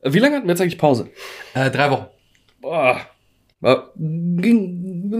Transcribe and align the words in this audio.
Äh, 0.00 0.12
Wie 0.12 0.18
lange 0.18 0.36
hatten 0.36 0.46
wir 0.46 0.52
jetzt 0.52 0.60
eigentlich 0.60 0.78
Pause? 0.78 1.10
Äh, 1.54 1.70
drei 1.70 1.90
Wochen. 1.90 2.06
Boah. 2.60 3.00
War, 3.60 3.92
ging, 3.96 5.10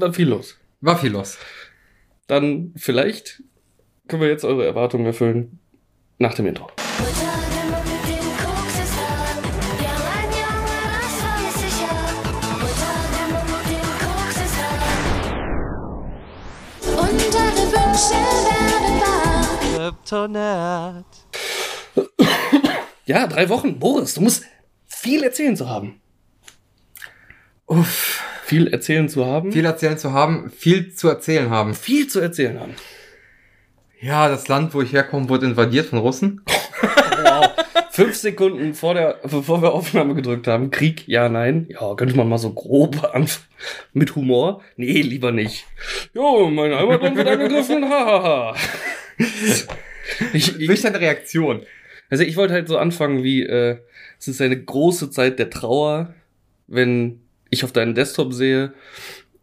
war 0.00 0.12
viel 0.14 0.28
los. 0.28 0.58
War 0.80 0.98
viel 0.98 1.10
los. 1.12 1.36
Dann 2.26 2.72
vielleicht 2.76 3.42
können 4.08 4.22
wir 4.22 4.30
jetzt 4.30 4.44
eure 4.44 4.64
Erwartungen 4.64 5.04
erfüllen 5.04 5.58
nach 6.18 6.34
dem 6.34 6.46
Intro. 6.46 6.68
Unsere 16.82 17.42
Wünsche 17.72 18.20
werden 18.48 19.00
wahr. 19.00 19.90
Kryptonat. 19.90 21.19
Ja, 23.10 23.26
drei 23.26 23.48
Wochen. 23.48 23.80
Boris, 23.80 24.14
du 24.14 24.20
musst 24.20 24.44
viel 24.86 25.24
erzählen 25.24 25.56
zu 25.56 25.68
haben. 25.68 26.00
Uff. 27.66 28.22
Viel 28.44 28.68
erzählen 28.68 29.08
zu 29.08 29.26
haben. 29.26 29.50
Viel 29.50 29.64
erzählen 29.64 29.98
zu 29.98 30.12
haben, 30.12 30.48
viel 30.56 30.94
zu 30.94 31.08
erzählen 31.08 31.50
haben. 31.50 31.74
viel 31.74 32.06
zu 32.06 32.20
erzählen 32.20 32.60
haben. 32.60 32.76
Ja, 34.00 34.28
das 34.28 34.46
Land, 34.46 34.74
wo 34.74 34.82
ich 34.82 34.92
herkomme, 34.92 35.28
wurde 35.28 35.46
invadiert 35.46 35.86
von 35.86 35.98
Russen. 35.98 36.42
Wow. 37.22 37.50
Fünf 37.90 38.14
Sekunden 38.14 38.72
vor 38.72 38.94
der, 38.94 39.18
bevor 39.24 39.60
wir 39.60 39.72
Aufnahme 39.72 40.14
gedrückt 40.14 40.46
haben. 40.46 40.70
Krieg, 40.70 41.06
ja, 41.06 41.28
nein. 41.28 41.66
Ja, 41.68 41.94
könnte 41.96 42.16
man 42.16 42.28
mal 42.28 42.38
so 42.38 42.54
grob 42.54 43.04
anfangen. 43.12 43.46
Mit 43.92 44.14
Humor? 44.16 44.62
Nee, 44.76 45.02
lieber 45.02 45.30
nicht. 45.30 45.66
Jo, 46.14 46.48
mein 46.48 46.74
Heimatland 46.74 47.16
wird 47.16 47.28
angegriffen. 47.28 47.84
Hahaha. 47.84 48.54
ich, 50.32 50.58
ich, 50.58 50.66
Durch 50.66 50.80
deine 50.80 50.98
Reaktion. 50.98 51.66
Also 52.10 52.22
ich 52.24 52.36
wollte 52.36 52.54
halt 52.54 52.68
so 52.68 52.76
anfangen 52.78 53.22
wie, 53.22 53.42
äh, 53.44 53.78
es 54.18 54.28
ist 54.28 54.40
eine 54.40 54.62
große 54.62 55.10
Zeit 55.10 55.38
der 55.38 55.50
Trauer, 55.50 56.14
wenn 56.66 57.20
ich 57.50 57.64
auf 57.64 57.72
deinen 57.72 57.94
Desktop 57.94 58.32
sehe, 58.32 58.72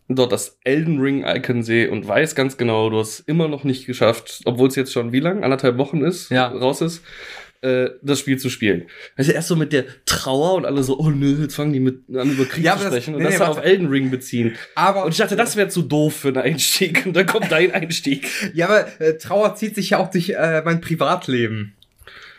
dort 0.10 0.32
das 0.32 0.58
Elden 0.64 1.00
Ring 1.02 1.26
Icon 1.26 1.64
sehe 1.64 1.92
und 1.92 2.08
weiß 2.08 2.36
ganz 2.36 2.56
genau, 2.58 2.90
du 2.90 3.00
hast 3.00 3.20
immer 3.28 3.48
noch 3.50 3.64
nicht 3.66 3.86
geschafft, 3.86 4.42
obwohl 4.46 4.70
es 4.70 4.76
jetzt 4.76 4.94
schon 4.94 5.12
wie 5.12 5.20
lang? 5.20 5.44
Anderthalb 5.44 5.78
Wochen 5.78 6.02
ist, 6.02 6.30
Ja. 6.32 6.48
raus 6.48 6.80
ist, 6.82 7.04
äh, 7.62 7.90
das 8.02 8.20
Spiel 8.20 8.38
zu 8.38 8.50
spielen. 8.50 8.84
Also 9.18 9.32
erst 9.34 9.50
so 9.50 9.56
mit 9.58 9.74
der 9.74 9.84
Trauer 10.06 10.54
und 10.54 10.66
alle 10.66 10.84
so, 10.84 10.98
oh 11.00 11.10
nö, 11.10 11.42
jetzt 11.42 11.56
fangen 11.56 11.74
die 11.74 11.80
mit 11.82 12.04
an 12.16 12.32
über 12.32 12.46
Krieg 12.46 12.64
Ja, 12.64 12.74
zu 12.78 12.82
aber 12.82 12.84
das- 12.92 12.94
sprechen 13.04 13.16
und 13.16 13.24
nee, 13.24 13.30
das 13.30 13.40
nee, 13.40 13.46
auf. 13.46 13.62
Elden 13.66 13.88
Ring 13.88 14.10
beziehen. 14.12 14.56
Aber, 14.76 15.04
Und 15.04 15.12
ich 15.12 15.18
dachte, 15.18 15.36
das 15.36 15.58
wäre 15.58 15.68
zu 15.68 15.82
doof 15.82 16.16
für 16.16 16.28
einen 16.30 16.38
Einstieg 16.38 17.06
und 17.06 17.14
dann 17.18 17.26
kommt 17.26 17.52
dein 17.52 17.72
Einstieg. 17.74 18.30
ja, 18.54 18.68
aber 18.70 19.02
äh, 19.02 19.18
Trauer 19.18 19.56
zieht 19.56 19.76
sich 19.76 19.90
ja 19.90 19.98
auch 19.98 20.10
durch 20.12 20.30
äh, 20.30 20.62
mein 20.64 20.80
Privatleben. 20.80 21.74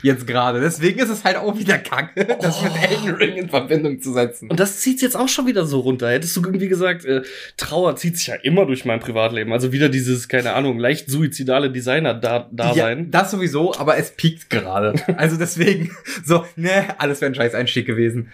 Jetzt 0.02 0.26
gerade. 0.26 0.60
Deswegen 0.60 1.00
ist 1.00 1.08
es 1.08 1.24
halt 1.24 1.36
auch 1.36 1.58
wieder 1.58 1.78
kacke, 1.78 2.24
das 2.40 2.62
mit 2.62 2.72
Elden 2.80 3.14
Ring 3.16 3.36
in 3.36 3.48
Verbindung 3.48 4.00
zu 4.00 4.12
setzen. 4.12 4.48
Und 4.50 4.60
das 4.60 4.80
zieht's 4.80 5.02
jetzt 5.02 5.16
auch 5.16 5.28
schon 5.28 5.46
wieder 5.46 5.66
so 5.66 5.80
runter. 5.80 6.10
Hättest 6.10 6.36
du 6.36 6.42
irgendwie 6.42 6.68
gesagt, 6.68 7.04
äh, 7.04 7.22
Trauer 7.56 7.96
zieht 7.96 8.16
sich 8.16 8.28
ja 8.28 8.34
immer 8.36 8.66
durch 8.66 8.84
mein 8.84 9.00
Privatleben. 9.00 9.52
Also 9.52 9.72
wieder 9.72 9.88
dieses, 9.88 10.28
keine 10.28 10.52
Ahnung, 10.54 10.78
leicht 10.78 11.10
suizidale 11.10 11.70
Designer-Dasein. 11.70 12.98
Ja, 12.98 13.04
das 13.10 13.30
sowieso, 13.30 13.74
aber 13.74 13.96
es 13.96 14.10
piekt 14.12 14.50
gerade. 14.50 14.94
Also 15.18 15.36
deswegen, 15.36 15.90
so, 16.24 16.44
ne, 16.54 16.94
alles 16.98 17.20
wäre 17.20 17.32
ein 17.32 17.34
scheiß 17.34 17.54
Einstieg 17.54 17.86
gewesen. 17.86 18.30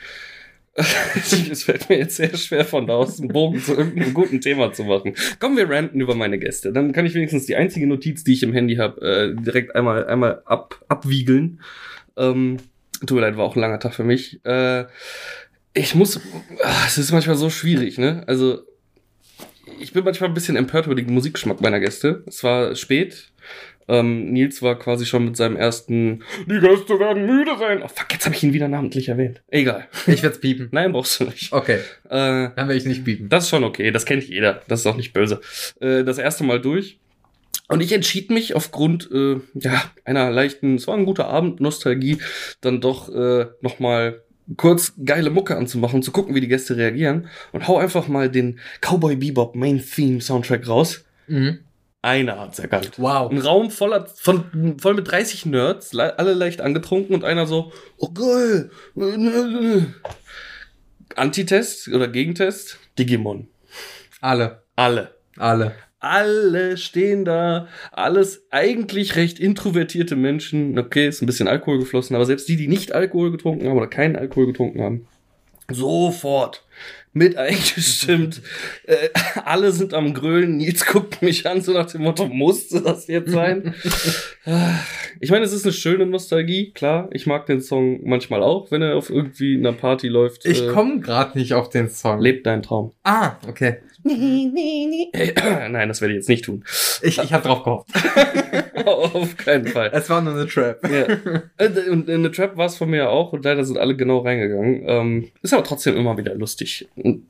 es 1.51 1.63
fällt 1.63 1.89
mir 1.89 1.99
jetzt 1.99 2.17
sehr 2.17 2.37
schwer, 2.37 2.65
von 2.65 2.87
da 2.87 2.95
aus 2.95 3.21
einen 3.21 3.29
Bogen 3.29 3.61
zu 3.61 3.75
irgendeinem 3.77 4.13
guten 4.13 4.41
Thema 4.41 4.73
zu 4.73 4.83
machen. 4.83 5.15
Kommen 5.39 5.57
wir 5.57 5.71
ranten 5.71 6.01
über 6.01 6.17
meine 6.17 6.39
Gäste. 6.39 6.73
Dann 6.73 6.93
kann 6.93 7.07
ich 7.07 7.15
wenigstens 7.15 7.47
die 7.47 7.55
einzige 7.55 7.87
Notiz, 7.87 8.25
die 8.25 8.33
ich 8.33 8.43
im 8.43 8.53
Handy 8.53 8.77
habe, 8.77 9.01
äh, 9.01 9.41
direkt 9.41 9.77
einmal, 9.77 10.07
einmal 10.07 10.43
ab, 10.47 10.85
abwiegeln. 10.89 11.61
Ähm, 12.17 12.57
tut 13.01 13.13
mir 13.13 13.21
leid, 13.21 13.37
war 13.37 13.45
auch 13.45 13.55
ein 13.55 13.61
langer 13.61 13.79
Tag 13.79 13.95
für 13.95 14.03
mich. 14.03 14.45
Äh, 14.45 14.87
ich 15.75 15.95
muss, 15.95 16.21
ah, 16.63 16.85
es 16.87 16.99
ist 16.99 17.13
manchmal 17.13 17.37
so 17.37 17.51
schwierig, 17.51 17.99
ne? 17.99 18.25
Also, 18.27 18.63
ich 19.81 19.93
bin 19.93 20.05
manchmal 20.05 20.31
ein 20.31 20.35
bisschen 20.35 20.57
empört 20.57 20.87
über 20.87 20.95
den 20.97 21.13
Musikgeschmack 21.13 21.61
meiner 21.61 21.81
Gäste. 21.81 22.25
Es 22.27 22.43
war 22.43 22.75
spät. 22.75 23.31
Ähm, 23.89 24.33
Nils 24.33 24.63
war 24.63 24.79
quasi 24.79 25.05
schon 25.07 25.25
mit 25.27 25.37
seinem 25.37 25.57
ersten 25.57 26.23
Die 26.47 26.59
Gäste 26.59 26.99
werden 26.99 27.27
müde 27.27 27.53
sein. 27.59 27.83
Oh 27.83 27.89
fuck, 27.89 28.07
jetzt 28.13 28.25
habe 28.25 28.35
ich 28.35 28.43
ihn 28.43 28.53
wieder 28.53 28.69
namentlich 28.69 29.09
erwähnt. 29.09 29.43
Egal. 29.51 29.87
Ich 30.07 30.23
werd's 30.23 30.41
piepen. 30.41 30.69
Nein, 30.73 30.93
brauchst 30.93 31.21
du 31.21 31.25
nicht. 31.25 31.53
Okay, 31.53 31.79
Äh, 32.05 32.09
dann 32.11 32.53
werde 32.57 32.77
ich 32.77 32.87
nicht 32.87 33.05
piepen. 33.05 33.29
das 33.29 33.45
ist 33.45 33.51
schon 33.51 33.65
okay, 33.65 33.91
das 33.91 34.07
kennt 34.07 34.25
jeder. 34.29 34.63
Das 34.69 34.81
ist 34.81 34.87
auch 34.87 34.97
nicht 34.97 35.13
böse. 35.13 35.41
Äh, 35.81 36.05
das 36.05 36.19
erste 36.19 36.45
Mal 36.45 36.61
durch. 36.61 36.99
Und 37.69 37.81
ich 37.83 37.93
entschied 37.93 38.31
mich 38.31 38.55
aufgrund 38.55 39.11
äh, 39.13 39.37
ja, 39.55 39.83
einer 40.05 40.31
leichten, 40.31 40.75
es 40.77 40.87
war 40.87 40.97
ein 40.97 41.07
guter 41.07 41.29
Abend, 41.29 41.61
Nostalgie, 41.61 42.19
dann 42.61 42.81
doch 42.83 43.09
äh, 43.15 43.47
nochmal 43.63 44.21
kurz 44.59 44.93
geile 45.03 45.31
Mucke 45.31 45.57
anzumachen, 45.57 46.03
zu 46.03 46.13
gucken, 46.13 46.35
wie 46.35 46.43
die 46.43 46.49
Gäste 46.49 46.77
reagieren. 46.77 47.29
Und 47.53 47.67
hau 47.67 47.79
einfach 47.79 48.09
mal 48.09 48.31
den 48.31 48.59
Cowboy 48.83 49.17
Bebop 49.17 49.57
Main 49.57 49.83
Theme 49.83 50.21
Soundtrack 50.21 50.69
raus. 50.69 51.05
Mhm. 51.27 51.61
Einer 52.05 52.39
hat's 52.39 52.59
erkannt. 52.59 52.99
Wow. 52.99 53.31
Ein 53.31 53.39
Raum 53.39 53.71
voller, 53.71 54.07
von, 54.07 54.79
voll 54.79 54.93
mit 54.93 55.11
30 55.11 55.47
Nerds, 55.47 55.95
le 55.95 56.19
alle 56.19 56.35
leicht 56.35 56.61
angetrunken 56.61 57.15
und 57.15 57.25
einer 57.25 57.47
so, 57.47 57.73
oh 57.97 58.11
geil. 58.13 58.71
Antitest 61.17 61.89
oder 61.89 62.09
Gegentest? 62.09 62.79
Digimon. 62.99 63.49
Alle. 64.21 64.65
Alle. 64.77 65.15
Alle. 65.39 65.77
Alle 65.99 66.77
stehen 66.77 67.25
da, 67.25 67.69
alles 67.91 68.49
eigentlich 68.51 69.17
recht 69.17 69.39
introvertierte 69.39 70.15
Menschen. 70.15 70.79
Okay, 70.79 71.09
ist 71.09 71.23
ein 71.23 71.27
bisschen 71.27 71.49
Alkohol 71.49 71.79
geflossen, 71.79 72.17
aber 72.17 72.27
selbst 72.27 72.47
die, 72.51 72.57
die 72.57 72.69
nicht 72.69 72.93
Alkohol 72.93 73.31
getrunken 73.31 73.67
haben 73.67 73.79
oder 73.79 73.87
keinen 73.87 74.17
Alkohol 74.17 74.45
getrunken 74.45 74.83
haben, 74.83 75.07
sofort 75.73 76.65
mit 77.13 77.37
eingestimmt. 77.39 78.43
äh, 78.87 79.09
alle 79.45 79.73
sind 79.73 79.95
am 79.95 80.15
Grölen. 80.15 80.57
Nils 80.57 80.85
guckt 80.87 81.23
mich 81.23 81.47
an, 81.49 81.61
so 81.63 81.73
nach 81.73 81.87
dem 81.91 82.03
Motto, 82.03 82.27
musste 82.27 82.83
das 82.83 83.07
jetzt 83.07 83.31
sein? 83.31 83.75
ich 85.21 85.31
meine, 85.31 85.45
es 85.45 85.53
ist 85.53 85.65
eine 85.65 85.73
schöne 85.73 86.07
Nostalgie, 86.07 86.73
klar. 86.73 87.09
Ich 87.13 87.27
mag 87.27 87.47
den 87.47 87.61
Song 87.61 88.01
manchmal 88.05 88.43
auch, 88.43 88.71
wenn 88.71 88.83
er 88.83 88.97
auf 88.97 89.11
irgendwie 89.11 89.57
einer 89.57 89.73
Party 89.73 90.09
läuft. 90.09 90.45
Ich 90.47 90.63
Äh, 90.65 90.69
komme 90.69 91.01
gerade 91.01 91.39
nicht 91.39 91.55
auf 91.55 91.69
den 91.69 91.89
Song. 91.89 92.21
Lebt 92.21 92.47
dein 92.47 92.63
Traum. 92.63 92.93
ah, 93.05 93.37
okay. 93.49 93.77
Nein, 94.05 95.89
das 95.89 96.01
werde 96.03 96.13
ich 96.13 96.19
jetzt 96.19 96.29
nicht 96.29 96.45
tun. 96.45 96.63
Ich, 97.01 97.17
ich 97.19 97.33
habe 97.33 97.43
drauf 97.47 97.63
gehofft. 97.65 97.89
auf 98.87 99.37
keinen 99.39 99.67
Fall. 99.67 99.91
Es 99.95 100.11
war 100.11 100.21
nur 100.21 100.35
eine 100.35 100.47
Trap. 100.47 100.79
Ja. 100.91 101.07
Äh, 101.57 101.89
Und 101.89 102.11
eine 102.11 102.31
Trap 102.31 102.57
war 102.59 102.67
es 102.67 102.77
von 102.77 102.91
mir 102.91 103.09
auch 103.09 103.33
und 103.33 103.45
leider 103.47 103.65
sind 103.65 103.79
alle 103.79 103.97
genau 103.97 104.19
reingegangen. 104.19 104.83
Ähm, 104.87 105.31
ist 105.41 105.55
aber 105.55 105.65
trotzdem 105.65 105.97
immer 105.97 106.19
wieder 106.19 106.35
lustig. 106.35 106.64
Und, 106.97 107.27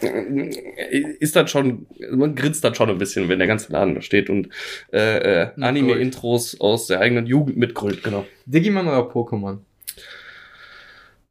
äh, 0.00 1.00
Ist 1.20 1.36
dann 1.36 1.46
schon, 1.48 1.86
man 2.10 2.34
grinst 2.34 2.64
dann 2.64 2.74
schon 2.74 2.90
ein 2.90 2.98
bisschen, 2.98 3.28
wenn 3.28 3.38
der 3.38 3.48
ganze 3.48 3.72
Laden 3.72 3.94
da 3.94 4.00
steht 4.00 4.30
und 4.30 4.48
äh, 4.92 5.42
äh, 5.42 5.48
Anime-Intros 5.60 6.60
aus 6.60 6.86
der 6.86 7.00
eigenen 7.00 7.26
Jugend 7.26 7.56
mitgrölt, 7.56 8.02
genau. 8.02 8.24
Digimon 8.46 8.86
oder 8.88 9.00
Pokémon? 9.10 9.58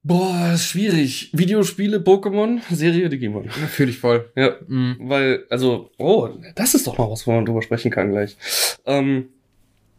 Boah, 0.05 0.51
ist 0.53 0.65
schwierig. 0.67 1.29
Videospiele, 1.31 1.99
Pokémon, 1.99 2.59
Serie 2.69 3.07
Digimon. 3.07 3.49
Fühle 3.49 3.89
ich 3.91 3.97
voll. 3.99 4.29
Ja, 4.35 4.55
Mhm. 4.67 4.97
weil, 4.99 5.45
also, 5.49 5.91
oh, 5.97 6.27
das 6.55 6.73
ist 6.75 6.85
doch 6.87 6.97
mal 6.97 7.09
was, 7.09 7.25
wo 7.25 7.31
man 7.31 7.45
drüber 7.45 7.61
sprechen 7.61 7.89
kann 7.89 8.11
gleich. 8.11 8.35
Ähm, 8.85 9.29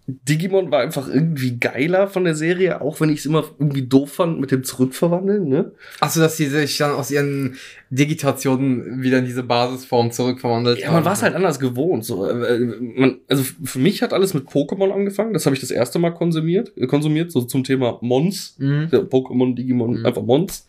Digimon 0.06 0.70
war 0.70 0.80
einfach 0.80 1.08
irgendwie 1.08 1.58
geiler 1.58 2.08
von 2.08 2.24
der 2.24 2.34
Serie, 2.34 2.82
auch 2.82 3.00
wenn 3.00 3.08
ich 3.08 3.20
es 3.20 3.26
immer 3.26 3.42
irgendwie 3.58 3.86
doof 3.86 4.12
fand 4.12 4.38
mit 4.38 4.50
dem 4.50 4.62
Zurückverwandeln, 4.62 5.48
ne? 5.48 5.72
Achso, 6.00 6.20
dass 6.20 6.36
sie 6.36 6.46
sich 6.46 6.76
dann 6.76 6.90
aus 6.92 7.10
ihren 7.10 7.56
Digitationen 7.88 9.02
wieder 9.02 9.18
in 9.18 9.24
diese 9.24 9.42
Basisform 9.42 10.10
zurückverwandelt 10.12 10.80
Ja, 10.80 10.92
man 10.92 11.04
war 11.06 11.12
es 11.14 11.22
halt 11.22 11.34
anders 11.34 11.58
gewohnt. 11.58 12.04
So, 12.04 12.26
äh, 12.28 12.58
man, 12.58 13.20
also 13.28 13.42
für 13.64 13.78
mich 13.78 14.02
hat 14.02 14.12
alles 14.12 14.34
mit 14.34 14.46
Pokémon 14.48 14.90
angefangen. 14.92 15.32
Das 15.32 15.46
habe 15.46 15.54
ich 15.54 15.60
das 15.60 15.70
erste 15.70 15.98
Mal 15.98 16.10
konsumiert, 16.10 16.72
äh, 16.76 16.86
konsumiert, 16.86 17.32
so 17.32 17.40
zum 17.42 17.64
Thema 17.64 17.98
Mons. 18.02 18.56
Mhm. 18.58 18.88
Pokémon, 18.90 19.54
Digimon, 19.54 20.00
Mhm. 20.00 20.06
einfach 20.06 20.22
Mons. 20.22 20.66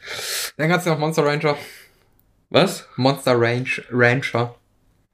Dann 0.55 0.69
gab's 0.69 0.85
ja 0.85 0.93
noch 0.93 0.99
Monster 0.99 1.25
Ranger. 1.25 1.57
Was? 2.49 2.87
Monster 2.95 3.33
Range 3.37 3.67
Rancher. 3.91 4.55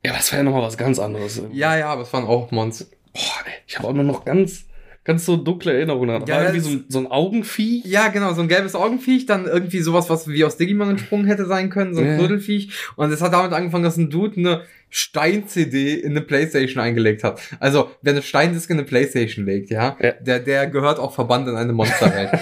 Ja, 0.06 0.13
das 0.13 0.31
war 0.31 0.39
ja 0.39 0.44
nochmal 0.44 0.62
was 0.63 0.77
ganz 0.77 1.00
anderes. 1.00 1.41
Ja, 1.53 1.75
ja, 1.77 1.88
aber 1.88 2.03
es 2.03 2.13
waren 2.13 2.25
auch 2.25 2.51
Mons. 2.51 2.89
Boah, 3.13 3.45
ey, 3.45 3.53
ich 3.67 3.77
habe 3.77 3.87
auch 3.87 3.93
nur 3.93 4.03
noch 4.03 4.25
ganz, 4.25 4.65
ganz 5.11 5.25
so 5.25 5.37
dunkle 5.37 5.73
Erinnerungen. 5.73 6.21
Da 6.25 6.25
Ja, 6.25 6.35
war 6.35 6.43
irgendwie 6.53 6.59
so, 6.61 6.69
ein- 6.69 6.85
so 6.87 6.99
ein 6.99 7.07
Augenvieh. 7.07 7.81
Ja, 7.85 8.07
genau, 8.07 8.33
so 8.33 8.41
ein 8.41 8.47
gelbes 8.47 8.75
Augenviech, 8.75 9.25
dann 9.25 9.45
irgendwie 9.45 9.79
sowas, 9.81 10.09
was 10.09 10.27
wie 10.27 10.43
aus 10.45 10.57
Digimon 10.57 10.89
entsprungen 10.91 11.25
hätte 11.25 11.45
sein 11.45 11.69
können, 11.69 11.93
so 11.93 12.01
ein 12.01 12.07
Ja. 12.07 12.15
Knuddelviech. 12.17 12.69
Und 12.95 13.11
es 13.11 13.21
hat 13.21 13.33
damit 13.33 13.51
angefangen, 13.53 13.83
dass 13.83 13.97
ein 13.97 14.09
Dude 14.09 14.37
eine 14.37 14.61
Stein-CD 14.93 15.93
in 15.95 16.11
eine 16.11 16.21
Playstation 16.21 16.83
eingelegt 16.83 17.23
hat. 17.23 17.39
Also, 17.61 17.91
wer 18.01 18.11
eine 18.11 18.21
Steindisk 18.21 18.69
in 18.69 18.77
eine 18.77 18.85
Playstation 18.85 19.45
legt, 19.45 19.69
ja, 19.69 19.95
Ja. 20.01 20.11
Der, 20.19 20.39
der 20.39 20.67
gehört 20.67 20.99
auch 20.99 21.13
verbannt 21.13 21.47
in 21.47 21.55
eine 21.55 21.73
Monsterwelt. 21.73 22.29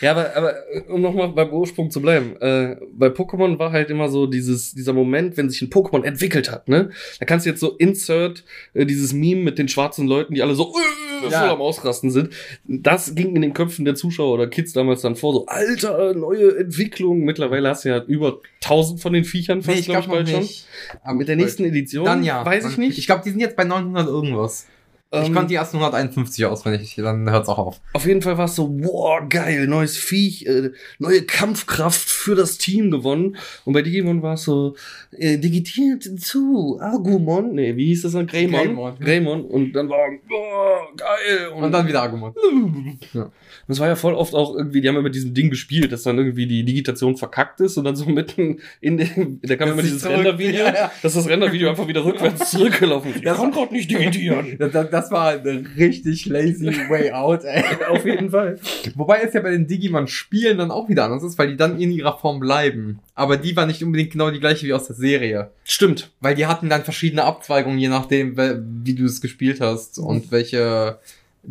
Ja, 0.00 0.10
aber, 0.10 0.36
aber 0.36 0.54
um 0.88 1.00
nochmal 1.00 1.28
beim 1.28 1.50
Ursprung 1.50 1.88
zu 1.92 2.02
bleiben, 2.02 2.34
äh, 2.40 2.74
bei 2.92 3.06
Pokémon 3.06 3.56
war 3.60 3.70
halt 3.70 3.88
immer 3.88 4.08
so 4.08 4.26
dieses, 4.26 4.74
dieser 4.74 4.92
Moment, 4.92 5.36
wenn 5.36 5.48
sich 5.48 5.62
ein 5.62 5.70
Pokémon 5.70 6.02
entwickelt 6.02 6.50
hat, 6.50 6.68
ne? 6.68 6.90
Da 7.20 7.24
kannst 7.24 7.46
du 7.46 7.50
jetzt 7.50 7.60
so 7.60 7.76
insert 7.76 8.42
äh, 8.74 8.84
dieses 8.84 9.12
Meme 9.12 9.42
mit 9.42 9.58
den 9.60 9.68
schwarzen 9.68 10.08
Leuten, 10.08 10.34
die 10.34 10.42
alle 10.42 10.56
so, 10.56 10.74
äh, 10.74 11.01
voll 11.30 11.32
Ja. 11.32 11.52
am 11.52 11.60
Ausrasten 11.60 12.10
sind. 12.10 12.30
Das 12.64 13.14
ging 13.14 13.34
in 13.36 13.42
den 13.42 13.52
Köpfen 13.54 13.84
der 13.84 13.94
Zuschauer 13.94 14.34
oder 14.34 14.46
Kids 14.46 14.72
damals 14.72 15.02
dann 15.02 15.16
vor, 15.16 15.32
so, 15.32 15.46
alter, 15.46 16.14
neue 16.14 16.56
Entwicklung. 16.58 17.20
Mittlerweile 17.20 17.68
hast 17.68 17.84
du 17.84 17.90
ja 17.90 18.02
über 18.04 18.40
1000 18.62 19.00
von 19.00 19.12
den 19.12 19.24
Viechern 19.24 19.58
Nee, 19.58 19.64
fast, 19.64 19.78
ich 19.78 19.84
glaube 19.86 20.00
ich, 20.00 20.06
glaube 20.06 20.24
bald 20.24 20.28
schon. 20.30 20.40
nicht. 20.40 20.66
Aber 21.02 21.14
Mit 21.14 21.28
der 21.28 21.36
nächsten 21.36 21.64
Edition, 21.64 22.04
Dann 22.04 22.22
ja. 22.24 22.44
weiß 22.44 22.70
ich 22.70 22.78
nicht. 22.78 22.98
Ich 22.98 23.06
glaube, 23.06 23.22
die 23.24 23.30
sind 23.30 23.40
jetzt 23.40 23.56
bei 23.56 23.64
900 23.64 24.06
irgendwas. 24.06 24.66
Ich 25.14 25.28
Ähm, 25.28 25.34
konnte 25.34 25.48
die 25.48 25.56
ersten 25.56 25.76
151 25.76 26.46
auswendig, 26.46 26.94
dann 26.96 27.30
hört's 27.30 27.48
auch 27.48 27.58
auf. 27.58 27.80
Auf 27.92 28.06
jeden 28.06 28.22
Fall 28.22 28.38
war 28.38 28.46
es 28.46 28.54
so, 28.54 28.70
wow, 28.80 29.20
geil, 29.28 29.66
neues 29.66 29.98
Viech, 29.98 30.46
äh, 30.46 30.70
neue 30.98 31.22
Kampfkraft 31.22 32.08
für 32.08 32.34
das 32.34 32.56
Team 32.56 32.90
gewonnen. 32.90 33.36
Und 33.66 33.74
bei 33.74 33.82
Digimon 33.82 34.22
war 34.22 34.34
es 34.34 34.44
so, 34.44 34.74
äh, 35.10 35.36
digitiert 35.36 36.04
zu, 36.18 36.78
Agumon, 36.80 37.54
nee, 37.54 37.76
wie 37.76 37.86
hieß 37.88 38.02
das 38.02 38.12
dann? 38.12 38.26
Greymon. 38.26 38.62
Greymon. 38.62 38.98
Greymon. 39.00 39.44
Und 39.44 39.72
dann 39.74 39.90
war, 39.90 40.08
boah, 40.26 40.88
geil. 40.96 41.48
Und 41.56 41.72
dann 41.72 41.86
wieder 41.86 42.02
Argument. 42.02 42.34
Ja. 43.12 43.30
Das 43.68 43.78
war 43.80 43.88
ja 43.88 43.96
voll 43.96 44.14
oft 44.14 44.34
auch 44.34 44.54
irgendwie, 44.56 44.80
die 44.80 44.88
haben 44.88 44.96
ja 44.96 45.02
mit 45.02 45.14
diesem 45.14 45.34
Ding 45.34 45.50
gespielt, 45.50 45.92
dass 45.92 46.02
dann 46.02 46.18
irgendwie 46.18 46.46
die 46.46 46.64
Digitation 46.64 47.16
verkackt 47.16 47.60
ist 47.60 47.76
und 47.78 47.84
dann 47.84 47.96
so 47.96 48.04
mitten 48.10 48.58
in 48.80 48.96
dem, 48.96 49.40
da 49.42 49.56
kam 49.56 49.68
Das 49.68 49.74
immer 49.74 49.82
dieses 49.82 50.04
Rendervideo, 50.06 50.60
Ja, 50.66 50.74
ja. 50.74 50.92
dass 51.02 51.14
das 51.14 51.28
Rendervideo 51.28 51.68
einfach 51.70 51.86
wieder 51.88 52.04
rückwärts 52.04 52.50
zurückgelaufen 52.52 53.10
ist. 53.12 53.16
Ich 53.18 53.22
Das- 53.24 53.36
kann 53.38 53.50
grad 53.52 53.72
nicht 53.72 53.90
digitieren. 53.90 54.56
Das, 54.58 54.72
das, 54.72 54.90
das 54.90 55.10
war 55.10 55.30
eine 55.30 55.64
richtig 55.76 56.26
lazy 56.26 56.66
way 56.88 57.12
out, 57.12 57.44
ey. 57.44 57.62
Auf 57.88 58.04
jeden 58.04 58.30
Fall. 58.30 58.58
Wobei 58.94 59.20
es 59.22 59.34
ja 59.34 59.40
bei 59.40 59.50
den 59.50 59.66
Digimon-Spielen 59.66 60.58
dann 60.58 60.70
auch 60.70 60.88
wieder 60.88 61.04
anders 61.04 61.22
ist, 61.22 61.38
weil 61.38 61.48
die 61.48 61.56
dann 61.56 61.80
in 61.80 61.92
ihrer 61.92 62.18
Form 62.18 62.40
bleiben. 62.40 62.98
Aber 63.14 63.36
die 63.36 63.54
war 63.56 63.66
nicht 63.66 63.82
unbedingt 63.84 64.10
genau 64.12 64.30
die 64.30 64.40
gleiche 64.40 64.66
wie 64.66 64.72
aus 64.72 64.86
der 64.86 64.96
Serie. 64.96 65.50
Stimmt. 65.64 66.10
Weil 66.20 66.34
die 66.34 66.46
hatten 66.46 66.68
dann 66.68 66.82
verschiedene 66.82 67.24
Abzweigungen, 67.24 67.78
je 67.78 67.88
nachdem, 67.88 68.36
wie 68.84 68.94
du 68.94 69.04
es 69.04 69.20
gespielt 69.20 69.60
hast 69.60 69.98
und 69.98 70.30
welche 70.32 70.98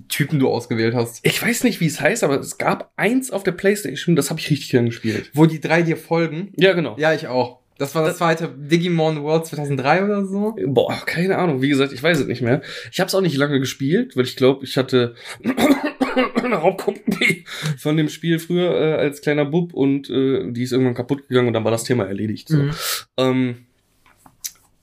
Typen 0.07 0.39
du 0.39 0.49
ausgewählt 0.49 0.95
hast. 0.95 1.19
Ich 1.23 1.41
weiß 1.41 1.63
nicht, 1.63 1.81
wie 1.81 1.88
es 1.88 1.99
heißt, 1.99 2.23
aber 2.23 2.39
es 2.39 2.57
gab 2.57 2.91
eins 2.95 3.31
auf 3.31 3.43
der 3.43 3.51
Playstation, 3.51 4.15
das 4.15 4.29
habe 4.29 4.39
ich 4.39 4.49
richtig 4.49 4.69
gern 4.69 4.85
gespielt. 4.85 5.31
Wo 5.33 5.45
die 5.45 5.59
drei 5.59 5.81
dir 5.81 5.97
folgen. 5.97 6.53
Ja, 6.55 6.73
genau. 6.73 6.95
Ja, 6.97 7.13
ich 7.13 7.27
auch. 7.27 7.59
Das 7.77 7.95
war 7.95 8.05
das, 8.05 8.17
zweite 8.17 8.53
Digimon 8.55 9.23
World 9.23 9.47
2003 9.47 10.05
oder 10.05 10.25
so. 10.25 10.55
Boah, 10.67 11.01
keine 11.05 11.39
Ahnung. 11.39 11.63
Wie 11.63 11.69
gesagt, 11.69 11.91
ich 11.91 12.03
weiß 12.03 12.19
es 12.19 12.27
nicht 12.27 12.43
mehr. 12.43 12.61
Ich 12.91 12.99
habe 12.99 13.07
es 13.07 13.15
auch 13.15 13.21
nicht 13.21 13.35
lange 13.35 13.59
gespielt, 13.59 14.15
weil 14.15 14.25
ich 14.25 14.35
glaube, 14.35 14.63
ich 14.63 14.77
hatte 14.77 15.15
eine 16.44 16.61
Hauptkopie 16.61 17.45
von 17.79 17.97
dem 17.97 18.09
Spiel 18.09 18.37
früher 18.37 18.79
äh, 18.79 18.94
als 18.99 19.21
kleiner 19.21 19.45
Bub 19.45 19.73
und 19.73 20.11
äh, 20.11 20.51
die 20.51 20.61
ist 20.61 20.73
irgendwann 20.73 20.94
kaputt 20.94 21.27
gegangen 21.27 21.47
und 21.47 21.53
dann 21.53 21.63
war 21.63 21.71
das 21.71 21.83
Thema 21.83 22.05
erledigt. 22.05 22.49
So. 22.49 22.57
Mhm. 22.57 22.71
Ähm, 23.17 23.55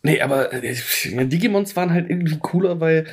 nee, 0.03 0.21
aber 0.21 0.53
äh, 0.53 0.75
Digimons 1.27 1.77
waren 1.77 1.93
halt 1.93 2.11
irgendwie 2.11 2.39
cooler, 2.41 2.81
weil 2.81 3.07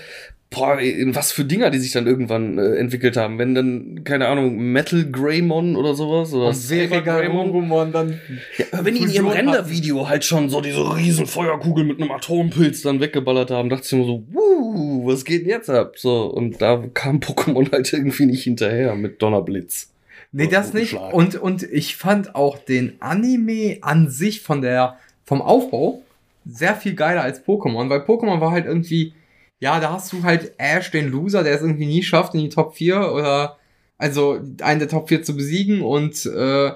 boah, 0.50 0.80
in 0.80 1.16
was 1.16 1.32
für 1.32 1.46
Dinger 1.46 1.70
die 1.70 1.80
sich 1.80 1.92
dann 1.92 2.08
irgendwann 2.08 2.58
äh, 2.58 2.76
entwickelt 2.76 3.18
haben. 3.18 3.38
Wenn 3.38 3.56
dann, 3.56 4.04
keine 4.04 4.28
Ahnung, 4.28 4.58
Metal 4.58 5.04
Greymon 5.10 5.76
oder 5.76 5.96
sowas 5.96 6.34
oder 6.34 6.54
Seriga 6.54 7.00
Greymon. 7.00 7.92
Dann. 7.92 8.20
Ja, 8.58 8.66
wenn 8.84 8.96
die 8.96 9.04
in 9.04 9.10
ihrem 9.10 9.28
Rendervideo 9.28 10.08
halt 10.08 10.24
schon 10.24 10.50
so 10.50 10.62
diese 10.62 10.96
riesen 10.96 11.26
Feuerkugel 11.26 11.84
mit 11.84 12.02
einem 12.02 12.12
Atompilz 12.12 12.82
dann 12.82 13.00
weggeballert 13.00 13.52
haben, 13.52 13.70
dachte 13.70 13.86
ich 13.86 13.92
mir 13.94 14.06
so, 14.06 14.24
wuh, 14.32 15.08
was 15.08 15.26
geht 15.26 15.42
denn 15.42 15.50
jetzt 15.50 15.70
ab? 15.70 15.94
So, 15.98 16.26
und 16.26 16.62
da 16.62 16.84
kam 16.94 17.20
Pokémon 17.20 17.72
halt 17.72 17.92
irgendwie 17.92 18.26
nicht 18.26 18.44
hinterher 18.44 18.96
mit 18.96 19.22
Donnerblitz. 19.22 19.92
Nee, 20.32 20.48
das 20.48 20.74
nicht. 20.74 20.92
Schlag. 20.92 21.14
Und, 21.14 21.36
und 21.36 21.64
ich 21.64 21.96
fand 21.96 22.36
auch 22.36 22.58
den 22.58 22.96
Anime 23.00 23.78
an 23.82 24.10
sich 24.10 24.42
von 24.42 24.62
der, 24.62 24.98
vom 25.24 25.42
Aufbau 25.42 26.02
sehr 26.46 26.76
viel 26.76 26.94
geiler 26.94 27.22
als 27.22 27.46
Pokémon, 27.46 27.90
weil 27.90 28.02
Pokémon 28.02 28.40
war 28.40 28.52
halt 28.52 28.66
irgendwie, 28.66 29.14
ja, 29.60 29.80
da 29.80 29.94
hast 29.94 30.12
du 30.14 30.24
halt 30.24 30.54
Ash, 30.58 30.92
den 30.92 31.10
Loser, 31.10 31.44
der 31.44 31.56
es 31.56 31.62
irgendwie 31.62 31.86
nie 31.86 32.04
schafft 32.04 32.34
in 32.34 32.42
die 32.42 32.50
Top 32.50 32.76
4 32.76 33.12
oder, 33.12 33.58
also 33.98 34.40
einen 34.62 34.80
der 34.80 34.90
Top 34.90 35.10
4 35.10 35.24
zu 35.24 35.36
besiegen 35.36 35.82
und, 35.82 36.26
äh, 36.26 36.72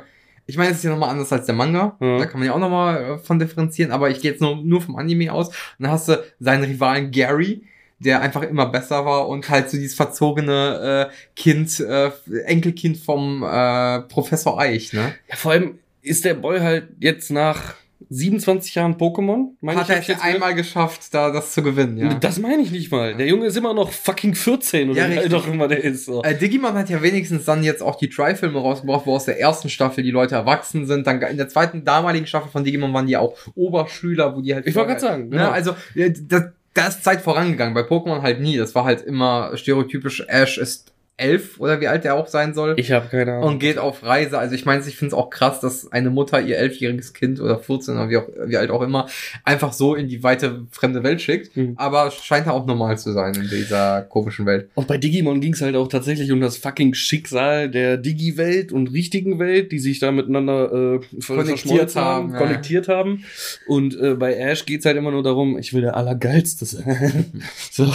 ich 0.49 0.57
meine, 0.57 0.71
es 0.71 0.77
ist 0.77 0.83
ja 0.83 0.89
nochmal 0.89 1.11
anders 1.11 1.31
als 1.31 1.45
der 1.45 1.53
Manga. 1.53 1.95
Ja. 1.99 2.17
Da 2.17 2.25
kann 2.25 2.39
man 2.39 2.47
ja 2.47 2.55
auch 2.55 2.59
nochmal 2.59 3.19
von 3.19 3.37
differenzieren, 3.37 3.91
aber 3.91 4.09
ich 4.09 4.19
gehe 4.19 4.31
jetzt 4.31 4.41
nur, 4.41 4.55
nur 4.55 4.81
vom 4.81 4.95
Anime 4.95 5.31
aus. 5.31 5.49
Und 5.49 5.55
dann 5.77 5.91
hast 5.91 6.09
du 6.09 6.23
seinen 6.39 6.63
Rivalen 6.63 7.11
Gary, 7.11 7.61
der 7.99 8.21
einfach 8.21 8.41
immer 8.41 8.65
besser 8.65 9.05
war 9.05 9.27
und 9.27 9.47
halt 9.47 9.69
so 9.69 9.77
dieses 9.77 9.95
verzogene 9.95 11.09
äh, 11.11 11.13
Kind, 11.35 11.79
äh, 11.79 12.09
Enkelkind 12.45 12.97
vom 12.97 13.43
äh, 13.43 14.01
Professor 14.01 14.59
Eich, 14.59 14.91
ne? 14.91 15.13
Ja, 15.27 15.35
vor 15.35 15.51
allem 15.51 15.77
ist 16.01 16.25
der 16.25 16.33
Boy 16.33 16.59
halt 16.61 16.87
jetzt 16.99 17.29
nach 17.29 17.75
27 18.11 18.73
Jahren 18.73 18.95
Pokémon. 18.95 19.51
Meine 19.61 19.81
Hat 19.81 19.89
ich, 19.89 20.09
er 20.09 20.15
es 20.15 20.21
einmal 20.21 20.55
geschafft, 20.55 21.13
da 21.13 21.31
das 21.31 21.53
zu 21.53 21.61
gewinnen, 21.61 21.97
ja. 21.97 22.13
Das 22.15 22.39
meine 22.39 22.63
ich 22.63 22.71
nicht 22.71 22.91
mal. 22.91 23.15
Der 23.15 23.27
Junge 23.27 23.45
ist 23.45 23.55
immer 23.55 23.73
noch 23.75 23.91
fucking 23.91 24.33
14 24.33 24.89
oder 24.89 24.99
Ja, 24.99 25.13
wie 25.13 25.19
alt 25.19 25.33
auch 25.33 25.47
immer 25.47 25.67
der 25.67 25.83
ist. 25.83 26.05
So. 26.05 26.23
Äh, 26.23 26.35
Digimon 26.35 26.73
hat 26.73 26.89
ja 26.89 27.01
wenigstens 27.03 27.45
dann 27.45 27.63
jetzt 27.63 27.83
auch 27.83 27.95
die 27.95 28.09
Try-Filme 28.09 28.59
rausgebracht, 28.59 29.05
wo 29.05 29.15
aus 29.15 29.25
der 29.25 29.39
ersten 29.39 29.69
Staffel 29.69 30.03
die 30.03 30.11
Leute 30.11 30.35
erwachsen 30.35 30.87
sind. 30.87 31.05
Dann 31.05 31.21
in 31.21 31.37
der 31.37 31.49
zweiten 31.49 31.85
damaligen 31.85 32.25
Staffel 32.25 32.49
von 32.49 32.63
Digimon 32.63 32.93
waren 32.93 33.05
die 33.05 33.15
auch 33.15 33.35
Oberschüler, 33.55 34.35
wo 34.35 34.41
die 34.41 34.55
halt. 34.55 34.65
Ich 34.65 34.73
wollte 34.73 34.89
gerade 34.89 35.01
sagen, 35.01 35.29
genau. 35.29 35.43
Ne, 35.43 35.51
also, 35.51 35.75
äh, 35.93 36.11
das, 36.11 36.45
da 36.73 36.87
ist 36.87 37.03
Zeit 37.03 37.21
vorangegangen. 37.21 37.75
Bei 37.75 37.81
Pokémon 37.81 38.23
halt 38.23 38.41
nie. 38.41 38.57
Das 38.57 38.73
war 38.73 38.85
halt 38.85 39.01
immer 39.01 39.55
stereotypisch, 39.55 40.23
Ash 40.27 40.57
ist 40.57 40.91
elf 41.19 41.59
oder 41.59 41.81
wie 41.81 41.87
alt 41.87 42.03
der 42.03 42.15
auch 42.15 42.27
sein 42.27 42.53
soll. 42.53 42.75
Ich 42.77 42.91
habe 42.91 43.07
keine 43.09 43.33
Ahnung. 43.33 43.49
und 43.49 43.59
geht 43.59 43.77
auf 43.77 44.03
Reise. 44.03 44.39
Also 44.39 44.55
ich 44.55 44.65
meine, 44.65 44.83
ich 44.85 44.95
finde 44.95 45.09
es 45.09 45.13
auch 45.13 45.29
krass, 45.29 45.59
dass 45.59 45.91
eine 45.91 46.09
Mutter 46.09 46.41
ihr 46.41 46.57
elfjähriges 46.57 47.13
Kind 47.13 47.39
oder 47.39 47.59
14 47.59 47.95
oder 47.95 48.09
wie, 48.09 48.17
auch, 48.17 48.27
wie 48.45 48.57
alt 48.57 48.71
auch 48.71 48.81
immer 48.81 49.07
einfach 49.43 49.73
so 49.73 49.95
in 49.95 50.07
die 50.07 50.23
weite 50.23 50.65
fremde 50.71 51.03
Welt 51.03 51.21
schickt. 51.21 51.55
Mhm. 51.55 51.73
Aber 51.75 52.11
scheint 52.11 52.47
ja 52.47 52.53
auch 52.53 52.65
normal 52.65 52.97
zu 52.97 53.11
sein 53.11 53.35
in 53.35 53.49
dieser 53.49 54.03
komischen 54.03 54.45
Welt. 54.45 54.69
Und 54.75 54.87
bei 54.87 54.97
Digimon 54.97 55.41
ging 55.41 55.53
es 55.53 55.61
halt 55.61 55.75
auch 55.75 55.87
tatsächlich 55.87 56.31
um 56.31 56.41
das 56.41 56.57
fucking 56.57 56.93
Schicksal 56.93 57.69
der 57.69 57.97
Digi-Welt 57.97 58.71
und 58.71 58.91
richtigen 58.91 59.39
Welt, 59.39 59.71
die 59.71 59.79
sich 59.79 59.99
da 59.99 60.11
miteinander 60.11 60.95
äh, 60.95 60.99
Konnektiert 61.25 61.95
haben, 61.95 62.31
ja. 62.31 62.37
konnektiert 62.37 62.87
haben. 62.87 63.23
Und 63.67 63.99
äh, 63.99 64.15
bei 64.15 64.35
Ash 64.35 64.65
geht's 64.65 64.85
halt 64.85 64.97
immer 64.97 65.11
nur 65.11 65.23
darum, 65.23 65.57
ich 65.57 65.73
will 65.73 65.81
der 65.81 65.95
Allergeilste 65.95 66.65
sein. 66.65 67.43
so. 67.71 67.91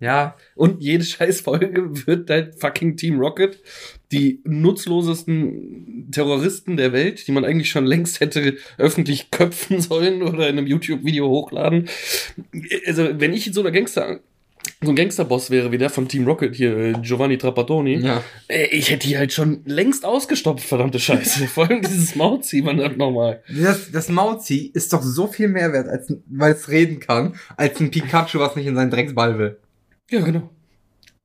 Ja, 0.00 0.36
Und 0.54 0.82
jede 0.82 1.04
scheiß 1.04 1.40
Folge 1.40 2.06
wird 2.06 2.30
halt 2.30 2.60
fucking 2.60 2.96
Team 2.96 3.18
Rocket, 3.18 3.58
die 4.12 4.40
nutzlosesten 4.44 6.08
Terroristen 6.12 6.76
der 6.76 6.92
Welt, 6.92 7.26
die 7.26 7.32
man 7.32 7.44
eigentlich 7.44 7.70
schon 7.70 7.86
längst 7.86 8.20
hätte 8.20 8.56
öffentlich 8.78 9.30
köpfen 9.30 9.80
sollen 9.80 10.22
oder 10.22 10.48
in 10.48 10.58
einem 10.58 10.66
YouTube-Video 10.66 11.28
hochladen. 11.28 11.88
Also, 12.86 13.08
wenn 13.20 13.32
ich 13.32 13.52
so 13.52 13.60
einer 13.60 13.70
Gangster, 13.70 14.20
so 14.82 14.90
ein 14.90 14.96
Gangsterboss 14.96 15.50
wäre 15.50 15.72
wie 15.72 15.78
der 15.78 15.90
von 15.90 16.08
Team 16.08 16.26
Rocket 16.26 16.54
hier, 16.54 16.76
äh, 16.76 16.92
Giovanni 17.00 17.38
Trapattoni, 17.38 17.96
ja. 17.96 18.22
äh, 18.48 18.66
ich 18.66 18.90
hätte 18.90 19.06
die 19.06 19.16
halt 19.16 19.32
schon 19.32 19.62
längst 19.64 20.04
ausgestopft, 20.04 20.64
verdammte 20.64 20.98
Scheiße. 20.98 21.46
Vor 21.48 21.68
allem 21.68 21.82
dieses 21.82 22.14
Mauzi, 22.14 22.62
man 22.62 22.78
das 22.78 22.96
nochmal. 22.96 23.42
Das, 23.48 23.90
das 23.90 24.08
Mauzi 24.08 24.70
ist 24.72 24.92
doch 24.92 25.02
so 25.02 25.26
viel 25.26 25.48
mehr 25.48 25.72
wert, 25.72 25.88
als, 25.88 26.14
weil 26.26 26.52
es 26.52 26.68
reden 26.68 27.00
kann, 27.00 27.34
als 27.56 27.80
ein 27.80 27.90
Pikachu, 27.90 28.38
was 28.38 28.56
nicht 28.56 28.66
in 28.66 28.74
seinen 28.74 28.90
Drecksball 28.90 29.38
will. 29.38 29.58
Ja, 30.14 30.20
genau. 30.20 30.48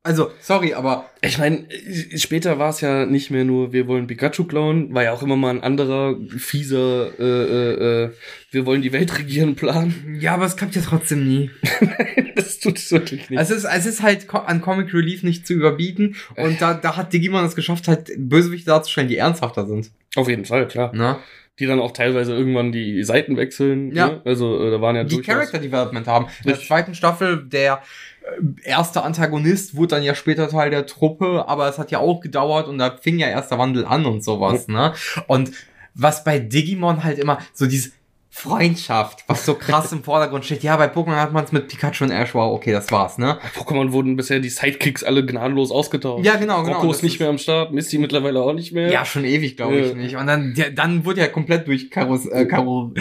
Also, 0.02 0.32
sorry, 0.40 0.74
aber 0.74 1.10
Ich 1.20 1.38
meine, 1.38 1.68
später 2.16 2.58
war 2.58 2.70
es 2.70 2.80
ja 2.80 3.06
nicht 3.06 3.30
mehr 3.30 3.44
nur, 3.44 3.72
wir 3.72 3.86
wollen 3.86 4.08
Pikachu 4.08 4.44
klauen, 4.44 4.92
war 4.92 5.04
ja 5.04 5.12
auch 5.12 5.22
immer 5.22 5.36
mal 5.36 5.50
ein 5.50 5.62
anderer 5.62 6.16
fieser, 6.38 7.10
äh, 7.20 7.22
äh, 7.22 8.04
äh, 8.04 8.10
wir 8.50 8.66
wollen 8.66 8.82
die 8.82 8.92
Welt 8.92 9.16
regieren 9.16 9.54
Plan. 9.54 9.94
ja, 10.18 10.34
aber 10.34 10.46
es 10.46 10.56
klappt 10.56 10.74
ja 10.74 10.82
trotzdem 10.82 11.28
nie. 11.28 11.50
das 12.34 12.58
tut 12.58 12.78
es 12.78 12.90
wirklich 12.90 13.30
nicht. 13.30 13.38
Es 13.38 13.50
ist, 13.50 13.64
es 13.64 13.86
ist 13.86 14.02
halt 14.02 14.26
an 14.34 14.60
Comic 14.60 14.92
Relief 14.92 15.22
nicht 15.22 15.46
zu 15.46 15.52
überbieten 15.52 16.16
und 16.34 16.60
da, 16.60 16.74
da 16.74 16.96
hat 16.96 17.12
Digimon 17.12 17.44
es 17.44 17.54
geschafft, 17.54 17.86
halt 17.86 18.10
Bösewichte 18.16 18.70
darzustellen, 18.70 19.08
die 19.08 19.18
ernsthafter 19.18 19.66
sind. 19.66 19.92
Auf 20.16 20.28
jeden 20.28 20.46
Fall, 20.46 20.66
klar. 20.66 20.92
Ne? 20.96 21.18
Die 21.60 21.66
dann 21.66 21.78
auch 21.78 21.92
teilweise 21.92 22.34
irgendwann 22.34 22.72
die 22.72 23.04
Seiten 23.04 23.36
wechseln. 23.36 23.94
Ja. 23.94 24.08
Ne? 24.08 24.22
Also 24.24 24.66
äh, 24.66 24.70
da 24.70 24.80
waren 24.80 24.96
ja 24.96 25.04
Die 25.04 25.20
Character 25.20 25.58
Development 25.58 26.06
haben. 26.06 26.26
In 26.42 26.48
der 26.48 26.58
zweiten 26.58 26.94
Staffel, 26.94 27.44
der 27.46 27.82
äh, 28.22 28.68
erste 28.68 29.02
Antagonist 29.02 29.76
wurde 29.76 29.96
dann 29.96 30.02
ja 30.02 30.14
später 30.14 30.48
Teil 30.48 30.70
der 30.70 30.86
Truppe, 30.86 31.44
aber 31.46 31.68
es 31.68 31.78
hat 31.78 31.90
ja 31.90 31.98
auch 31.98 32.22
gedauert 32.22 32.66
und 32.66 32.78
da 32.78 32.96
fing 32.96 33.18
ja 33.18 33.28
erst 33.28 33.50
der 33.50 33.58
Wandel 33.58 33.84
an 33.84 34.06
und 34.06 34.24
sowas, 34.24 34.68
ne? 34.68 34.94
Und 35.26 35.52
was 35.94 36.24
bei 36.24 36.38
Digimon 36.38 37.04
halt 37.04 37.18
immer 37.18 37.38
so 37.52 37.66
dieses 37.66 37.92
Freundschaft, 38.32 39.24
was 39.26 39.44
so 39.44 39.54
krass 39.54 39.90
im 39.92 40.04
Vordergrund 40.04 40.44
steht. 40.44 40.62
Ja, 40.62 40.76
bei 40.76 40.86
Pokémon 40.86 41.16
hat 41.16 41.32
man 41.32 41.44
es 41.44 41.50
mit 41.52 41.66
Pikachu 41.68 42.04
und 42.04 42.12
Ash, 42.12 42.32
wow, 42.34 42.52
okay, 42.54 42.70
das 42.72 42.90
war's, 42.92 43.18
ne? 43.18 43.38
Bei 43.42 43.60
Pokémon 43.60 43.90
wurden 43.92 44.16
bisher 44.16 44.38
die 44.38 44.48
Sidekicks 44.48 45.02
alle 45.02 45.26
gnadenlos 45.26 45.70
ausgetauscht. 45.72 46.24
Ja, 46.24 46.36
genau, 46.36 46.62
genau. 46.62 46.76
Rocco 46.76 46.92
ist 46.92 47.02
nicht 47.02 47.18
mehr 47.18 47.28
am 47.28 47.38
Start, 47.38 47.72
Misty 47.72 47.98
mittlerweile 47.98 48.40
auch 48.40 48.52
nicht 48.52 48.72
mehr. 48.72 48.88
Ja, 48.90 49.04
schon 49.04 49.24
ewig, 49.24 49.56
glaube 49.56 49.76
ich 49.80 49.88
Ja. 49.88 49.94
nicht. 49.94 50.16
Und 50.16 50.26
dann, 50.28 50.54
der, 50.54 50.70
dann 50.70 51.04
wurde 51.04 51.20
ja 51.20 51.26
komplett 51.26 51.66
durch 51.66 51.90
Karus, 51.90 52.24
äh, 52.26 52.46
Karo, 52.46 52.92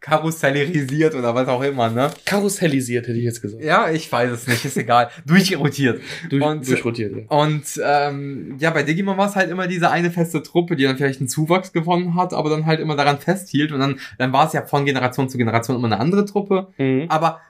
karussellerisiert 0.00 1.14
oder 1.14 1.34
was 1.34 1.48
auch 1.48 1.62
immer, 1.62 1.90
ne? 1.90 2.10
Karussellisiert, 2.24 3.06
hätte 3.08 3.18
ich 3.18 3.24
jetzt 3.24 3.42
gesagt. 3.42 3.62
Ja, 3.62 3.90
ich 3.90 4.10
weiß 4.10 4.30
es 4.30 4.46
nicht, 4.46 4.64
ist 4.64 4.76
egal. 4.76 5.10
Durchrotiert. 5.26 6.00
Durch, 6.30 6.42
Und- 6.42 6.68
durchrotiert, 6.68 7.16
ja. 7.16 7.22
Und 7.28 7.64
ähm, 7.84 8.56
ja, 8.58 8.70
bei 8.70 8.82
Digimon 8.82 9.16
war 9.16 9.28
es 9.28 9.36
halt 9.36 9.50
immer 9.50 9.66
diese 9.66 9.90
eine 9.90 10.10
feste 10.10 10.42
Truppe, 10.42 10.76
die 10.76 10.84
dann 10.84 10.96
vielleicht 10.96 11.20
einen 11.20 11.28
Zuwachs 11.28 11.72
gewonnen 11.72 12.14
hat, 12.14 12.32
aber 12.32 12.50
dann 12.50 12.66
halt 12.66 12.80
immer 12.80 12.96
daran 12.96 13.18
festhielt. 13.18 13.72
Und 13.72 13.80
dann, 13.80 13.98
dann 14.18 14.32
war 14.32 14.46
es 14.46 14.52
ja 14.52 14.62
von 14.66 14.84
Generation 14.84 15.28
zu 15.28 15.38
Generation 15.38 15.76
immer 15.76 15.86
eine 15.86 15.98
andere 15.98 16.24
Truppe. 16.24 16.68
Mhm. 16.78 17.06
Aber 17.08 17.40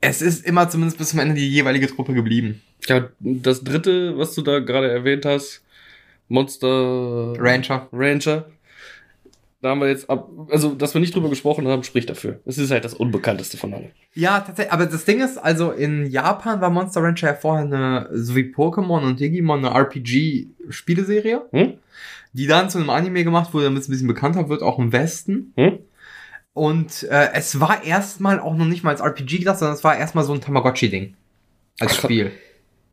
es 0.00 0.22
ist 0.22 0.46
immer 0.46 0.68
zumindest 0.68 0.98
bis 0.98 1.10
zum 1.10 1.18
Ende 1.20 1.34
die 1.34 1.48
jeweilige 1.48 1.86
Truppe 1.86 2.14
geblieben. 2.14 2.62
Ja, 2.86 3.08
das 3.20 3.62
dritte, 3.62 4.16
was 4.16 4.34
du 4.34 4.40
da 4.42 4.60
gerade 4.60 4.90
erwähnt 4.90 5.26
hast, 5.26 5.62
Monster 6.28 7.34
Rancher. 7.38 7.88
Ranger. 7.92 8.46
Da 9.62 9.70
haben 9.70 9.80
wir 9.80 9.88
jetzt 9.88 10.08
ab, 10.08 10.30
also, 10.50 10.74
dass 10.74 10.94
wir 10.94 11.02
nicht 11.02 11.14
drüber 11.14 11.28
gesprochen 11.28 11.68
haben, 11.68 11.82
spricht 11.82 12.08
dafür. 12.08 12.40
Es 12.46 12.56
ist 12.56 12.70
halt 12.70 12.84
das 12.84 12.94
Unbekannteste 12.94 13.58
von 13.58 13.74
allen. 13.74 13.90
Ja, 14.14 14.40
tatsächlich. 14.40 14.72
Aber 14.72 14.86
das 14.86 15.04
Ding 15.04 15.20
ist, 15.20 15.36
also 15.36 15.70
in 15.72 16.06
Japan 16.06 16.62
war 16.62 16.70
Monster 16.70 17.02
Rancher 17.02 17.28
ja 17.28 17.34
vorher 17.34 17.66
eine, 17.66 18.08
so 18.12 18.34
wie 18.36 18.52
Pokémon 18.54 19.02
und 19.04 19.20
Digimon, 19.20 19.62
eine 19.64 19.74
RPG-Spieleserie, 19.78 21.42
Hm? 21.52 21.74
die 22.32 22.46
dann 22.46 22.70
zu 22.70 22.78
einem 22.78 22.88
Anime 22.90 23.22
gemacht 23.24 23.52
wurde, 23.52 23.64
damit 23.66 23.82
es 23.82 23.88
ein 23.88 23.92
bisschen 23.92 24.06
bekannter 24.08 24.48
wird, 24.48 24.62
auch 24.62 24.78
im 24.78 24.92
Westen. 24.92 25.52
Hm? 25.56 25.80
Und 26.54 27.02
äh, 27.10 27.28
es 27.34 27.60
war 27.60 27.84
erstmal 27.84 28.40
auch 28.40 28.54
noch 28.56 28.66
nicht 28.66 28.82
mal 28.82 28.90
als 28.90 29.00
RPG 29.00 29.38
gedacht, 29.38 29.58
sondern 29.58 29.76
es 29.76 29.84
war 29.84 29.96
erstmal 29.96 30.24
so 30.24 30.32
ein 30.32 30.40
Tamagotchi-Ding. 30.40 31.14
Als 31.80 31.92
Ach. 31.98 32.04
Spiel. 32.04 32.32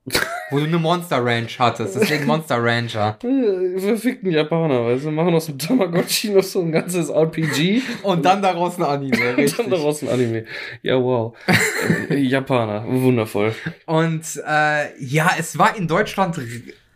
Wo 0.49 0.59
du 0.59 0.65
eine 0.65 0.77
Monster 0.77 1.23
Ranch 1.23 1.59
hattest, 1.59 1.95
deswegen 1.95 2.25
Monster 2.25 2.63
Rancher. 2.63 3.17
Verfickten 3.77 4.31
Japaner, 4.31 4.85
weißt 4.85 5.05
du, 5.05 5.11
machen 5.11 5.33
aus 5.33 5.47
dem 5.47 5.59
Tamagotchi 5.59 6.29
noch 6.29 6.43
so 6.43 6.61
ein 6.61 6.71
ganzes 6.71 7.09
RPG 7.09 7.81
Und 8.03 8.23
dann 8.23 8.41
daraus 8.41 8.77
ein 8.77 8.83
Anime, 8.83 9.29
und 9.31 9.35
richtig. 9.35 9.57
dann 9.57 9.69
daraus 9.71 10.01
ein 10.03 10.09
Anime. 10.09 10.45
Ja, 10.83 10.95
wow. 11.01 11.35
Äh, 12.09 12.15
Japaner, 12.19 12.85
wundervoll. 12.87 13.53
Und 13.85 14.23
äh, 14.47 15.03
ja, 15.03 15.31
es 15.37 15.57
war 15.57 15.75
in 15.75 15.87
Deutschland, 15.87 16.39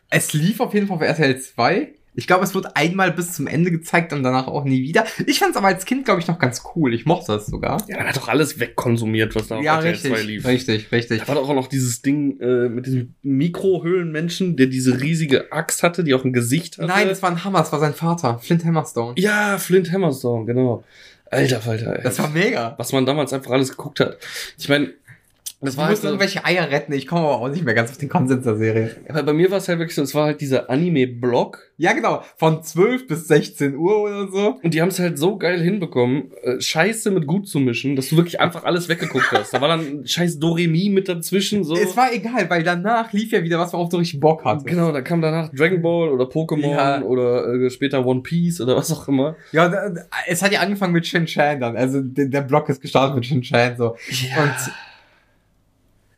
es 0.10 0.34
lief 0.34 0.60
auf 0.62 0.74
jeden 0.74 0.88
Fall 0.88 0.96
auf 0.98 1.03
RTL 1.03 1.38
2. 1.39 1.93
Ich 2.13 2.27
glaube, 2.27 2.44
es 2.44 2.53
wird 2.53 2.75
einmal 2.75 3.12
bis 3.12 3.34
zum 3.34 3.48
Ende 3.48 3.72
gezeigt 3.72 4.12
und 4.12 4.24
danach 4.24 4.48
auch 4.48 4.65
nie 4.65 4.82
wieder. 4.82 5.06
Ich 5.25 5.39
fand 5.39 5.51
es 5.51 5.58
aber 5.58 5.68
als 5.68 5.86
Kind, 5.86 6.06
glaube 6.06 6.20
ich, 6.20 6.27
noch 6.27 6.39
ganz 6.39 6.63
cool. 6.75 6.94
Ich 6.94 7.06
mochte 7.06 7.32
das 7.32 7.46
sogar. 7.46 7.82
Ja, 7.88 7.98
man 7.98 8.08
hat 8.08 8.18
doch 8.18 8.27
alles 8.27 8.60
wegkonsumiert, 8.60 9.34
was 9.36 9.48
da 9.48 9.58
auf 9.58 9.63
ja, 9.63 9.75
RTL 9.75 9.91
richtig, 9.91 10.13
2 10.13 10.22
lief. 10.24 10.46
richtig, 10.46 10.91
richtig. 10.91 11.22
Da 11.22 11.27
war 11.27 11.36
doch 11.36 11.48
auch 11.50 11.56
noch 11.56 11.68
dieses 11.68 12.01
Ding 12.01 12.39
äh, 12.41 12.68
mit 12.68 12.86
diesem 12.86 13.15
Mikrohöhlenmenschen, 13.24 14.58
der 14.58 14.68
diese 14.68 15.00
riesige 15.00 15.51
Axt 15.51 15.84
hatte, 15.84 16.03
die 16.03 16.13
auch 16.13 16.25
ein 16.25 16.34
Gesicht 16.34 16.77
hatte. 16.77 16.88
Nein, 16.88 17.08
das 17.08 17.22
war 17.22 17.32
ein 17.32 17.44
Hammer, 17.44 17.60
das 17.60 17.72
war 17.72 17.80
sein 17.80 17.94
Vater, 17.94 18.39
Flint 18.39 18.65
Hammerstone. 18.65 19.13
Ja, 19.18 19.58
Flint 19.58 19.91
Hammerstone, 19.91 20.46
genau. 20.46 20.84
Alter 21.32 21.62
Falter, 21.62 21.98
ey. 21.98 22.03
Das 22.03 22.20
war 22.20 22.30
mega. 22.30 22.75
was 22.77 22.91
man 22.91 23.06
damals 23.06 23.32
einfach 23.32 23.51
alles 23.51 23.72
geguckt 23.72 24.01
hat. 24.01 24.18
Ich 24.58 24.68
meine, 24.68 24.94
das 25.62 25.74
Du 25.74 25.77
war 25.77 25.86
halt 25.86 25.91
musst 25.94 26.01
so, 26.01 26.08
irgendwelche 26.08 26.44
Eier 26.46 26.70
retten. 26.72 26.91
Ich 26.94 27.08
komme 27.08 27.22
aber 27.22 27.36
auch 27.39 27.48
nicht 27.50 27.63
mehr 27.63 27.74
ganz 27.74 27.91
auf 27.91 27.98
den 27.98 28.10
Konsens 28.10 28.44
der 28.44 28.56
Serie. 28.58 28.96
aber 29.10 29.24
bei 29.24 29.34
mir 29.34 29.50
war 29.51 29.58
es 29.60 29.68
halt 29.68 29.80
wirklich 29.80 29.96
so, 29.96 30.01
es 30.01 30.15
war 30.15 30.25
halt 30.25 30.41
dieser 30.41 30.70
Anime-Blog 30.70 31.60
Ja, 31.77 31.94
genau. 31.94 32.24
Von 32.38 32.63
12 32.63 33.08
bis 33.08 33.27
16 33.27 33.75
Uhr 33.75 34.01
oder 34.01 34.27
so. 34.27 34.60
und 34.62 34.74
die 34.74 34.82
haben 34.82 34.89
es 34.89 35.00
halt 35.00 35.18
so 35.18 35.38
geil 35.38 35.62
hinbekommen, 35.62 36.32
äh, 36.44 36.60
Scheiße 36.60 37.12
mit 37.12 37.27
gut 37.27 37.48
zu 37.48 37.60
mischen, 37.60 37.96
dass 37.96 38.10
du 38.10 38.18
wirklich 38.18 38.39
einfach 38.39 38.63
alles 38.63 38.89
weggeguckt 38.89 39.32
hast. 39.32 39.53
Da 39.53 39.62
war 39.62 39.68
dann 39.68 40.06
scheiß 40.06 40.39
Doremi 40.39 40.89
mit 40.89 41.08
dazwischen, 41.10 41.63
so. 41.63 41.75
Es 41.75 41.96
war 41.98 42.13
egal, 42.13 42.50
weil 42.50 42.63
danach 42.63 43.12
lief 43.13 43.32
ja 43.32 43.44
wieder 43.44 43.60
was, 43.60 43.74
worauf 43.74 43.89
du 43.89 43.98
richtig 43.98 44.20
Bock 44.20 44.44
hattest. 44.46 44.68
Genau, 44.68 44.91
da 44.91 45.01
kam 45.01 45.22
danach 45.22 45.50
Dragon 45.53 45.82
Ball 45.82 46.10
oder 46.10 46.25
Pokémon 46.25 46.72
Ja. 46.72 47.01
oder 47.01 47.53
äh, 47.53 47.70
später 47.70 48.06
One 48.06 48.22
Piece 48.22 48.62
oder 48.62 48.75
was 48.75 48.91
auch 48.91 49.08
immer. 49.08 49.36
Ja, 49.51 49.70
da- 49.70 49.91
es 50.27 50.41
hat 50.41 50.51
ja 50.51 50.60
angefangen 50.62 50.94
mit 50.94 51.06
Shin 51.08 51.25
Chan 51.25 51.60
dann. 51.60 51.75
Also 51.77 52.01
der, 52.01 52.25
der 52.27 52.41
Block 52.41 52.70
ist 52.70 52.82
gestartet 52.82 53.15
mit 53.15 53.25
Shin 53.25 53.41
Chan 53.41 53.75
so. 53.77 53.91
Und 53.91 54.56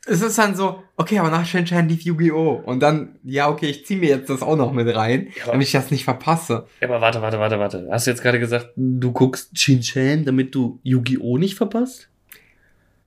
es 0.05 0.21
ist 0.21 0.37
dann 0.37 0.55
so, 0.55 0.83
okay, 0.97 1.17
aber 1.19 1.29
nach 1.29 1.45
Shin 1.45 1.65
Chan 1.65 1.87
lief 1.87 2.01
Yu-Gi-Oh! 2.01 2.61
Und 2.65 2.81
dann, 2.81 3.15
ja, 3.23 3.49
okay, 3.49 3.67
ich 3.67 3.85
zieh 3.85 3.95
mir 3.95 4.09
jetzt 4.09 4.29
das 4.29 4.41
auch 4.41 4.55
noch 4.57 4.71
mit 4.73 4.93
rein, 4.95 5.29
Ja. 5.37 5.45
damit 5.51 5.67
ich 5.67 5.71
das 5.73 5.91
nicht 5.91 6.03
verpasse. 6.03 6.65
Ja, 6.81 6.89
aber 6.89 6.99
warte, 7.01 7.21
warte, 7.21 7.39
warte, 7.39 7.59
warte. 7.59 7.87
Hast 7.91 8.07
du 8.07 8.11
jetzt 8.11 8.21
gerade 8.21 8.39
gesagt, 8.39 8.69
du 8.75 9.11
guckst 9.11 9.57
Shin-Chan, 9.57 10.25
damit 10.25 10.53
du 10.55 10.79
Yu-Gi-Oh! 10.83 11.37
nicht 11.37 11.55
verpasst? 11.55 12.09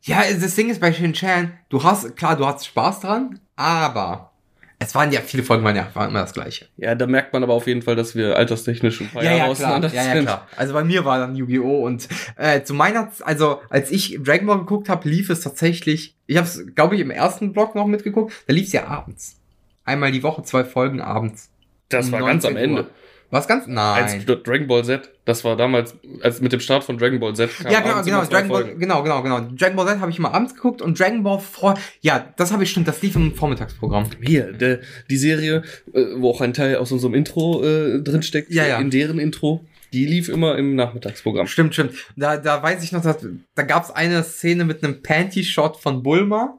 Ja, 0.03 0.23
das 0.41 0.55
Ding 0.55 0.71
ist 0.71 0.81
bei 0.81 0.93
Shin 0.93 1.13
Chan, 1.13 1.53
du 1.69 1.83
hast, 1.83 2.17
klar, 2.17 2.37
du 2.37 2.47
hast 2.47 2.65
Spaß 2.67 3.01
dran, 3.01 3.41
aber 3.57 4.33
es 4.79 4.95
waren 4.95 5.11
ja, 5.11 5.21
viele 5.21 5.43
Folgen 5.43 5.65
waren 5.65 5.75
ja 5.77 5.89
waren 5.95 6.11
immer 6.11 6.21
das 6.21 6.33
Gleiche. 6.35 6.67
Ja, 6.77 6.95
da 6.95 7.07
merkt 7.07 7.33
man 7.33 7.43
aber 7.43 7.55
auf 7.55 7.67
jeden 7.67 7.83
Fall, 7.83 7.97
dass 7.97 8.15
wir 8.15 8.37
alterstechnisch 8.37 9.01
ein 9.01 9.09
paar 9.09 9.23
Ja, 9.25 9.31
Jahre 9.37 9.39
ja, 9.51 9.55
klar. 9.55 9.69
auseinander 9.77 9.89
Ja, 9.95 10.05
ja, 10.05 10.13
sind. 10.13 10.25
klar. 10.25 10.47
Also 10.57 10.75
bei 10.75 10.85
mir 10.85 11.05
war 11.05 11.19
dann 11.19 11.35
Yu-Gi-Oh! 11.35 11.85
und 11.87 12.09
äh, 12.37 12.63
zu 12.63 12.75
meiner, 12.75 13.11
also 13.25 13.61
als 13.71 13.91
ich 13.91 14.19
Dragon 14.23 14.47
Ball 14.47 14.59
geguckt 14.59 14.89
habe, 14.89 15.09
lief 15.09 15.31
es 15.31 15.41
tatsächlich, 15.41 16.15
ich 16.27 16.37
habe 16.37 16.47
es, 16.47 16.63
glaube 16.75 16.95
ich, 16.95 17.01
im 17.01 17.11
ersten 17.11 17.53
Block 17.53 17.75
noch 17.75 17.87
mitgeguckt, 17.87 18.33
da 18.47 18.53
lief 18.53 18.67
es 18.67 18.73
ja 18.73 18.87
abends. 18.87 19.41
Einmal 19.85 20.13
die 20.13 20.23
Woche, 20.23 20.43
zwei 20.43 20.65
Folgen 20.65 21.01
abends. 21.01 21.51
Das 21.89 22.07
Um 22.07 22.13
war 22.13 22.21
ganz 22.27 22.45
am 22.45 22.55
19 22.55 22.73
Uhr. 22.73 22.91
Was 23.31 23.49
ganz? 23.49 23.65
Als 23.67 24.15
Nein. 24.15 24.25
Dragon 24.45 24.67
Ball 24.69 24.85
Z, 24.85 25.11
das 25.25 25.43
war 25.45 25.57
damals, 25.57 25.97
als 26.23 26.41
mit 26.41 26.53
dem 26.53 26.61
Start 26.61 26.85
von 26.85 26.97
Dragon 26.97 27.19
Ball 27.19 27.35
Z 27.35 27.51
kam 27.59 27.73
Ja, 27.73 27.81
genau, 27.81 28.03
genau, 28.03 28.19
immer 28.19 28.27
Dragon 28.29 28.49
Ball, 28.49 28.77
genau, 28.77 29.03
genau, 29.03 29.23
genau. 29.23 29.41
Dragon 29.41 29.77
Ball 29.77 29.87
Z 29.87 30.01
habe 30.01 30.11
ich 30.11 30.19
mal 30.19 30.31
abends 30.31 30.55
geguckt 30.55 30.81
und 30.81 30.99
Dragon 30.99 31.23
Ball 31.23 31.41
vor, 31.41 31.75
ja, 32.01 32.33
das 32.37 32.53
habe 32.53 32.63
ich 32.63 32.71
stimmt, 32.71 32.87
das 32.87 33.03
lief 33.03 33.17
im 33.17 33.35
Vormittagsprogramm. 33.35 34.07
Hier, 34.23 34.53
der, 34.53 34.81
die 35.11 35.17
Serie, 35.17 35.63
äh, 35.93 36.05
wo 36.17 36.31
auch 36.31 36.41
ein 36.41 36.55
Teil 36.55 36.77
aus 36.77 36.93
unserem 36.93 37.15
Intro 37.15 37.65
äh, 37.65 38.01
drinsteckt, 38.01 38.53
Ja, 38.53 38.67
ja. 38.67 38.79
in 38.79 38.91
deren 38.91 39.19
Intro, 39.19 39.65
die 39.93 40.07
lief 40.07 40.29
immer 40.29 40.57
im 40.57 40.77
Nachmittagsprogramm. 40.77 41.47
Stimmt, 41.47 41.75
stimmt. 41.75 41.93
Da, 42.17 42.37
da 42.37 42.63
weiß 42.63 42.85
ich 42.85 42.93
noch, 42.93 43.03
dass, 43.03 43.27
da 43.55 43.63
gab's 43.63 43.91
eine 43.91 44.23
Szene 44.23 44.65
mit 44.65 44.85
einem 44.85 45.03
Panty-Shot 45.03 45.77
von 45.79 46.03
Bulma. 46.03 46.59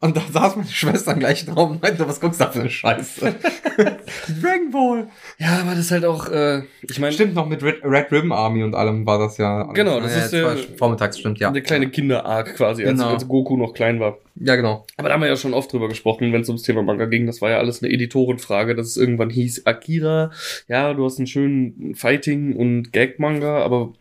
Und 0.00 0.16
da 0.16 0.20
saß 0.30 0.56
meine 0.56 0.68
Schwester 0.68 1.14
gleich 1.14 1.46
drauf 1.46 1.70
und 1.70 1.82
meinte, 1.82 2.06
was 2.06 2.20
guckst 2.20 2.38
du 2.38 2.44
da 2.44 2.50
für 2.50 2.60
eine 2.60 2.68
Scheiße? 2.68 3.34
Dragon 4.42 4.70
Ball. 4.70 5.08
Ja, 5.38 5.60
aber 5.60 5.70
das 5.70 5.78
ist 5.80 5.90
halt 5.92 6.04
auch, 6.04 6.28
äh, 6.30 6.62
ich 6.82 6.98
meine, 6.98 7.12
Stimmt 7.12 7.34
noch 7.34 7.48
mit 7.48 7.62
Red, 7.62 7.76
Red 7.82 8.12
Ribbon 8.12 8.32
Army 8.32 8.62
und 8.64 8.74
allem 8.74 9.06
war 9.06 9.18
das 9.18 9.38
ja. 9.38 9.62
Genau, 9.72 10.00
das 10.00 10.14
ja, 10.14 10.24
ist 10.24 10.32
war 10.44 10.54
der- 10.56 10.64
vormittags, 10.76 11.18
stimmt, 11.18 11.38
ja. 11.38 11.48
eine 11.48 11.62
kleine 11.62 11.88
Kinder-Arc 11.88 12.56
quasi, 12.56 12.84
als, 12.84 12.98
Genau. 12.98 13.12
als 13.14 13.26
Goku 13.26 13.56
noch 13.56 13.72
klein 13.72 13.98
war. 13.98 14.18
Ja, 14.36 14.56
genau. 14.56 14.84
Aber 14.96 15.08
da 15.08 15.14
haben 15.14 15.20
wir 15.22 15.28
ja 15.28 15.36
schon 15.36 15.54
oft 15.54 15.72
drüber 15.72 15.88
gesprochen, 15.88 16.32
wenn 16.32 16.42
es 16.42 16.48
ums 16.48 16.62
Thema 16.62 16.82
Manga 16.82 17.06
ging. 17.06 17.26
Das 17.26 17.40
war 17.40 17.50
ja 17.50 17.58
alles 17.58 17.82
eine 17.82 17.92
Editorenfrage, 17.92 18.74
dass 18.74 18.88
es 18.88 18.96
irgendwann 18.96 19.30
hieß, 19.30 19.64
Akira, 19.64 20.32
ja, 20.68 20.92
du 20.92 21.04
hast 21.04 21.18
einen 21.18 21.28
schönen 21.28 21.94
Fighting- 21.94 22.56
und 22.56 22.92
Gag-Manga, 22.92 23.62
aber 23.64 23.92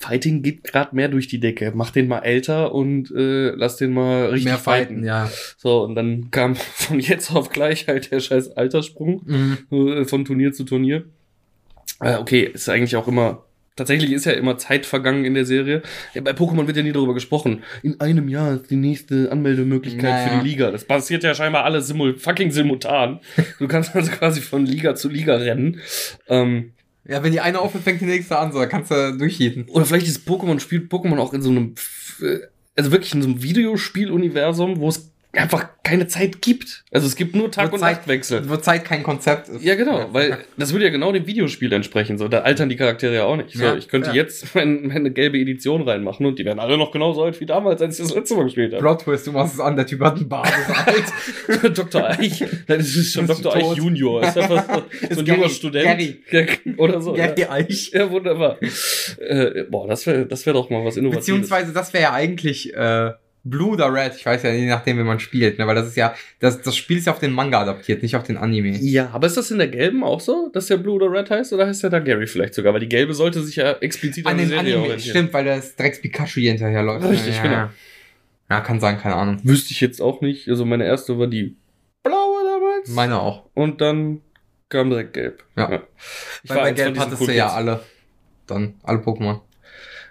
Fighting 0.00 0.42
geht 0.42 0.62
gerade 0.62 0.94
mehr 0.94 1.08
durch 1.08 1.26
die 1.26 1.40
Decke. 1.40 1.72
Mach 1.74 1.90
den 1.90 2.06
mal 2.06 2.20
älter 2.20 2.72
und 2.72 3.10
äh, 3.10 3.50
lass 3.50 3.76
den 3.76 3.92
mal 3.92 4.26
richtig 4.26 4.44
Mehr 4.46 4.56
fighten. 4.58 4.94
fighten, 4.98 5.04
ja. 5.04 5.28
So, 5.56 5.82
und 5.82 5.96
dann 5.96 6.30
kam 6.30 6.54
von 6.56 7.00
jetzt 7.00 7.32
auf 7.34 7.50
gleich 7.50 7.88
halt 7.88 8.12
der 8.12 8.20
scheiß 8.20 8.52
Alterssprung 8.56 9.22
Mhm. 9.26 9.58
äh, 9.72 10.04
von 10.04 10.24
Turnier 10.24 10.52
zu 10.52 10.62
Turnier. 10.64 11.04
Äh, 12.00 12.14
okay, 12.16 12.48
ist 12.54 12.68
eigentlich 12.68 12.94
auch 12.94 13.08
immer. 13.08 13.44
Tatsächlich 13.74 14.10
ist 14.12 14.24
ja 14.24 14.32
immer 14.32 14.56
Zeit 14.58 14.86
vergangen 14.86 15.24
in 15.24 15.34
der 15.34 15.44
Serie. 15.44 15.82
Bei 16.22 16.32
Pokémon 16.32 16.66
wird 16.66 16.76
ja 16.76 16.82
nie 16.82 16.90
darüber 16.90 17.14
gesprochen. 17.14 17.62
In 17.84 18.00
einem 18.00 18.28
Jahr 18.28 18.54
ist 18.54 18.70
die 18.72 18.76
nächste 18.76 19.30
Anmeldemöglichkeit 19.30 20.02
Naja. 20.10 20.28
für 20.38 20.42
die 20.44 20.48
Liga. 20.50 20.70
Das 20.72 20.84
passiert 20.84 21.22
ja 21.22 21.32
scheinbar 21.32 21.64
alles 21.64 21.86
simul 21.86 22.16
fucking 22.18 22.50
simultan. 22.50 23.20
Du 23.60 23.68
kannst 23.68 23.94
also 23.94 24.10
quasi 24.10 24.40
von 24.40 24.66
Liga 24.66 24.96
zu 24.96 25.08
Liga 25.08 25.36
rennen. 25.36 25.80
Ähm, 26.28 26.72
Ja, 27.08 27.22
wenn 27.22 27.32
die 27.32 27.40
eine 27.40 27.58
aufhört, 27.58 27.84
fängt 27.84 28.02
die 28.02 28.06
nächste 28.06 28.38
an, 28.38 28.52
so, 28.52 28.58
da 28.58 28.66
kannst 28.66 28.90
du 28.90 29.16
durchjeten. 29.16 29.66
oder 29.70 29.86
vielleicht 29.86 30.06
ist 30.06 30.28
Pokémon, 30.28 30.60
spielt 30.60 30.92
Pokémon 30.92 31.18
auch 31.18 31.32
in 31.32 31.40
so 31.40 31.48
einem, 31.48 31.74
äh, 32.20 32.40
also 32.76 32.92
wirklich 32.92 33.14
in 33.14 33.22
so 33.22 33.28
einem 33.28 33.42
Videospieluniversum, 33.42 34.78
wo 34.78 34.88
es 34.88 35.10
einfach 35.38 35.68
keine 35.82 36.06
Zeit 36.06 36.42
gibt. 36.42 36.84
Also 36.92 37.06
es 37.06 37.16
gibt 37.16 37.34
nur 37.34 37.50
Tag 37.50 37.72
und 37.72 37.78
Zeit- 37.80 37.98
Nachtwechsel. 37.98 38.48
Wo 38.48 38.56
Zeit 38.56 38.84
kein 38.84 39.02
Konzept 39.02 39.48
ist. 39.48 39.62
Ja, 39.64 39.74
genau, 39.74 40.08
weil 40.12 40.38
das 40.56 40.72
würde 40.72 40.84
ja 40.84 40.90
genau 40.90 41.12
dem 41.12 41.26
Videospiel 41.26 41.72
entsprechen. 41.72 42.18
So, 42.18 42.28
da 42.28 42.40
altern 42.40 42.68
die 42.68 42.76
Charaktere 42.76 43.14
ja 43.14 43.24
auch 43.24 43.36
nicht. 43.36 43.52
So, 43.56 43.62
Ja, 43.64 43.74
ich 43.76 43.88
könnte 43.88 44.08
ja. 44.10 44.14
jetzt 44.16 44.54
mein, 44.54 44.86
meine 44.88 45.10
gelbe 45.10 45.38
Edition 45.38 45.82
reinmachen 45.82 46.26
und 46.26 46.38
die 46.38 46.44
werden 46.44 46.58
alle 46.58 46.76
noch 46.76 46.92
genauso 46.92 47.22
alt 47.24 47.40
wie 47.40 47.46
damals, 47.46 47.80
als 47.80 47.98
ich 47.98 48.04
das 48.06 48.14
letzte 48.14 48.34
Mal 48.36 48.44
gespielt 48.44 48.72
habe. 48.72 48.82
Plot 48.82 49.02
Twist, 49.02 49.26
du 49.26 49.32
machst 49.32 49.54
es 49.54 49.60
an, 49.60 49.76
der 49.76 49.86
Typ 49.86 50.00
hat 50.00 50.16
einen 50.16 50.28
Bart, 50.28 50.48
ist 50.48 51.62
alt. 51.66 51.76
Dr. 51.78 52.04
Eich, 52.08 52.40
nein, 52.40 52.78
das 52.78 52.94
ist 52.94 53.12
schon 53.14 53.26
Dr. 53.26 53.54
Eich? 53.54 53.72
Junior. 53.76 54.22
Ist 54.22 54.36
einfach 54.38 54.64
so, 54.74 54.82
so 55.00 55.06
Ist 55.08 55.18
ein 55.20 55.26
junger. 55.26 55.48
Student. 55.48 55.84
Gary. 56.30 56.58
Oder 56.76 57.00
so. 57.00 57.12
Gary 57.14 57.40
Ja. 57.40 57.50
Eich. 57.50 57.90
ja, 57.94 58.10
wunderbar. 58.10 58.58
Äh, 59.20 59.64
boah, 59.70 59.86
das 59.88 60.06
wäre 60.06 60.26
das 60.26 60.44
wär 60.46 60.52
doch 60.52 60.70
mal 60.70 60.84
was 60.84 60.96
Innovatives. 60.96 61.26
Beziehungsweise, 61.26 61.72
das 61.72 61.92
wäre 61.92 62.04
ja 62.04 62.12
eigentlich 62.12 62.74
äh, 62.74 63.12
Blue 63.44 63.70
oder 63.70 63.92
Red, 63.92 64.14
ich 64.16 64.26
weiß 64.26 64.42
ja, 64.42 64.50
je 64.52 64.66
nachdem, 64.66 64.98
wie 64.98 65.04
man 65.04 65.20
spielt, 65.20 65.58
ne? 65.58 65.66
weil 65.66 65.74
das 65.74 65.86
ist 65.88 65.96
ja, 65.96 66.14
das, 66.40 66.60
das 66.60 66.76
Spiel 66.76 66.98
ist 66.98 67.06
ja 67.06 67.12
auf 67.12 67.18
den 67.18 67.32
Manga 67.32 67.60
adaptiert, 67.60 68.02
nicht 68.02 68.16
auf 68.16 68.24
den 68.24 68.36
Anime. 68.36 68.76
Ja, 68.78 69.10
aber 69.12 69.26
ist 69.26 69.36
das 69.36 69.50
in 69.50 69.58
der 69.58 69.68
gelben 69.68 70.04
auch 70.04 70.20
so, 70.20 70.50
dass 70.52 70.66
der 70.66 70.76
Blue 70.76 70.94
oder 70.96 71.10
Red 71.10 71.30
heißt? 71.30 71.52
Oder 71.52 71.66
heißt 71.66 71.82
der 71.82 71.90
da 71.90 71.98
Gary 72.00 72.26
vielleicht 72.26 72.54
sogar? 72.54 72.72
Weil 72.74 72.80
die 72.80 72.88
gelbe 72.88 73.14
sollte 73.14 73.42
sich 73.42 73.56
ja 73.56 73.72
explizit 73.72 74.26
an, 74.26 74.32
An 74.32 74.38
den 74.38 74.48
Serie 74.48 74.60
Anime, 74.60 74.78
orientieren. 74.82 75.10
stimmt, 75.16 75.32
weil 75.32 75.44
das 75.44 75.76
Drecks 75.76 76.00
Pikachu 76.00 76.40
hier 76.40 76.50
hinterherläuft. 76.52 77.08
Richtig, 77.08 77.36
ja, 77.36 77.42
genau. 77.42 77.54
Ja. 77.54 77.72
ja, 78.50 78.60
kann 78.60 78.80
sein, 78.80 78.98
keine 78.98 79.14
Ahnung. 79.14 79.40
Wüsste 79.44 79.72
ich 79.72 79.80
jetzt 79.80 80.02
auch 80.02 80.20
nicht. 80.20 80.48
Also 80.48 80.64
meine 80.64 80.84
erste 80.84 81.18
war 81.18 81.26
die 81.26 81.56
blaue 82.02 82.44
damals. 82.44 82.90
Meine 82.90 83.20
auch. 83.20 83.44
Und 83.54 83.80
dann 83.80 84.20
kam 84.68 84.90
direkt 84.90 85.14
gelb. 85.14 85.42
Ja. 85.56 85.82
Ich 86.42 86.50
Weil 86.50 86.56
bei 86.56 86.62
eins 86.64 86.80
von 86.80 86.92
Gelb 86.92 86.98
hattest 86.98 87.26
du 87.26 87.32
ja 87.32 87.48
alle. 87.48 87.80
Dann, 88.46 88.74
alle 88.82 88.98
Pokémon. 88.98 89.40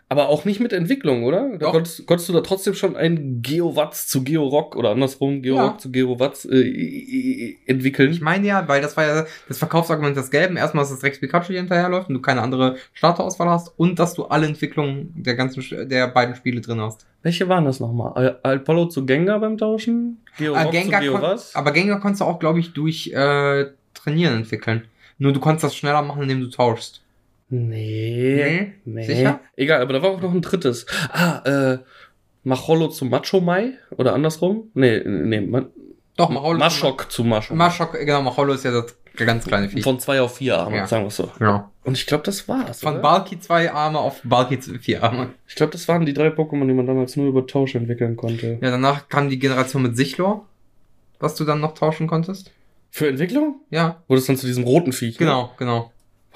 Aber 0.10 0.30
auch 0.30 0.46
nicht 0.46 0.62
mit 0.62 0.72
Entwicklung, 0.72 1.26
oder? 1.26 1.58
Da 1.58 1.70
konntest, 1.70 2.08
konntest 2.08 2.30
du 2.30 2.34
da 2.34 2.40
trotzdem 2.40 2.74
schon 2.74 2.96
ein 2.96 3.42
Geowatts 3.42 4.08
zu 4.08 4.24
Georock 4.24 4.78
oder 4.78 4.92
andersrum 4.92 5.42
Georock 5.42 5.74
Ja. 5.74 5.78
zu 5.80 5.92
Geowatts 5.92 6.46
äh, 6.46 7.56
entwickeln. 7.66 8.12
Ich 8.12 8.22
meine 8.22 8.48
ja, 8.48 8.66
weil 8.70 8.82
das 8.82 8.96
war 8.96 9.06
ja 9.06 9.26
das 9.50 9.58
Verkaufsargument 9.58 10.16
des 10.16 10.32
Gelben. 10.32 10.56
Erstmal, 10.56 10.84
dass 10.84 10.92
das 10.92 11.04
Rex 11.04 11.20
Pikachu 11.20 11.52
hinterherläuft 11.54 12.08
und 12.08 12.16
du 12.16 12.22
keine 12.22 12.42
andere 12.42 12.78
Starterauswahl 12.94 13.50
hast 13.50 13.74
und 13.78 14.00
dass 14.00 14.14
du 14.14 14.26
alle 14.26 14.46
Entwicklungen 14.48 15.12
der 15.16 15.36
ganzen, 15.36 15.64
der 15.90 16.08
beiden 16.08 16.36
Spiele 16.36 16.62
drin 16.62 16.80
hast. 16.80 17.06
Welche 17.24 17.50
waren 17.50 17.66
das 17.66 17.80
nochmal? 17.82 18.14
Al- 18.44 18.56
Apollo 18.60 18.86
zu 18.86 19.06
Gengar 19.06 19.40
beim 19.42 19.58
Tauschen? 19.58 20.22
Georock 20.38 20.74
Äh, 20.74 20.84
zu 20.84 20.90
Geowas? 20.90 21.54
aber 21.54 21.72
Gengar 21.72 22.00
konntest 22.00 22.22
du 22.22 22.26
auch, 22.26 22.40
glaube 22.40 22.60
ich, 22.60 22.72
durch 22.74 23.08
äh, 23.14 23.66
Trainieren 23.94 24.36
entwickeln. 24.36 24.86
Nur 25.18 25.34
du 25.34 25.40
konntest 25.42 25.66
das 25.66 25.76
schneller 25.76 26.02
machen, 26.04 26.22
indem 26.22 26.40
du 26.40 26.48
tauschst. 26.50 27.02
Nee. 27.50 28.74
Nee. 28.86 29.04
Sicher? 29.06 29.40
Egal, 29.56 29.82
aber 29.82 29.94
da 29.94 30.02
war 30.02 30.12
auch 30.12 30.22
noch 30.22 30.34
ein 30.34 30.42
drittes. 30.42 30.86
Ah, 31.12 31.42
äh, 31.74 31.78
Macholo 32.44 32.88
zu 32.90 33.06
Macho 33.06 33.40
Mai? 33.42 33.74
Oder 33.98 34.14
andersrum? 34.14 34.70
Nee, 34.74 35.02
nee, 35.06 35.42
Ma 35.42 35.66
Doch, 36.16 36.30
Maholo. 36.30 36.58
Maschok 36.60 37.12
zu 37.12 37.24
Macho. 37.24 37.54
Maschok, 37.56 37.94
genau, 37.94 38.22
Maholo 38.22 38.54
ist 38.54 38.64
ja 38.66 38.72
das 38.72 38.96
ganz 39.18 39.46
kleine 39.46 39.70
Vieh. 39.70 39.82
Von 39.82 40.00
zwei 40.00 40.22
auf 40.22 40.38
vier 40.38 40.58
Arme, 40.58 40.78
Ja. 40.78 40.88
sagen 40.88 41.06
wir 41.06 41.10
so. 41.12 41.32
ja. 41.40 41.72
Und 41.84 41.98
ich 41.98 42.06
glaube, 42.06 42.24
das 42.24 42.48
war's. 42.48 42.82
Von 42.82 42.94
oder? 42.96 43.02
Balki 43.02 43.40
zwei 43.40 43.72
Arme 43.72 44.00
auf 44.00 44.22
Balki 44.24 44.58
vier 44.62 45.04
Arme. 45.04 45.30
Ich 45.48 45.56
glaube, 45.56 45.72
das 45.72 45.88
waren 45.88 46.06
die 46.06 46.14
drei 46.14 46.28
Pokémon, 46.28 46.68
die 46.68 46.74
man 46.74 46.86
damals 46.86 47.16
nur 47.16 47.28
über 47.28 47.48
Tausch 47.48 47.76
entwickeln 47.76 48.16
konnte. 48.18 48.58
Ja, 48.62 48.72
danach 48.72 49.08
kam 49.10 49.30
die 49.30 49.40
Generation 49.40 49.82
mit 49.84 49.96
Sichlor, 49.98 50.46
was 51.20 51.36
du 51.36 51.46
dann 51.46 51.62
noch 51.62 51.74
tauschen 51.74 52.08
konntest. 52.08 52.52
Für 52.92 53.08
Entwicklung? 53.08 53.62
Ja, 53.70 54.02
Wurde 54.08 54.20
es 54.20 54.26
dann 54.28 54.38
zu 54.38 54.48
diesem 54.48 54.64
roten 54.64 54.92
Viech? 54.94 55.20
Ne? 55.20 55.26
genau, 55.26 55.52
genau. 55.58 55.82
Boah, 55.82 55.92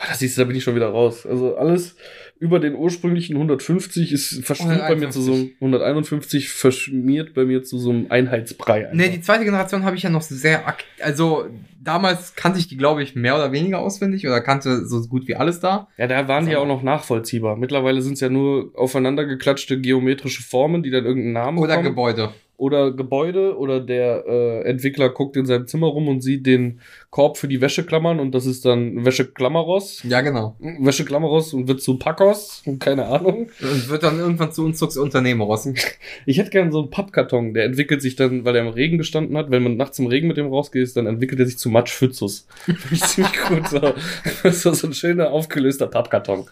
das 0.08 0.20
siehst 0.20 0.38
du, 0.38 0.42
da 0.42 0.48
bin 0.48 0.56
ich 0.56 0.64
schon 0.64 0.76
wieder 0.76 0.90
raus. 0.90 1.26
Also 1.26 1.56
alles 1.56 1.96
über 2.40 2.60
den 2.60 2.74
ursprünglichen 2.74 3.36
150 3.36 4.12
ist 4.12 4.44
verschmiert 4.44 4.88
bei 4.88 4.96
mir 4.96 5.12
zu 5.12 5.22
so 5.22 5.34
einem 5.34 5.52
151, 5.60 6.50
verschmiert 6.50 7.36
bei 7.36 7.46
mir 7.46 7.62
zu 7.62 7.78
so 7.78 7.92
einem 7.92 8.08
Einheitsbrei. 8.10 8.90
einfach. 8.90 8.94
Nee, 8.96 9.10
die 9.10 9.22
zweite 9.22 9.46
Generation 9.46 9.84
habe 9.84 9.96
ich 9.96 10.04
ja 10.04 10.10
noch 10.10 10.24
sehr 10.24 10.64
also 11.02 11.46
damals 11.80 12.36
kannte 12.36 12.60
ich 12.60 12.68
die, 12.68 12.78
glaube 12.78 13.04
ich, 13.04 13.16
mehr 13.16 13.36
oder 13.36 13.52
weniger 13.52 13.80
auswendig 13.80 14.26
oder 14.26 14.42
kannte 14.42 14.86
so 14.86 15.02
gut 15.08 15.28
wie 15.28 15.36
alles 15.36 15.60
da. 15.60 15.88
ja, 15.98 16.08
da 16.08 16.28
waren 16.28 16.46
die 16.46 16.54
ja 16.54 16.60
auch 16.60 16.68
noch 16.68 16.84
nachvollziehbar. 16.84 17.58
Mittlerweile 17.58 18.02
sind 18.02 18.14
es 18.14 18.22
ja 18.22 18.30
nur 18.30 18.72
aufeinander 18.76 19.26
geklatschte 19.26 19.80
geometrische 19.80 20.44
Formen, 20.44 20.84
die 20.84 20.90
dann 20.90 21.06
irgendeinen 21.06 21.34
Namen 21.34 21.58
Oder 21.58 21.78
bekommen. 21.78 21.90
Gebäude. 21.90 22.30
Oder 22.62 22.92
Gebäude 22.92 23.58
oder 23.58 23.80
der 23.80 24.24
äh, 24.28 24.62
Entwickler 24.70 25.10
guckt 25.10 25.36
in 25.36 25.48
seinem 25.48 25.66
Zimmer 25.66 25.88
rum 25.88 26.08
und 26.08 26.22
sieht 26.22 26.46
den 26.46 26.80
Korb 27.10 27.38
für 27.38 27.48
die 27.48 27.60
Wäscheklammern 27.60 28.20
und 28.20 28.36
das 28.36 28.46
ist 28.46 28.66
dann 28.66 29.04
Wäscheklammeros. 29.04 30.04
Ja, 30.04 30.22
genau. 30.22 30.56
Wäscheklammeros 30.60 31.56
und 31.56 31.68
wird 31.68 31.82
zu 31.82 31.98
Packos 31.98 32.62
und 32.68 32.78
keine 32.78 33.08
Ahnung. 33.08 33.50
Und 33.62 33.90
wird 33.90 34.04
dann 34.04 34.20
irgendwann 34.20 34.52
zu 34.52 34.64
uns 34.64 34.82
Unternehmeros. 34.82 35.68
Ich 36.26 36.38
hätte 36.38 36.52
gern 36.52 36.72
so 36.72 36.82
einen 36.82 36.90
Pappkarton, 36.92 37.54
der 37.54 37.66
entwickelt 37.66 38.02
sich 38.02 38.16
dann, 38.16 38.46
weil 38.46 38.56
er 38.56 38.62
im 38.62 38.68
Regen 38.68 38.98
gestanden 38.98 39.36
hat, 39.38 39.50
wenn 39.50 39.64
man 39.64 39.76
nachts 39.76 39.98
im 39.98 40.06
Regen 40.06 40.28
mit 40.28 40.38
dem 40.38 40.48
rausgeht, 40.48 40.96
dann 40.96 41.08
entwickelt 41.08 41.40
er 41.40 41.46
sich 41.48 41.58
zu 41.58 41.70
Matschpfützus. 41.70 42.48
Finde 42.66 42.80
ich 42.92 43.02
ziemlich 43.04 43.42
gut. 43.48 43.68
So. 43.70 43.80
Das 44.44 44.66
ist 44.66 44.80
so 44.80 44.88
ein 44.88 44.94
schöner, 44.94 45.32
aufgelöster 45.32 45.88
Pappkarton. 45.88 46.46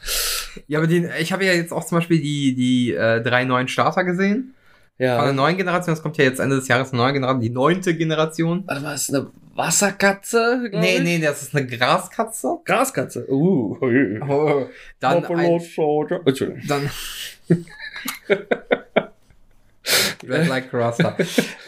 Ja, 0.68 0.80
aber 0.80 0.88
den, 0.88 1.10
ich 1.22 1.32
habe 1.32 1.46
ja 1.46 1.54
jetzt 1.54 1.72
auch 1.72 1.86
zum 1.86 2.00
Beispiel 2.00 2.20
die, 2.20 2.56
die 2.56 2.94
äh, 2.94 3.22
drei 3.22 3.44
neuen 3.46 3.68
Starter 3.68 4.04
gesehen. 4.04 4.56
Von 5.00 5.06
der 5.08 5.26
Ja. 5.28 5.34
neuen 5.34 5.56
Generation. 5.56 5.94
Es 5.94 6.02
kommt 6.02 6.18
ja 6.18 6.26
jetzt 6.26 6.40
Ende 6.40 6.58
des 6.58 6.68
Jahres 6.68 6.92
eine 6.92 7.02
neue 7.02 7.14
Generation, 7.14 7.42
die 7.42 7.50
neunte 7.50 7.96
Generation. 7.96 8.64
Warte 8.68 8.82
mal, 8.82 8.94
ist 8.96 9.14
eine 9.14 9.28
Wasserkatze? 9.56 10.70
Nee, 10.74 10.98
ich? 10.98 11.04
nee, 11.04 11.20
das 11.20 11.42
ist 11.42 11.56
eine 11.56 11.66
Graskatze. 11.68 12.58
Graskatze. 12.66 13.26
Uh. 13.32 13.78
Oh, 14.28 14.66
dann, 15.00 15.22
Buffalo 15.22 15.56
ein, 15.56 15.60
Soldier. 15.62 16.22
Entschuldigung. 16.26 16.62
dann 16.68 16.90
Red 20.28 20.48
like 20.48 20.74
Rasta. 20.74 21.16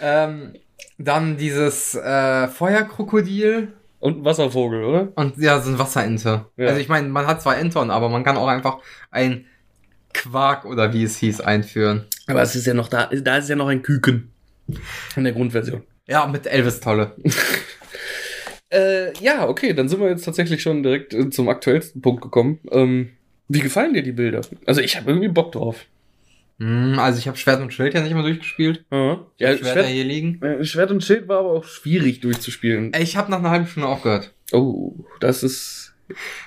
ähm, 0.02 0.54
dann 0.98 1.38
dieses 1.38 1.96
äh, 1.96 2.48
Feuerkrokodil 2.48 3.70
Und 4.00 4.20
ein 4.20 4.26
Wasservogel, 4.26 4.84
oder? 4.84 5.08
und 5.16 5.38
ja, 5.38 5.60
so 5.62 5.72
ein 5.72 5.80
Wasserente. 5.80 6.46
Ja. 6.58 6.68
Also 6.68 6.80
ich 6.80 6.90
meine, 6.90 7.08
man 7.10 7.28
hat 7.28 7.42
zwar 7.42 7.58
Enton, 7.58 7.90
aber 7.92 8.10
man 8.10 8.24
kann 8.24 8.38
auch 8.38 8.48
einfach 8.48 8.78
ein 9.10 9.46
Quark 10.14 10.66
oder 10.66 10.94
wie 10.94 11.04
es 11.04 11.16
hieß 11.18 11.42
einführen. 11.42 12.06
Aber 12.28 12.42
es 12.42 12.56
ist 12.56 12.68
ja 12.68 12.74
noch 12.74 12.88
da, 12.88 13.08
da 13.08 13.38
ist 13.38 13.50
ja 13.50 13.56
noch 13.56 13.68
ein 13.68 13.82
Küken. 13.82 14.32
In 15.16 15.24
der 15.24 15.34
Grundversion. 15.34 15.84
Ja, 16.08 16.28
mit 16.28 16.48
Elvis 16.48 16.80
Tolle. 16.80 17.16
Äh, 18.74 19.12
ja, 19.20 19.50
okay, 19.50 19.74
dann 19.74 19.90
sind 19.90 20.00
wir 20.00 20.08
jetzt 20.08 20.24
tatsächlich 20.24 20.62
schon 20.62 20.82
direkt 20.82 21.14
äh, 21.14 21.30
zum 21.30 21.50
aktuellsten 21.50 22.02
Punkt 22.02 22.22
gekommen. 22.22 22.60
Ähm, 22.72 23.10
wie 23.50 23.60
gefallen 23.60 23.94
dir 23.94 24.02
die 24.02 24.14
Bilder? 24.14 24.40
Also 24.66 24.80
ich 24.80 24.96
habe 24.96 25.12
irgendwie 25.12 25.28
Bock 25.28 25.52
drauf. 25.52 25.86
Hm, 26.58 26.98
also 26.98 27.20
ich 27.20 27.28
habe 27.28 27.38
Schwert 27.38 27.60
und 27.60 27.74
Schild 27.74 27.94
ja 27.94 28.02
nicht 28.02 28.14
mehr 28.14 28.24
durchgespielt. 28.24 28.86
Ja, 28.90 29.26
ja 29.40 29.58
Schwert 29.58 29.74
Schwert, 29.74 29.88
hier 29.88 30.06
liegen. 30.06 30.42
äh, 30.42 30.64
Schwert 30.64 30.90
und 30.92 31.04
Schild 31.04 31.28
war 31.28 31.40
aber 31.40 31.52
auch 31.52 31.66
schwierig 31.66 32.22
durchzuspielen. 32.22 32.94
Ich 32.98 33.18
habe 33.18 33.30
nach 33.30 33.40
einer 33.40 33.50
halben 33.50 33.68
Stunde 33.68 33.90
aufgehört. 33.90 34.34
Oh, 34.54 34.94
das 35.20 35.44
ist 35.44 35.94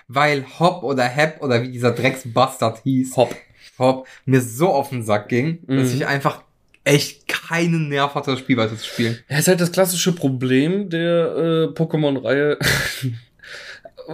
Weil 0.09 0.47
Hop 0.59 0.83
oder 0.83 1.05
Hep 1.05 1.43
oder 1.43 1.63
wie 1.63 1.71
dieser 1.71 1.93
Drecksbastard 1.93 2.85
hieß, 2.85 3.19
Hopp. 3.19 3.37
Hop, 3.79 4.07
mir 4.25 4.41
so 4.41 4.69
auf 4.69 4.91
den 4.91 5.03
Sack 5.03 5.29
ging, 5.29 5.59
dass 5.67 5.91
Mhm. 5.91 5.97
ich 5.97 6.07
einfach 6.07 6.43
echt 6.85 7.27
keinen 7.29 7.89
Nerv 7.89 8.15
hatte, 8.15 8.33
das 8.33 8.41
Spiel 8.41 8.57
weiter 8.57 8.77
zu 8.77 8.85
spielen. 8.87 9.19
Ja, 9.29 9.39
ist 9.39 9.49
halt 9.49 9.61
das 9.61 9.73
klassische 9.73 10.13
Problem 10.15 10.91
der 10.91 11.37
äh, 11.37 11.65
Pokémon-Reihe. 11.75 12.59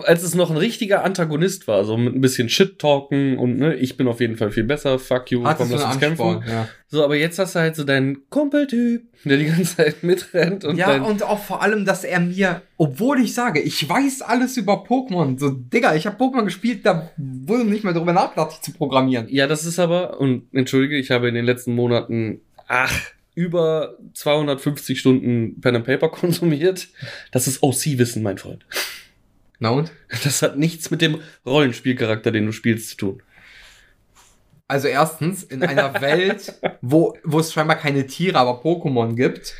Als 0.05 0.23
es 0.23 0.35
noch 0.35 0.51
ein 0.51 0.57
richtiger 0.57 1.05
Antagonist 1.05 1.67
war, 1.69 1.85
so 1.85 1.97
mit 1.97 2.15
ein 2.15 2.21
bisschen 2.21 2.49
Shit-Talken 2.49 3.39
und 3.39 3.57
ne, 3.57 3.75
ich 3.75 3.97
bin 3.97 4.07
auf 4.09 4.21
jeden 4.21 4.37
Fall 4.37 4.51
viel 4.51 4.65
besser, 4.65 4.99
fuck 4.99 5.31
you, 5.31 5.45
Hattest 5.45 5.71
komm, 5.71 5.79
lass 5.79 5.87
uns 5.87 6.01
kämpfen. 6.01 6.43
ja. 6.49 6.69
So, 6.89 7.05
aber 7.05 7.17
jetzt 7.17 7.39
hast 7.39 7.55
du 7.55 7.61
halt 7.61 7.77
so 7.77 7.85
deinen 7.85 8.29
Kumpeltyp, 8.31 9.03
der 9.25 9.37
die 9.37 9.47
ganze 9.47 9.77
Zeit 9.77 10.03
mitrennt 10.03 10.65
und 10.65 10.77
ja, 10.77 11.03
und 11.03 11.23
auch 11.23 11.39
vor 11.43 11.63
allem, 11.63 11.85
dass 11.85 12.05
er 12.05 12.21
mir, 12.21 12.63
obwohl 12.77 13.21
ich 13.21 13.35
sage, 13.35 13.61
ich 13.61 13.89
weiß 13.89 14.23
alles 14.23 14.57
über 14.57 14.85
Pokémon, 14.85 15.39
so, 15.39 15.51
Digga, 15.51 15.95
ich 15.95 16.07
habe 16.07 16.23
Pokémon 16.23 16.45
gespielt, 16.45 16.81
da 16.85 17.11
wurde 17.17 17.65
nicht 17.65 17.85
mehr 17.85 17.93
darüber 17.93 18.13
nachgedacht, 18.13 18.65
zu 18.65 18.73
programmieren. 18.73 19.27
Ja, 19.29 19.47
das 19.47 19.65
ist 19.65 19.79
aber, 19.79 20.21
und 20.21 20.45
entschuldige, 20.53 20.97
ich 20.97 21.11
habe 21.11 21.29
in 21.29 21.35
den 21.35 21.45
letzten 21.45 21.75
Monaten, 21.75 22.41
ach, 22.67 22.93
über 23.35 23.97
250 24.15 24.99
Stunden 24.99 25.61
Pen 25.61 25.77
and 25.77 25.87
Paper 25.87 26.09
konsumiert. 26.11 26.89
Das 27.33 27.47
ist 27.47 27.63
OC-Wissen, 27.63 28.23
mein 28.23 28.39
Freund. 28.39 28.67
Na 29.61 29.69
und? 29.69 29.93
Das 30.25 30.43
hat 30.43 30.59
nichts 30.59 30.91
mit 30.91 31.03
dem 31.03 31.21
Rollenspielcharakter, 31.47 32.33
den 32.33 32.47
du 32.47 32.53
spielst, 32.53 32.91
zu 32.91 32.97
tun. 32.97 33.23
Also 34.67 34.89
erstens, 34.89 35.43
in 35.45 35.63
einer 35.63 36.01
Welt, 36.01 36.55
wo, 36.81 37.17
wo 37.25 37.39
es 37.39 37.53
scheinbar 37.53 37.77
keine 37.77 38.07
Tiere, 38.07 38.39
aber 38.39 38.63
Pokémon 38.63 39.15
gibt, 39.15 39.55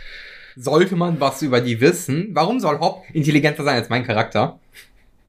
sollte 0.57 0.97
man 0.97 1.21
was 1.21 1.43
über 1.43 1.61
die 1.61 1.81
wissen. 1.81 2.31
Warum 2.33 2.61
soll 2.61 2.81
Hop 2.81 3.05
intelligenter 3.13 3.63
sein 3.63 3.77
als 3.77 3.89
mein 3.89 4.07
Charakter? 4.07 4.59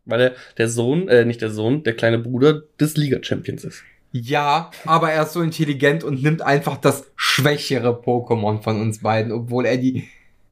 Weil 0.06 0.22
er 0.22 0.36
der 0.58 0.70
Sohn, 0.70 1.08
äh, 1.10 1.26
nicht 1.26 1.42
der 1.42 1.52
Sohn, 1.52 1.84
der 1.84 1.96
kleine 1.96 2.18
Bruder 2.18 2.64
des 2.80 2.96
Liga-Champions 2.96 3.66
ist. 3.66 3.84
Ja, 4.14 4.72
aber 4.86 5.12
er 5.12 5.24
ist 5.24 5.34
so 5.34 5.42
intelligent 5.42 6.04
und 6.04 6.22
nimmt 6.22 6.42
einfach 6.42 6.78
das 6.78 7.12
schwächere 7.16 8.02
Pokémon 8.02 8.62
von 8.62 8.82
uns 8.82 9.00
beiden, 9.00 9.32
obwohl 9.32 9.66
er 9.66 9.78
die, 9.78 10.08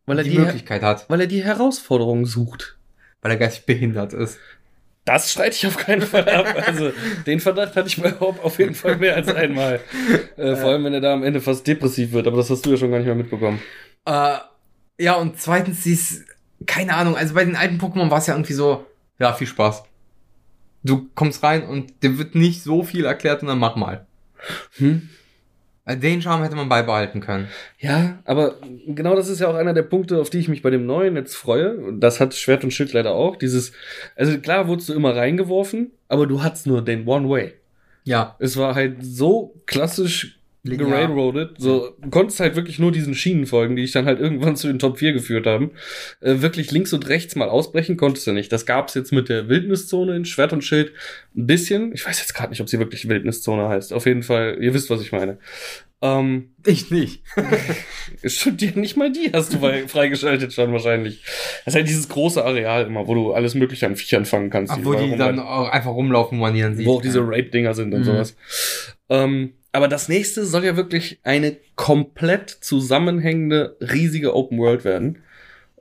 Weil 0.06 0.20
er 0.20 0.24
die, 0.24 0.32
die, 0.32 0.40
Möglichkeit 0.40 0.82
hat, 0.82 1.10
weil 1.10 1.22
er 1.22 1.28
die 1.28 1.44
Herausforderung 1.44 2.26
sucht. 2.26 2.79
Weil 3.22 3.32
er 3.32 3.38
geistig 3.38 3.66
behindert 3.66 4.14
ist. 4.14 4.38
Das 5.06 5.32
streite 5.32 5.56
ich 5.56 5.66
auf 5.66 5.78
keinen 5.78 6.02
Fall 6.02 6.30
ab. 6.30 6.56
Also, 6.68 6.92
den 7.26 7.40
Verdacht 7.40 7.76
hatte 7.76 7.88
ich 7.88 8.02
bei 8.02 8.14
Hope 8.20 8.44
auf 8.44 8.60
jeden 8.60 8.76
Fall 8.76 8.98
mehr 8.98 9.16
als 9.16 9.28
einmal. 9.28 9.80
Äh, 10.38 10.56
vor 10.56 10.70
allem, 10.72 10.84
wenn 10.84 10.94
er 10.94 11.02
da 11.02 11.14
am 11.14 11.24
Ende 11.24 11.42
fast 11.42 11.66
depressiv 11.66 12.12
wird, 12.12 12.28
aber 12.28 12.38
das 12.38 12.50
hast 12.50 12.66
du 12.66 12.72
ja 12.72 12.78
schon 12.78 12.92
gar 12.92 12.98
nicht 12.98 13.08
mehr 13.08 13.16
mitbekommen. 13.16 13.60
Äh, 14.06 14.38
ja, 15.00 15.16
und 15.16 15.40
zweitens, 15.40 15.84
sie 15.84 15.94
ist, 15.94 16.26
keine 16.66 16.94
Ahnung, 16.94 17.16
also 17.16 17.34
bei 17.34 17.44
den 17.44 17.56
alten 17.56 17.78
Pokémon 17.80 18.12
war 18.12 18.20
es 18.20 18.28
ja 18.28 18.36
irgendwie 18.36 18.54
so, 18.54 18.86
ja, 19.18 19.34
viel 19.34 19.48
Spaß. 19.48 19.84
Du 20.84 21.10
kommst 21.16 21.42
rein 21.44 21.64
und 21.64 22.04
dir 22.04 22.18
wird 22.18 22.36
nicht 22.36 22.64
so 22.64 22.84
viel 22.84 23.06
erklärt 23.06 23.42
und 23.42 23.48
dann 23.48 23.60
mach 23.60 23.76
mal. 23.76 24.06
Hm? 24.78 25.10
Äh, 25.90 25.98
Den 25.98 26.22
Charme 26.22 26.44
hätte 26.44 26.56
man 26.56 26.70
beibehalten 26.70 27.20
können. 27.20 27.48
Ja, 27.80 28.20
aber 28.26 28.56
genau 28.88 29.16
das 29.16 29.28
ist 29.28 29.40
ja 29.40 29.48
auch 29.48 29.56
einer 29.56 29.74
der 29.74 29.82
Punkte, 29.84 30.20
auf 30.22 30.30
die 30.30 30.38
ich 30.38 30.48
mich 30.48 30.62
bei 30.62 30.70
dem 30.70 30.86
neuen 30.86 31.16
jetzt 31.16 31.36
freue. 31.36 31.94
Das 31.94 32.20
hat 32.20 32.36
Schwert 32.36 32.64
und 32.64 32.72
Schild 32.72 32.94
leider 32.94 33.12
auch. 33.12 33.36
Dieses, 33.36 33.72
also 34.16 34.38
klar 34.40 34.68
wurdest 34.68 34.90
du 34.90 34.94
immer 34.94 35.16
reingeworfen, 35.16 35.92
aber 36.08 36.28
du 36.28 36.44
hattest 36.44 36.68
nur 36.68 36.84
den 36.84 37.08
One 37.08 37.28
Way. 37.30 37.54
Ja. 38.04 38.36
Es 38.40 38.56
war 38.58 38.76
halt 38.76 38.98
so 39.02 39.56
klassisch. 39.66 40.39
Gerailroadet. 40.64 41.56
So, 41.58 41.96
du 42.02 42.10
konntest 42.10 42.40
halt 42.40 42.56
wirklich 42.56 42.80
nur 42.80 42.92
diesen 42.92 43.16
Schienen 43.16 43.46
folgen, 43.46 43.76
die 43.76 43.82
dich 43.84 43.92
dann 43.92 44.06
halt 44.06 44.20
irgendwann 44.20 44.56
zu 44.56 44.68
den 44.68 44.80
Top 44.80 44.98
4 45.00 45.14
geführt 45.14 45.46
haben. 45.48 45.72
Äh, 46.22 46.42
wirklich 46.42 46.72
links 46.72 46.92
und 46.94 47.08
rechts 47.08 47.36
mal 47.36 47.50
ausbrechen 47.50 47.96
konntest 47.98 48.28
du 48.28 48.32
nicht. 48.34 48.52
Das 48.52 48.66
gab's 48.66 48.94
jetzt 48.94 49.12
mit 49.14 49.30
der 49.30 49.48
Wildniszone 49.50 50.16
in 50.16 50.26
Schwert 50.26 50.54
und 50.54 50.64
Schild 50.64 50.92
ein 51.36 51.46
bisschen. 51.48 51.94
Ich 51.94 52.06
weiß 52.06 52.20
jetzt 52.20 52.34
gerade 52.34 52.50
nicht, 52.50 52.62
ob 52.62 52.70
sie 52.70 52.80
wirklich 52.80 53.08
Wildniszone 53.08 53.70
heißt. 53.70 53.94
Auf 53.94 54.06
jeden 54.06 54.24
Fall, 54.24 54.58
ihr 54.62 54.74
wisst, 54.74 54.90
was 54.90 55.02
ich 55.02 55.12
meine. 55.12 55.38
Ähm, 56.02 56.52
Ich 56.66 56.92
nicht. 56.92 57.24
Dir 58.52 58.72
nicht 58.76 58.96
mal 58.98 59.12
die 59.12 59.32
hast 59.34 59.54
du 59.54 59.60
bei- 59.60 59.86
freigeschaltet 59.88 60.54
schon 60.54 60.72
wahrscheinlich. 60.72 61.24
Das 61.66 61.74
ist 61.74 61.76
halt 61.76 61.88
dieses 61.90 62.08
große 62.10 62.44
Areal 62.44 62.86
immer, 62.88 63.06
wo 63.08 63.16
du 63.16 63.34
alles 63.34 63.54
mögliche 63.54 63.86
an 63.86 63.96
Viechern 63.98 64.24
fangen 64.26 64.50
kannst. 64.50 64.72
Ach, 64.74 64.80
wo 64.84 64.94
die 64.94 65.16
dann 65.18 65.40
auch 65.40 65.70
einfach 65.70 65.92
rumlaufen, 65.92 66.38
wo 66.38 66.44
man 66.44 66.54
die 66.54 66.62
dann 66.62 66.76
sieht. 66.76 66.86
wo 66.86 66.96
auch 66.98 67.02
diese 67.02 67.20
ja. 67.20 67.26
Raid-Dinger 67.28 67.74
sind 67.74 67.94
und 67.94 68.02
Mhm. 68.02 68.06
sowas. 68.06 68.36
Ähm, 69.10 69.54
aber 69.72 69.88
das 69.88 70.10
nächste 70.10 70.46
soll 70.46 70.66
ja 70.66 70.76
wirklich 70.76 71.20
eine 71.24 71.58
komplett 71.76 72.50
zusammenhängende, 72.50 73.78
riesige 73.82 74.36
Open 74.36 74.58
World 74.60 74.84
werden. 74.84 75.24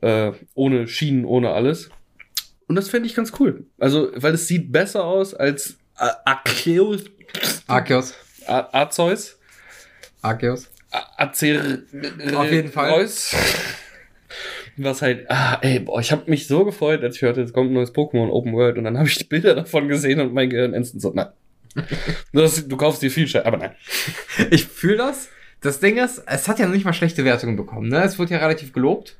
Äh, 0.01 0.33
ohne 0.55 0.87
Schienen, 0.87 1.24
ohne 1.24 1.51
alles. 1.51 1.90
Und 2.68 2.77
das 2.77 2.88
fände 2.88 3.09
ich 3.09 3.14
ganz 3.14 3.33
cool. 3.40 3.64
Also, 3.79 4.11
weil 4.14 4.35
es 4.35 4.46
sieht 4.46 4.70
besser 4.70 5.05
aus 5.05 5.35
als 5.35 5.77
A- 5.96 6.14
Arceus. 6.24 7.05
Arceus. 7.66 8.14
Arceus. 8.46 9.38
Arceus. 10.22 10.70
Acer 11.16 11.79
Auf 12.35 12.51
jeden 12.51 12.70
Fall. 12.70 13.07
Was 14.77 15.03
halt, 15.03 15.29
ah, 15.29 15.59
ey, 15.62 15.81
boah, 15.81 16.01
ich 16.01 16.12
habe 16.12 16.31
mich 16.31 16.46
so 16.46 16.64
gefreut, 16.64 17.03
als 17.03 17.16
ich 17.16 17.22
hörte, 17.22 17.42
es 17.42 17.53
kommt 17.53 17.70
ein 17.70 17.74
neues 17.74 17.92
Pokémon 17.92 18.31
Open 18.31 18.53
World 18.53 18.79
und 18.79 18.85
dann 18.85 18.96
habe 18.96 19.09
ich 19.09 19.16
die 19.18 19.24
Bilder 19.24 19.55
davon 19.57 19.88
gesehen 19.88 20.20
und 20.20 20.33
mein 20.33 20.48
Gehirn 20.51 20.74
instant 20.74 21.03
so, 21.03 21.11
nein. 21.12 21.29
Dass 22.33 22.67
du 22.67 22.77
kaufst 22.77 23.03
dir 23.03 23.11
viel 23.11 23.27
Scheiß, 23.27 23.45
aber 23.45 23.57
nein. 23.57 23.75
Ich 24.51 24.67
fühle 24.67 24.97
das. 24.97 25.29
Das 25.61 25.81
Ding 25.81 25.97
ist, 25.97 26.23
es 26.27 26.47
hat 26.47 26.59
ja 26.59 26.67
noch 26.67 26.75
nicht 26.75 26.85
mal 26.85 26.93
schlechte 26.93 27.25
Wertungen 27.25 27.57
bekommen. 27.57 27.89
Ne? 27.89 28.03
Es 28.05 28.19
wurde 28.19 28.35
ja 28.35 28.39
relativ 28.39 28.73
gelobt 28.73 29.17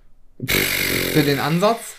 für 0.47 1.23
den 1.23 1.41
Ansatz. 1.41 1.97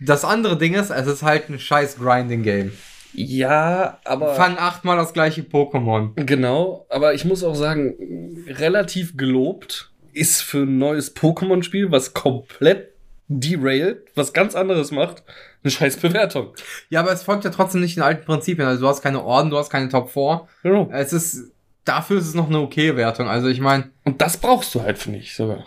Das 0.00 0.24
andere 0.24 0.56
Ding 0.56 0.74
ist, 0.74 0.90
es 0.90 1.06
ist 1.06 1.22
halt 1.22 1.48
ein 1.48 1.58
scheiß 1.58 1.98
Grinding-Game. 1.98 2.72
Ja, 3.12 3.98
aber. 4.04 4.34
Fang 4.34 4.56
achtmal 4.56 4.96
das 4.96 5.12
gleiche 5.12 5.42
Pokémon. 5.42 6.12
Genau, 6.24 6.86
aber 6.88 7.14
ich 7.14 7.24
muss 7.24 7.42
auch 7.42 7.54
sagen, 7.54 8.44
relativ 8.46 9.16
gelobt 9.16 9.90
ist 10.12 10.42
für 10.42 10.62
ein 10.62 10.78
neues 10.78 11.14
Pokémon-Spiel, 11.16 11.90
was 11.90 12.14
komplett 12.14 12.89
derailt, 13.30 14.10
was 14.16 14.32
ganz 14.32 14.56
anderes 14.56 14.90
macht, 14.90 15.22
eine 15.62 15.70
scheiß 15.70 15.98
Bewertung. 15.98 16.48
Ja, 16.88 17.00
aber 17.00 17.12
es 17.12 17.22
folgt 17.22 17.44
ja 17.44 17.50
trotzdem 17.50 17.80
nicht 17.80 17.96
den 17.96 18.02
alten 18.02 18.24
Prinzipien. 18.24 18.66
Also 18.66 18.82
du 18.82 18.88
hast 18.88 19.02
keine 19.02 19.22
Orden, 19.22 19.50
du 19.50 19.56
hast 19.56 19.70
keine 19.70 19.88
Top 19.88 20.10
4. 20.10 20.48
Genau. 20.64 20.90
Es 20.92 21.12
ist, 21.12 21.52
dafür 21.84 22.18
ist 22.18 22.26
es 22.26 22.34
noch 22.34 22.48
eine 22.48 22.58
okay 22.58 22.96
Wertung. 22.96 23.28
Also 23.28 23.48
ich 23.48 23.60
meine, 23.60 23.90
Und 24.04 24.20
das 24.20 24.36
brauchst 24.36 24.74
du 24.74 24.82
halt, 24.82 24.98
finde 24.98 25.20
ich 25.20 25.34
sogar. 25.34 25.64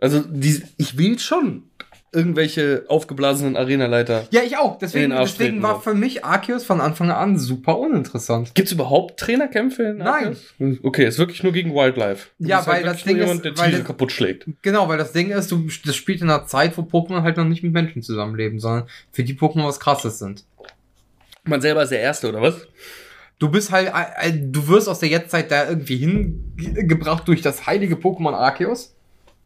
Also, 0.00 0.20
die, 0.20 0.62
ich 0.78 0.96
will 0.96 1.18
schon 1.18 1.69
irgendwelche 2.12 2.84
aufgeblasenen 2.88 3.56
Arenaleiter. 3.56 4.26
ja, 4.32 4.40
ich 4.42 4.56
auch. 4.56 4.78
Deswegen, 4.78 5.10
deswegen 5.10 5.62
war 5.62 5.80
für 5.80 5.94
mich 5.94 6.24
Arceus 6.24 6.64
von 6.64 6.80
Anfang 6.80 7.10
an 7.10 7.38
super 7.38 7.78
uninteressant. 7.78 8.54
Gibt's 8.54 8.72
überhaupt 8.72 9.20
Trainerkämpfe 9.20 9.84
in 9.84 9.98
Nein. 9.98 10.36
Arceus? 10.58 10.78
Okay, 10.82 11.06
ist 11.06 11.18
wirklich 11.18 11.42
nur 11.44 11.52
gegen 11.52 11.74
Wildlife. 11.74 12.28
Du 12.38 12.48
Ja, 12.48 12.58
halt 12.58 12.66
weil 12.68 12.82
das 12.82 12.92
wirklich 13.06 13.06
nur 13.06 13.14
Ding 13.14 13.26
jemand, 13.42 13.46
ist- 13.46 13.62
weil 13.62 13.72
das- 13.72 13.84
kaputt 13.84 14.10
schlägt. 14.12 14.46
Genau, 14.62 14.88
weil 14.88 14.98
das 14.98 15.12
Ding 15.12 15.30
ist, 15.30 15.52
du, 15.52 15.68
das 15.84 15.94
spielt 15.94 16.20
in 16.20 16.28
einer 16.30 16.46
Zeit, 16.46 16.76
wo 16.76 16.82
Pokémon 16.82 17.22
halt 17.22 17.36
noch 17.36 17.44
nicht 17.44 17.62
mit 17.62 17.72
Menschen 17.72 18.02
zusammenleben, 18.02 18.58
sondern 18.58 18.88
für 19.12 19.22
die 19.22 19.34
Pokémon 19.34 19.66
was 19.66 19.78
krasses 19.78 20.18
sind. 20.18 20.44
Man 21.44 21.60
selber 21.60 21.82
ist 21.84 21.90
der 21.90 22.00
Erste, 22.00 22.28
oder 22.28 22.42
was? 22.42 22.66
Du 23.38 23.50
bist 23.50 23.70
halt, 23.70 23.88
äh, 23.88 24.28
äh, 24.28 24.32
du 24.38 24.68
wirst 24.68 24.88
aus 24.88 24.98
der 24.98 25.08
Jetztzeit 25.08 25.50
da 25.50 25.68
irgendwie 25.68 25.96
hingebracht 25.96 27.26
durch 27.28 27.40
das 27.40 27.66
heilige 27.66 27.94
Pokémon 27.94 28.34
Arceus. 28.34 28.94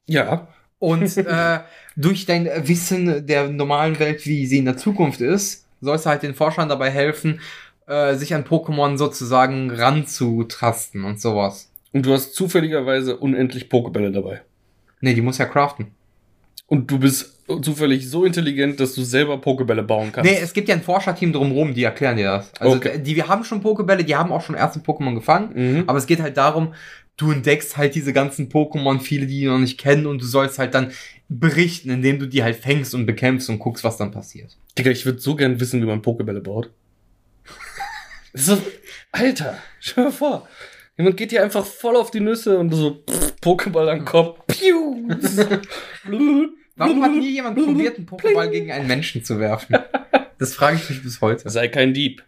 Ja. 0.07 0.48
Und 0.78 1.16
äh, 1.16 1.60
durch 1.96 2.26
dein 2.26 2.48
Wissen 2.66 3.26
der 3.26 3.48
normalen 3.48 3.98
Welt, 3.98 4.26
wie 4.26 4.46
sie 4.46 4.58
in 4.58 4.64
der 4.64 4.76
Zukunft 4.76 5.20
ist, 5.20 5.66
sollst 5.80 6.06
du 6.06 6.10
halt 6.10 6.22
den 6.22 6.34
Forschern 6.34 6.68
dabei 6.68 6.90
helfen, 6.90 7.40
äh, 7.87 8.14
sich 8.14 8.34
an 8.34 8.44
Pokémon 8.44 8.96
sozusagen 8.96 9.70
ranzutasten 9.70 11.04
und 11.04 11.20
sowas. 11.20 11.70
Und 11.92 12.06
du 12.06 12.12
hast 12.12 12.34
zufälligerweise 12.34 13.16
unendlich 13.16 13.68
Pokebälle 13.68 14.10
dabei. 14.10 14.42
Nee, 15.00 15.14
die 15.14 15.20
muss 15.22 15.38
ja 15.38 15.44
craften. 15.44 15.88
Und 16.66 16.90
du 16.90 16.98
bist 16.98 17.34
zufällig 17.62 18.08
so 18.08 18.24
intelligent, 18.24 18.80
dass 18.80 18.94
du 18.94 19.02
selber 19.02 19.37
Pokebälle 19.38 19.82
bauen 19.82 20.10
kannst. 20.12 20.30
Nee, 20.30 20.38
es 20.42 20.54
gibt 20.54 20.68
ja 20.68 20.74
ein 20.74 20.82
Forscherteam 20.82 21.32
drumherum, 21.32 21.74
die 21.74 21.84
erklären 21.84 22.16
dir 22.16 22.24
das. 22.24 22.50
Also 22.58 22.76
Okay. 22.76 22.98
die, 22.98 23.14
wir 23.14 23.28
haben 23.28 23.44
schon 23.44 23.60
Pokebälle, 23.60 24.02
die 24.02 24.16
haben 24.16 24.32
auch 24.32 24.40
schon 24.40 24.54
erste 24.54 24.80
Pokémon 24.80 25.14
gefangen. 25.14 25.50
Mhm. 25.54 25.84
Aber 25.87 25.98
es 25.98 26.06
geht 26.06 26.22
halt 26.22 26.38
darum, 26.38 26.72
du 27.16 27.31
entdeckst 27.31 27.77
halt 27.77 27.94
diese 27.94 28.12
ganzen 28.12 28.48
Pokémon, 28.48 29.00
viele, 29.00 29.27
die 29.27 29.40
die 29.40 29.46
noch 29.46 29.59
nicht 29.59 29.79
kennen, 29.79 30.07
und 30.07 30.20
du 30.20 30.27
sollst 30.27 30.59
halt 30.59 30.74
dann 30.74 30.92
berichten, 31.29 31.90
indem 31.90 32.18
du 32.18 32.27
die 32.27 32.42
halt 32.42 32.57
fängst 32.57 32.94
und 32.94 33.07
bekämpfst 33.07 33.48
und 33.48 33.59
guckst, 33.59 33.85
was 33.85 33.96
dann 33.96 34.11
passiert. 34.11 34.57
Digga, 34.79 34.90
ich 34.90 35.07
würde 35.07 35.20
so 35.20 35.37
gern 35.37 35.61
wissen, 35.61 35.81
wie 35.81 35.87
man 35.87 36.03
Pokebälle 36.03 36.40
baut. 36.40 36.70
so, 38.33 38.61
Alter, 39.12 39.59
stell 39.81 40.05
dir 40.05 40.11
mal 40.11 40.16
vor. 40.16 40.48
Jemand 40.96 41.16
geht 41.16 41.33
dir 41.33 41.42
einfach 41.42 41.66
voll 41.66 41.96
auf 41.96 42.11
die 42.12 42.20
Nüsse 42.20 42.59
und 42.59 42.70
du 42.70 42.77
so 42.77 43.05
pff, 43.09 43.35
Pokéball 43.40 43.88
am 43.88 44.05
Kopf. 44.05 44.38
Piu. 44.46 45.09
Warum 46.77 47.03
hat 47.03 47.12
nie 47.12 47.33
jemand 47.33 47.57
probiert, 47.57 47.96
einen 47.96 48.07
Pokéball 48.07 48.48
gegen 48.48 48.70
einen 48.70 48.87
Menschen 48.87 49.24
zu 49.24 49.40
werfen? 49.40 49.77
Das 50.38 50.55
frage 50.55 50.77
ich 50.77 50.90
mich 50.90 51.03
bis 51.03 51.20
heute. 51.20 51.48
Sei 51.48 51.68
kein 51.68 51.94
Dieb. 51.94 52.22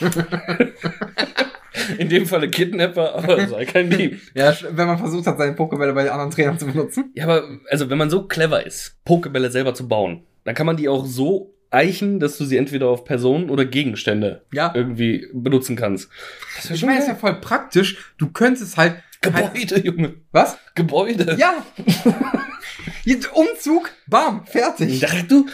In 1.98 2.08
dem 2.08 2.26
Falle 2.26 2.48
Kidnapper, 2.50 3.14
aber 3.14 3.46
sei 3.48 3.64
kein 3.64 3.90
Dieb. 3.90 4.20
Ja, 4.34 4.54
wenn 4.70 4.86
man 4.86 4.98
versucht 4.98 5.26
hat, 5.26 5.38
seine 5.38 5.54
Pokébälle 5.56 5.92
bei 5.92 6.02
den 6.04 6.12
anderen 6.12 6.30
Trainern 6.30 6.58
zu 6.58 6.66
benutzen. 6.66 7.10
Ja, 7.14 7.24
aber 7.24 7.44
also 7.70 7.88
wenn 7.90 7.98
man 7.98 8.10
so 8.10 8.26
clever 8.26 8.64
ist, 8.66 8.96
Pokebälle 9.04 9.50
selber 9.50 9.74
zu 9.74 9.88
bauen, 9.88 10.22
dann 10.44 10.54
kann 10.54 10.66
man 10.66 10.76
die 10.76 10.88
auch 10.88 11.06
so 11.06 11.54
eichen, 11.70 12.20
dass 12.20 12.36
du 12.36 12.44
sie 12.44 12.56
entweder 12.58 12.88
auf 12.88 13.04
Personen 13.04 13.48
oder 13.48 13.64
Gegenstände 13.64 14.42
Ja. 14.52 14.72
irgendwie 14.74 15.26
benutzen 15.32 15.74
kannst. 15.76 16.10
Das 16.56 16.70
Ich 16.70 16.82
meine, 16.84 16.96
das 16.98 17.06
ist 17.06 17.12
ja 17.12 17.16
voll 17.16 17.40
praktisch. 17.40 18.12
Du 18.18 18.28
könntest 18.30 18.76
halt. 18.76 18.96
Gebäude, 19.22 19.78
Junge. 19.80 20.14
Was? 20.32 20.58
Gebäude. 20.74 21.36
Ja! 21.38 21.64
Jetzt 23.04 23.32
Umzug, 23.32 23.90
bam, 24.06 24.44
fertig. 24.46 25.00
Dachte, 25.00 25.24
du 25.28 25.46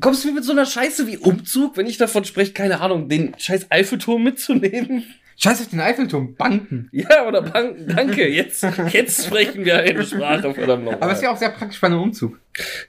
kommst 0.00 0.22
du 0.24 0.28
mir 0.28 0.34
mit 0.34 0.44
so 0.44 0.52
einer 0.52 0.66
Scheiße 0.66 1.06
wie 1.06 1.16
Umzug, 1.18 1.76
wenn 1.76 1.86
ich 1.86 1.96
davon 1.98 2.24
spreche, 2.24 2.52
keine 2.52 2.80
Ahnung, 2.80 3.08
den 3.08 3.34
scheiß 3.38 3.66
Eiffelturm 3.70 4.22
mitzunehmen? 4.22 5.04
Scheiß 5.42 5.62
auf 5.62 5.68
den 5.68 5.80
Eiffelturm, 5.80 6.34
Banken. 6.34 6.90
Ja, 6.92 7.26
oder 7.26 7.40
Banken, 7.40 7.88
danke. 7.88 8.28
Jetzt, 8.28 8.62
jetzt 8.92 9.24
sprechen 9.24 9.64
wir 9.64 9.78
eine 9.78 10.04
Sprache, 10.04 10.52
verdammt 10.52 10.84
nochmal. 10.84 11.00
Aber 11.00 11.12
es 11.12 11.18
ist 11.18 11.24
ja 11.24 11.32
auch 11.32 11.36
sehr 11.38 11.48
praktisch 11.48 11.80
bei 11.80 11.86
einem 11.86 12.02
Umzug. 12.02 12.38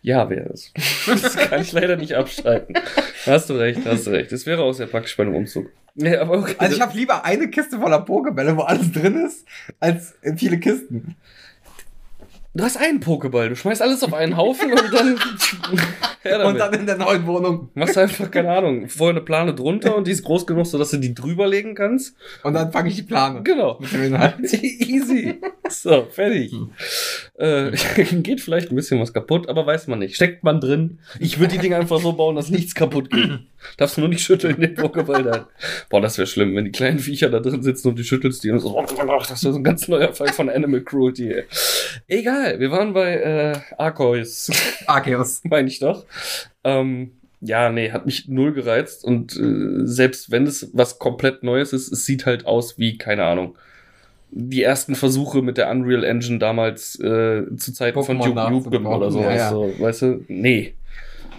Ja, 0.01 0.29
wäre 0.29 0.49
es. 0.49 0.73
Das 1.07 1.37
kann 1.37 1.61
ich 1.61 1.71
leider 1.71 1.95
nicht 1.95 2.13
abstreiten. 2.13 2.75
Hast 3.25 3.49
du 3.49 3.53
recht, 3.53 3.79
hast 3.85 4.05
du 4.05 4.11
recht. 4.11 4.33
Das 4.33 4.45
wäre 4.45 4.63
auch 4.63 4.73
sehr 4.73 4.87
praktisch 4.87 5.15
bei 5.15 5.23
einem 5.23 5.35
Umzug. 5.35 5.69
Ja, 5.95 6.21
aber 6.21 6.39
okay. 6.39 6.55
Also 6.57 6.75
ich 6.75 6.81
habe 6.81 6.97
lieber 6.97 7.23
eine 7.23 7.49
Kiste 7.49 7.79
voller 7.79 8.01
Pokebälle, 8.01 8.57
wo 8.57 8.63
alles 8.63 8.91
drin 8.91 9.25
ist, 9.25 9.45
als 9.79 10.15
viele 10.35 10.59
Kisten. 10.59 11.15
du 12.53 12.63
hast 12.65 12.75
einen 12.75 12.99
Pokéball, 12.99 13.47
du 13.47 13.55
schmeißt 13.55 13.81
alles 13.81 14.03
auf 14.03 14.13
einen 14.13 14.35
Haufen 14.35 14.73
und 14.73 14.93
dann. 14.93 15.17
Und 16.23 16.59
dann 16.59 16.73
in 16.73 16.85
der 16.85 16.97
neuen 16.97 17.25
Wohnung. 17.25 17.69
Machst 17.73 17.97
einfach, 17.97 18.29
keine 18.29 18.51
Ahnung, 18.51 18.87
vorher 18.89 19.15
eine 19.15 19.21
Plane 19.21 19.55
drunter 19.55 19.95
und 19.95 20.05
die 20.05 20.11
ist 20.11 20.23
groß 20.23 20.45
genug, 20.45 20.67
sodass 20.67 20.91
du 20.91 20.97
die 20.97 21.15
drüber 21.15 21.47
legen 21.47 21.73
kannst. 21.73 22.15
Und 22.43 22.53
dann 22.53 22.71
fange 22.71 22.89
ich 22.89 22.95
die 22.95 23.03
Plane. 23.03 23.41
Genau. 23.43 23.77
Mit 23.79 23.91
dem 23.91 24.03
Inhalt. 24.03 24.35
Easy. 24.53 25.39
So, 25.67 26.05
fertig. 26.11 26.53
Äh, 27.39 27.71
geht 28.21 28.41
vielleicht 28.41 28.71
ein 28.71 28.75
bisschen 28.75 28.99
was 28.99 29.13
kaputt, 29.13 29.49
aber 29.49 29.65
weiß 29.65 29.87
man 29.87 29.99
nicht. 29.99 30.15
Steckt 30.15 30.43
man 30.43 30.59
drin? 30.59 30.99
Ich 31.19 31.39
würde 31.39 31.55
die 31.55 31.59
Dinger 31.59 31.77
einfach 31.77 31.99
so 31.99 32.13
bauen, 32.13 32.35
dass 32.35 32.49
nichts 32.49 32.75
kaputt 32.75 33.09
geht. 33.09 33.39
Darfst 33.77 33.97
du 33.97 34.01
nur 34.01 34.09
nicht 34.09 34.23
schütteln, 34.23 34.59
den 34.59 34.75
Pokéball 34.75 35.23
dann. 35.23 35.45
Boah, 35.89 36.01
das 36.01 36.17
wäre 36.17 36.27
schlimm, 36.27 36.55
wenn 36.55 36.65
die 36.65 36.71
kleinen 36.71 36.99
Viecher 36.99 37.29
da 37.29 37.39
drin 37.39 37.63
sitzen 37.63 37.89
und 37.89 37.99
die 37.99 38.03
schüttelst 38.03 38.43
die 38.43 38.51
und 38.51 38.59
so. 38.59 38.79
Das 38.81 39.43
wäre 39.43 39.53
so 39.53 39.59
ein 39.59 39.63
ganz 39.63 39.87
neuer 39.87 40.13
Fall 40.13 40.29
von 40.33 40.49
Animal 40.49 40.81
Cruelty. 40.81 41.31
Ey. 41.31 41.45
Egal, 42.07 42.59
wir 42.59 42.71
waren 42.71 42.93
bei 42.93 43.15
äh, 43.15 43.59
Arceus, 43.77 44.51
Arceus. 44.87 45.41
meine 45.43 45.67
ich 45.67 45.79
doch. 45.79 46.05
Ähm, 46.63 47.11
ja, 47.41 47.69
nee, 47.69 47.91
hat 47.91 48.05
mich 48.05 48.27
null 48.27 48.53
gereizt 48.53 49.03
und 49.03 49.35
äh, 49.35 49.85
selbst 49.85 50.29
wenn 50.31 50.45
es 50.45 50.69
was 50.73 50.99
komplett 50.99 51.43
Neues 51.43 51.73
ist, 51.73 51.91
es 51.91 52.05
sieht 52.05 52.25
halt 52.25 52.45
aus 52.45 52.77
wie, 52.77 52.97
keine 52.97 53.23
Ahnung, 53.23 53.57
die 54.31 54.63
ersten 54.63 54.95
Versuche 54.95 55.41
mit 55.41 55.57
der 55.57 55.69
Unreal 55.69 56.03
Engine 56.03 56.39
damals 56.39 56.99
äh, 56.99 57.43
zu 57.57 57.73
Zeiten 57.73 58.01
von 58.03 58.17
Pokémon 58.19 58.49
Duke 58.49 58.69
Nukem 58.69 58.85
oder 58.85 59.11
sowas. 59.11 59.25
Ja, 59.25 59.35
ja. 59.35 59.49
So, 59.49 59.73
weißt 59.77 60.01
du? 60.03 60.25
Nee. 60.27 60.75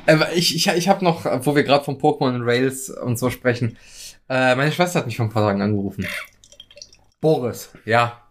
Aber 0.07 0.33
ich, 0.35 0.55
ich, 0.55 0.67
ich 0.69 0.89
habe 0.89 1.05
noch, 1.05 1.25
wo 1.47 1.55
wir 1.55 1.63
gerade 1.63 1.85
von 1.85 1.99
Pokémon 1.99 2.35
und 2.35 2.43
Rails 2.43 2.91
und 2.91 3.19
so 3.19 3.31
sprechen, 3.31 3.79
äh, 4.29 4.55
meine 4.57 4.73
Schwester 4.73 4.99
hat 4.99 5.07
mich 5.07 5.17
vor 5.17 5.27
ein 5.27 5.31
paar 5.31 5.47
Tagen 5.47 5.63
angerufen. 5.63 6.07
Boris, 7.21 7.73
ja. 7.85 8.22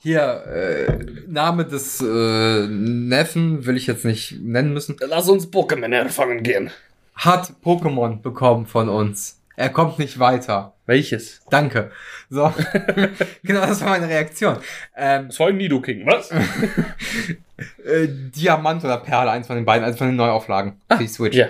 Hier, 0.00 0.44
äh, 0.46 0.98
Name 1.26 1.64
des 1.64 2.00
äh, 2.00 2.66
Neffen 2.68 3.66
will 3.66 3.76
ich 3.76 3.86
jetzt 3.86 4.04
nicht 4.04 4.40
nennen 4.40 4.72
müssen, 4.72 4.96
Lass 5.00 5.28
uns 5.28 5.48
Pokémon 5.50 5.92
erfangen 5.94 6.42
gehen. 6.42 6.70
hat 7.14 7.52
Pokémon 7.64 8.22
bekommen 8.22 8.66
von 8.66 8.88
uns. 8.88 9.40
Er 9.56 9.70
kommt 9.70 9.98
nicht 9.98 10.20
weiter. 10.20 10.74
Welches? 10.86 11.40
Danke. 11.50 11.90
So. 12.30 12.52
genau, 13.42 13.60
das 13.66 13.80
war 13.80 13.88
meine 13.90 14.08
Reaktion. 14.08 14.58
Ähm, 14.96 15.26
Das 15.28 15.40
war 15.40 15.48
ein 15.48 15.56
Nidoking, 15.56 16.06
was? 16.06 16.30
äh, 17.84 18.06
Diamant 18.08 18.84
oder 18.84 18.98
Perle, 18.98 19.32
eins 19.32 19.48
von 19.48 19.56
den 19.56 19.64
beiden, 19.64 19.84
eins 19.84 19.98
von 19.98 20.06
den 20.06 20.16
Neuauflagen 20.16 20.80
für 20.88 20.98
die 20.98 21.08
Switch. 21.08 21.36
Ja. 21.36 21.48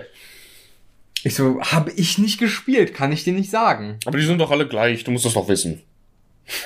Ich 1.22 1.34
so, 1.34 1.60
habe 1.60 1.90
ich 1.96 2.16
nicht 2.16 2.38
gespielt, 2.38 2.94
kann 2.94 3.12
ich 3.12 3.24
dir 3.24 3.34
nicht 3.34 3.50
sagen. 3.50 3.98
Aber 4.06 4.16
die 4.16 4.24
sind 4.24 4.38
doch 4.38 4.50
alle 4.50 4.66
gleich, 4.66 5.04
du 5.04 5.10
musst 5.10 5.26
das 5.26 5.34
doch 5.34 5.48
wissen. 5.48 5.82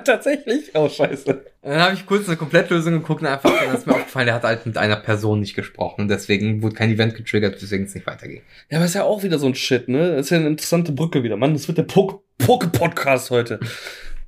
Tatsächlich? 0.04 0.70
Oh, 0.74 0.88
scheiße. 0.88 1.44
Dann 1.62 1.78
habe 1.80 1.94
ich 1.94 2.06
kurz 2.06 2.26
eine 2.26 2.36
Komplettlösung 2.36 2.94
geguckt 2.94 3.20
und 3.20 3.26
einfach, 3.28 3.52
dann 3.58 3.74
ist 3.74 3.86
mir 3.86 3.94
aufgefallen, 3.94 4.26
der 4.26 4.34
hat 4.36 4.44
halt 4.44 4.64
mit 4.66 4.76
einer 4.78 4.96
Person 4.96 5.40
nicht 5.40 5.54
gesprochen. 5.54 6.02
Und 6.02 6.08
deswegen 6.08 6.62
wurde 6.62 6.74
kein 6.74 6.90
Event 6.90 7.14
getriggert, 7.14 7.60
weswegen 7.62 7.86
es 7.86 7.94
nicht 7.94 8.06
weiterging. 8.06 8.42
Ja, 8.70 8.78
aber 8.78 8.86
ist 8.86 8.94
ja 8.94 9.04
auch 9.04 9.22
wieder 9.22 9.38
so 9.38 9.46
ein 9.46 9.54
Shit, 9.54 9.88
ne? 9.88 10.12
Das 10.16 10.26
ist 10.26 10.30
ja 10.30 10.38
eine 10.38 10.46
interessante 10.48 10.92
Brücke 10.92 11.22
wieder. 11.22 11.36
Mann, 11.36 11.52
das 11.52 11.68
wird 11.68 11.78
der 11.78 11.82
Poke- 11.84 12.20
Poke-Podcast 12.38 13.30
heute. 13.30 13.60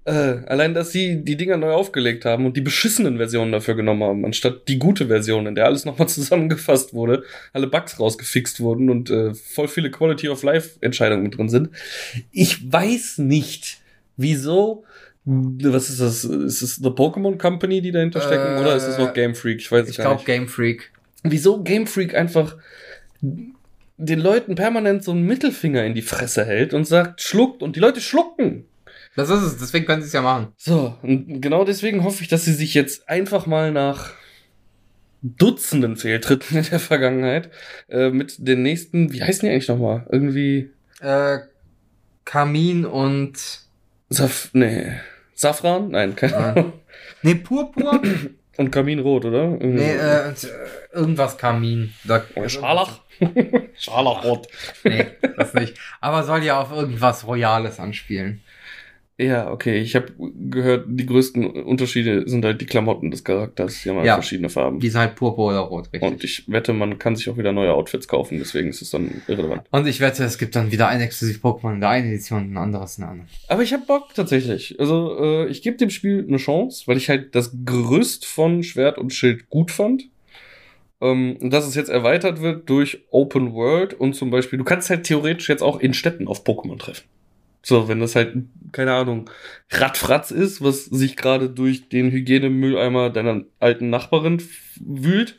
Äh, 0.05 0.39
allein, 0.47 0.75
dass 0.75 0.91
sie 0.91 1.23
die 1.25 1.37
Dinger 1.37 1.57
neu 1.57 1.71
aufgelegt 1.73 2.25
haben 2.25 2.45
und 2.45 2.57
die 2.57 2.61
beschissenen 2.61 3.19
Versionen 3.19 3.53
dafür 3.53 3.75
genommen 3.77 4.03
haben, 4.03 4.25
anstatt 4.25 4.67
die 4.67 4.81
gute 4.81 5.07
Version, 5.07 5.47
in 5.47 5.55
der 5.55 5.67
alles 5.67 5.85
nochmal 5.85 6.09
zusammengefasst 6.11 6.93
wurde, 6.93 7.23
alle 7.53 7.69
Bugs 7.69 8.01
rausgefixt 8.01 8.59
wurden 8.61 8.91
und 8.91 9.11
äh, 9.11 9.33
voll 9.33 9.69
viele 9.69 9.91
Quality 9.93 10.29
of 10.29 10.43
Life 10.43 10.71
Entscheidungen 10.81 11.23
mit 11.23 11.39
drin 11.39 11.49
sind. 11.49 11.71
Ich 12.33 12.71
weiß 12.73 13.19
nicht, 13.19 13.79
wieso. 14.17 14.85
Was 15.25 15.89
ist 15.89 16.01
das? 16.01 16.25
Ist 16.25 16.63
es 16.63 16.77
The 16.77 16.89
Pokémon 16.89 17.39
Company, 17.39 17.81
die 17.81 17.93
dahinter 17.93 18.21
stecken? 18.21 18.57
Äh, 18.57 18.61
oder 18.61 18.75
ist 18.75 18.87
es 18.87 18.99
noch 18.99 19.15
Game 19.15 19.35
Freak? 19.35 19.61
Ich 19.61 19.71
weiß 19.71 19.85
es 19.85 19.91
Ich 19.91 19.97
gar 19.97 20.07
glaube 20.07 20.17
nicht. 20.17 20.27
Game 20.27 20.49
Freak. 20.49 20.91
Wieso 21.23 21.63
Game 21.63 21.87
Freak 21.87 22.15
einfach 22.15 22.57
den 23.21 24.19
Leuten 24.19 24.57
permanent 24.57 25.05
so 25.05 25.13
einen 25.13 25.25
Mittelfinger 25.25 25.85
in 25.85 25.95
die 25.95 26.03
Fresse 26.03 26.45
hält 26.45 26.75
und 26.75 26.87
sagt, 26.87 27.23
schluckt 27.23 27.63
und 27.63 27.77
die 27.77 27.81
Leute 27.81 28.01
schlucken. 28.01 28.65
Das 29.15 29.31
ist 29.31 29.43
es, 29.43 29.57
deswegen 29.59 29.85
können 29.85 30.03
sie 30.03 30.07
es 30.07 30.13
ja 30.13 30.23
machen. 30.23 30.49
So, 30.57 30.97
und 31.03 31.41
genau 31.41 31.65
deswegen 31.65 32.03
hoffe 32.03 32.23
ich, 32.23 32.29
dass 32.29 32.45
sie 32.45 32.55
sich 32.55 32.75
jetzt 32.75 33.09
einfach 33.09 33.47
mal 33.47 33.71
nach 33.71 34.15
Dutzenden 35.23 35.97
Fehltritten 35.97 36.57
in 36.57 36.65
der 36.65 36.81
Vergangenheit 36.81 37.51
äh, 37.89 38.11
mit 38.11 38.37
den 38.39 38.63
nächsten, 38.63 39.13
wie 39.13 39.23
heißen 39.23 39.47
die 39.47 39.53
eigentlich 39.53 39.69
nochmal? 39.69 40.05
Irgendwie 40.11 40.71
Äh, 41.01 41.39
Kamin 42.25 42.85
und. 42.85 43.35
Saf, 44.09 44.51
nee, 44.53 44.95
Safran? 45.43 45.91
Nein, 45.91 46.17
keine. 46.17 46.37
Ahnung. 46.37 46.73
Nee, 47.23 47.35
Purpur? 47.35 48.01
Und 48.57 48.71
Kaminrot, 48.71 49.25
oder? 49.25 49.43
Irgendwie 49.43 49.83
nee, 49.83 49.93
äh, 49.93 50.29
äh, 50.29 50.35
irgendwas 50.93 51.37
Kamin. 51.37 51.95
Da, 52.05 52.25
Oder 52.35 52.49
Scharlach? 52.49 53.01
Scharlachrot. 53.77 54.47
Nee, 54.85 55.07
das 55.37 55.55
nicht. 55.55 55.77
Aber 56.01 56.23
soll 56.23 56.43
ja 56.45 56.61
auf 56.61 56.71
irgendwas 56.71 57.27
Royales 57.27 57.81
anspielen. 57.81 58.43
Ja, 59.19 59.53
okay. 59.53 59.79
Ich 59.81 59.95
habe 59.95 60.07
gehört, 60.19 60.87
die 60.89 61.05
größten 61.07 61.45
Unterschiede 61.47 62.27
sind 62.29 62.45
halt 62.45 62.61
die 62.61 62.67
Klamotten 62.67 63.11
des 63.11 63.23
Charakters. 63.23 63.83
Die 63.83 63.91
haben 63.91 63.97
halt 63.99 64.07
Ja. 64.07 64.15
verschiedene 64.15 64.49
Farben. 64.49 64.81
Die 64.81 64.89
sind 64.89 65.01
halt 65.01 65.15
Purpur 65.17 65.49
oder 65.51 65.59
Rot, 65.59 65.93
richtig. 65.93 66.03
Und 66.11 66.25
ich 66.25 66.45
wette, 66.51 66.73
man 66.73 66.99
kann 66.99 67.15
sich 67.15 67.29
auch 67.29 67.37
wieder 67.37 67.53
neue 67.53 67.73
Outfits 67.75 68.09
kaufen, 68.09 68.39
deswegen 68.39 68.71
ist 68.71 68.81
es 68.83 68.91
dann 68.91 69.23
irrelevant. 69.29 69.63
Und 69.71 69.87
ich 69.87 70.01
wette, 70.01 70.25
es 70.25 70.39
gibt 70.39 70.57
dann 70.57 70.73
wieder 70.73 70.89
ein 70.89 71.01
exklusiv 71.01 71.41
Pokémon 71.45 71.75
in 71.75 71.81
der 71.81 71.91
einen 71.91 72.09
Edition 72.09 72.39
und 72.43 72.53
ein 72.55 72.57
anderes 72.59 72.97
in 72.99 73.03
der 73.03 73.11
anderen. 73.11 73.29
Aber 73.49 73.63
ich 73.63 73.73
habe 73.73 73.85
Bock 73.87 74.15
tatsächlich. 74.15 74.81
Also 74.81 75.17
äh, 75.21 75.47
ich 75.49 75.63
gebe 75.63 75.77
dem 75.77 75.91
Spiel 75.91 76.25
eine 76.27 76.39
Chance, 76.39 76.85
weil 76.87 76.97
ich 76.97 77.09
halt 77.11 77.35
das 77.35 77.55
Gerüst 77.65 78.25
von 78.27 78.63
Schwert 78.63 78.97
und 78.99 79.13
Schild 79.13 79.51
gut 79.51 79.71
fand. 79.71 80.05
Ähm, 81.03 81.37
und 81.41 81.53
dass 81.53 81.67
es 81.67 81.75
jetzt 81.75 81.91
erweitert 81.91 82.41
wird 82.41 82.69
durch 82.71 83.05
Open 83.11 83.53
World 83.53 83.93
und 83.95 84.15
zum 84.15 84.31
Beispiel, 84.31 84.59
du 84.59 84.65
kannst 84.65 84.89
halt 84.89 85.05
theoretisch 85.05 85.49
jetzt 85.49 85.63
auch 85.63 85.81
in 85.81 85.95
Städten 85.95 86.29
auf 86.29 86.45
Pokémon 86.45 86.79
treffen. 86.79 87.05
So, 87.65 87.87
wenn 87.89 88.01
das 88.01 88.17
halt, 88.17 88.35
keine 88.73 88.93
Ahnung, 88.93 89.31
Radfratz 89.71 90.31
ist, 90.33 90.63
was 90.63 90.85
sich 90.87 91.17
gerade 91.17 91.49
durch 91.49 91.89
den 91.89 92.11
Hygienemülleimer 92.11 93.11
deiner 93.11 93.43
alten 93.61 93.89
Nachbarin 93.91 94.43
wühlt, 94.81 95.39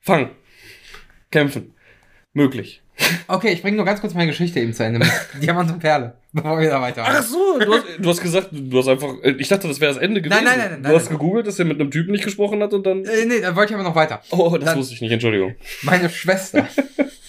fang. 0.00 0.30
Kämpfen. 1.30 1.74
Möglich. 2.32 2.82
Okay, 3.28 3.52
ich 3.52 3.62
bringe 3.62 3.76
nur 3.76 3.86
ganz 3.86 4.00
kurz 4.00 4.12
meine 4.14 4.30
Geschichte 4.30 4.60
eben 4.60 4.72
zu 4.74 4.84
Ende 4.84 5.00
Diamant 5.42 5.70
und 5.72 5.78
Perle, 5.80 6.14
bevor 6.32 6.58
wir 6.60 6.68
da 6.68 6.76
Ach 6.78 6.82
weitermachen. 6.82 7.22
so, 7.24 7.58
du 7.58 7.72
hast, 7.72 7.84
du 7.98 8.08
hast 8.10 8.20
gesagt, 8.22 8.48
du 8.52 8.78
hast 8.78 8.88
einfach, 8.88 9.14
ich 9.38 9.48
dachte, 9.48 9.68
das 9.68 9.80
wäre 9.80 9.92
das 9.94 10.02
Ende 10.02 10.20
gewesen. 10.20 10.44
Nein, 10.44 10.58
nein, 10.58 10.70
nein, 10.70 10.82
Du 10.82 10.88
nein, 10.88 10.96
hast 10.96 11.04
nein. 11.10 11.18
gegoogelt, 11.18 11.46
dass 11.46 11.58
er 11.58 11.64
mit 11.64 11.80
einem 11.80 11.90
Typen 11.90 12.12
nicht 12.12 12.24
gesprochen 12.24 12.62
hat 12.62 12.72
und 12.74 12.84
dann. 12.86 13.04
Äh, 13.04 13.24
nee, 13.26 13.40
da 13.40 13.56
wollte 13.56 13.72
ich 13.72 13.78
aber 13.78 13.88
noch 13.88 13.94
weiter. 13.96 14.22
Oh, 14.30 14.54
das 14.56 14.64
Dann- 14.66 14.78
wusste 14.78 14.94
ich 14.94 15.00
nicht, 15.00 15.12
Entschuldigung. 15.12 15.54
Meine 15.82 16.10
Schwester, 16.10 16.68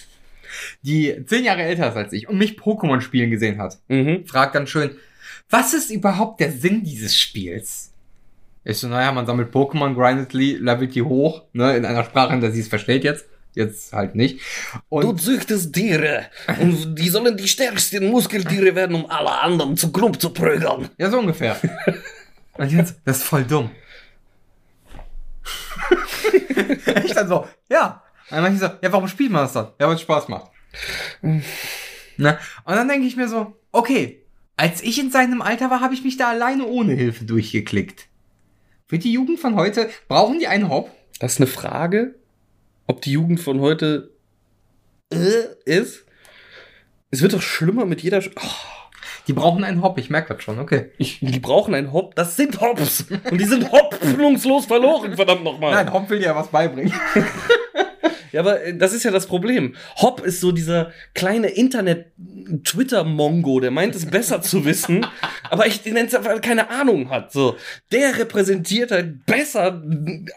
die 0.82 1.24
zehn 1.26 1.44
Jahre 1.44 1.62
älter 1.62 1.88
ist 1.90 1.96
als 1.96 2.12
ich 2.12 2.28
und 2.28 2.38
mich 2.38 2.58
Pokémon 2.58 3.00
spielen 3.00 3.30
gesehen 3.30 3.58
hat, 3.60 3.78
Mhm. 3.88 4.26
fragt 4.26 4.54
dann 4.54 4.66
schön, 4.66 4.90
was 5.50 5.74
ist 5.74 5.90
überhaupt 5.90 6.40
der 6.40 6.50
Sinn 6.52 6.82
dieses 6.82 7.16
Spiels? 7.18 7.92
Ich 8.64 8.78
so, 8.78 8.86
naja, 8.88 9.10
man 9.12 9.26
sammelt 9.26 9.52
Pokémon, 9.52 9.94
grindet, 9.94 10.32
li- 10.32 10.56
levelt 10.56 10.94
die 10.94 11.02
hoch, 11.02 11.42
ne, 11.52 11.76
in 11.76 11.84
einer 11.84 12.04
Sprache, 12.04 12.32
in 12.34 12.40
der 12.40 12.52
sie 12.52 12.60
es 12.60 12.68
versteht 12.68 13.04
jetzt. 13.04 13.26
Jetzt 13.54 13.92
halt 13.92 14.14
nicht. 14.14 14.40
Und 14.88 15.20
züchtest 15.20 15.74
Tiere 15.74 16.26
und 16.58 16.94
die 16.94 17.08
sollen 17.10 17.36
die 17.36 17.46
stärksten 17.48 18.08
Muskeltiere 18.08 18.74
werden, 18.74 18.96
um 18.96 19.04
alle 19.10 19.30
anderen 19.40 19.76
zu 19.76 19.92
Klump 19.92 20.18
zu 20.18 20.30
prügeln. 20.30 20.88
Ja, 20.96 21.10
so 21.10 21.18
ungefähr. 21.18 21.56
Und 22.54 22.70
jetzt, 22.72 22.96
das 23.04 23.18
ist 23.18 23.22
voll 23.24 23.44
dumm. 23.44 23.70
ich 27.04 27.12
dann 27.14 27.28
so, 27.28 27.46
ja. 27.70 28.02
Und 28.30 28.36
dann 28.42 28.54
ich 28.54 28.60
so, 28.60 28.66
ja, 28.80 28.92
warum 28.92 29.08
spielt 29.08 29.30
man 29.32 29.42
das 29.42 29.52
dann? 29.52 29.68
Ja, 29.78 29.86
weil 29.88 29.96
es 29.96 30.00
Spaß 30.02 30.28
macht. 30.28 30.50
Na, 32.16 32.38
und 32.64 32.74
dann 32.74 32.88
denke 32.88 33.06
ich 33.06 33.16
mir 33.16 33.28
so, 33.28 33.56
okay, 33.72 34.22
als 34.56 34.82
ich 34.82 35.00
in 35.00 35.10
seinem 35.10 35.42
Alter 35.42 35.70
war, 35.70 35.80
habe 35.80 35.94
ich 35.94 36.04
mich 36.04 36.16
da 36.16 36.30
alleine 36.30 36.66
ohne 36.66 36.94
Hilfe 36.94 37.24
durchgeklickt. 37.24 38.08
Für 38.86 38.98
die 38.98 39.12
Jugend 39.12 39.40
von 39.40 39.56
heute, 39.56 39.90
brauchen 40.08 40.38
die 40.38 40.46
einen 40.46 40.68
Hop? 40.68 40.90
Das 41.18 41.32
ist 41.32 41.38
eine 41.38 41.46
Frage, 41.46 42.14
ob 42.86 43.00
die 43.00 43.12
Jugend 43.12 43.40
von 43.40 43.60
heute 43.60 44.10
äh, 45.10 45.44
ist. 45.64 46.04
Es 47.10 47.22
wird 47.22 47.32
doch 47.32 47.42
schlimmer 47.42 47.86
mit 47.86 48.02
jeder. 48.02 48.20
Sch 48.20 48.30
oh, 48.36 48.90
Die 49.26 49.32
brauchen 49.32 49.64
einen 49.64 49.82
Hop, 49.82 49.98
ich 49.98 50.10
merke 50.10 50.34
das 50.34 50.42
schon, 50.42 50.58
okay. 50.58 50.90
ich, 50.98 51.20
die 51.20 51.40
brauchen 51.40 51.74
einen 51.74 51.92
Hop. 51.92 52.14
Das 52.14 52.36
sind 52.36 52.60
Hops. 52.60 53.06
Und 53.30 53.40
die 53.40 53.44
sind 53.44 53.70
hoffnungslos 53.72 54.66
verloren, 54.66 55.16
verdammt 55.16 55.44
nochmal. 55.44 55.72
Nein, 55.72 55.92
Hop 55.92 56.10
will 56.10 56.18
dir 56.18 56.26
ja 56.26 56.36
was 56.36 56.48
beibringen. 56.48 56.92
Ja, 58.32 58.40
aber 58.40 58.64
äh, 58.64 58.76
das 58.76 58.92
ist 58.92 59.04
ja 59.04 59.10
das 59.10 59.26
Problem. 59.26 59.74
Hop 59.96 60.24
ist 60.24 60.40
so 60.40 60.52
dieser 60.52 60.92
kleine 61.14 61.48
Internet-Twitter-Mongo, 61.48 63.60
der 63.60 63.70
meint 63.70 63.94
es 63.94 64.06
besser 64.06 64.42
zu 64.42 64.64
wissen, 64.64 65.06
aber 65.50 65.66
ich 65.66 65.84
nenne 65.84 66.06
es 66.06 66.14
weil 66.14 66.36
er 66.36 66.40
keine 66.40 66.70
Ahnung 66.70 67.10
hat. 67.10 67.30
So, 67.32 67.56
der 67.92 68.18
repräsentiert 68.18 68.90
halt 68.90 69.26
besser 69.26 69.82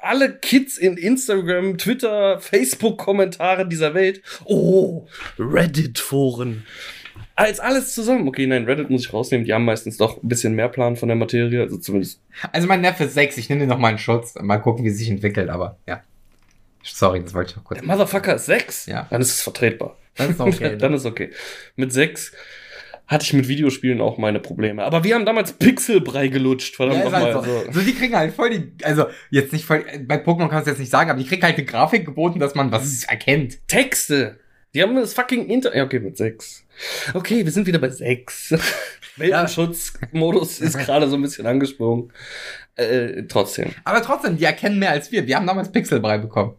alle 0.02 0.38
Kids 0.38 0.78
in 0.78 0.98
Instagram, 0.98 1.78
Twitter, 1.78 2.40
Facebook-Kommentare 2.40 3.66
dieser 3.68 3.94
Welt. 3.94 4.22
Oh, 4.44 5.08
Reddit-Foren. 5.40 6.66
Als 7.38 7.60
alles 7.60 7.94
zusammen. 7.94 8.30
Okay, 8.30 8.48
nein, 8.48 8.64
Reddit 8.64 8.90
muss 8.90 9.06
ich 9.06 9.14
rausnehmen. 9.14 9.46
Die 9.46 9.54
haben 9.54 9.66
meistens 9.66 9.98
doch 9.98 10.24
ein 10.24 10.28
bisschen 10.28 10.56
mehr 10.56 10.70
Plan 10.70 10.96
von 10.96 11.10
der 11.10 11.18
Materie, 11.18 11.62
also 11.62 11.78
zumindest. 11.78 12.22
Also 12.54 12.66
mein 12.68 12.82
Neffe 12.82 13.06
ist 13.06 13.14
sechs, 13.14 13.38
ich 13.38 13.50
nehme 13.50 13.60
den 13.60 13.70
noch 13.70 13.78
mal 13.78 13.92
in 13.92 13.98
Schutz. 13.98 14.36
Mal 14.42 14.60
gucken, 14.60 14.86
wie 14.86 14.90
es 14.90 14.98
sich 14.98 15.10
entwickelt, 15.10 15.50
aber 15.50 15.78
ja. 15.86 16.02
Sorry, 16.94 17.22
das 17.22 17.34
wollte 17.34 17.52
ich 17.52 17.56
noch 17.58 17.64
kurz. 17.64 17.80
Der 17.80 17.88
Motherfucker 17.88 18.36
ist 18.36 18.46
sechs. 18.46 18.86
Ja. 18.86 19.08
Dann 19.10 19.22
ist 19.22 19.30
es 19.32 19.42
vertretbar. 19.42 19.98
Das 20.16 20.30
ist 20.30 20.40
okay. 20.40 20.76
Dann 20.80 20.94
ist 20.94 21.06
okay. 21.06 21.32
Mit 21.76 21.92
sechs 21.92 22.32
hatte 23.08 23.24
ich 23.24 23.34
mit 23.34 23.48
Videospielen 23.48 24.02
auch 24.02 24.18
meine 24.18 24.40
Probleme. 24.40 24.84
Aber 24.84 25.04
wir 25.04 25.16
haben 25.16 25.26
damals 25.26 25.54
Pixelbrei 25.54 26.28
gelutscht, 26.28 26.76
verdammt 26.76 27.00
Ja, 27.00 27.04
nochmal. 27.06 27.34
halt 27.36 27.46
so. 27.46 27.66
so. 27.66 27.72
so, 27.72 27.82
die 27.82 27.94
kriegen 27.94 28.16
halt 28.16 28.34
voll 28.34 28.50
die, 28.50 28.84
also 28.84 29.06
jetzt 29.30 29.54
nicht 29.54 29.66
voll, 29.66 29.86
bei 30.08 30.16
Pokémon 30.16 30.50
kannst 30.50 30.66
du 30.66 30.72
jetzt 30.72 30.80
nicht 30.80 30.90
sagen, 30.90 31.12
aber 31.12 31.20
die 31.20 31.28
kriegen 31.28 31.44
halt 31.44 31.56
eine 31.56 31.66
Grafik 31.66 32.06
geboten, 32.06 32.40
dass 32.40 32.56
man 32.56 32.72
was 32.72 33.04
erkennt. 33.04 33.68
Texte. 33.68 34.40
Die 34.74 34.82
haben 34.82 34.96
das 34.96 35.14
fucking 35.14 35.48
Inter... 35.48 35.76
Ja, 35.76 35.84
okay, 35.84 36.00
mit 36.00 36.18
sechs. 36.18 36.66
Okay, 37.14 37.46
wir 37.46 37.52
sind 37.52 37.68
wieder 37.68 37.80
bei 37.80 37.90
sechs. 37.90 38.54
Weltenschutzmodus 39.18 40.60
ist 40.60 40.78
gerade 40.86 41.08
so 41.08 41.16
ein 41.16 41.22
bisschen 41.22 41.46
angesprungen. 41.46 42.12
Äh, 42.78 43.24
trotzdem. 43.28 43.72
Aber 43.86 44.02
trotzdem, 44.02 44.38
die 44.38 44.44
erkennen 44.44 44.80
mehr 44.80 44.92
als 44.92 45.10
wir. 45.12 45.26
Wir 45.28 45.38
haben 45.38 45.48
damals 45.48 45.72
Pixelbrei 45.72 46.18
bekommen. 46.18 46.56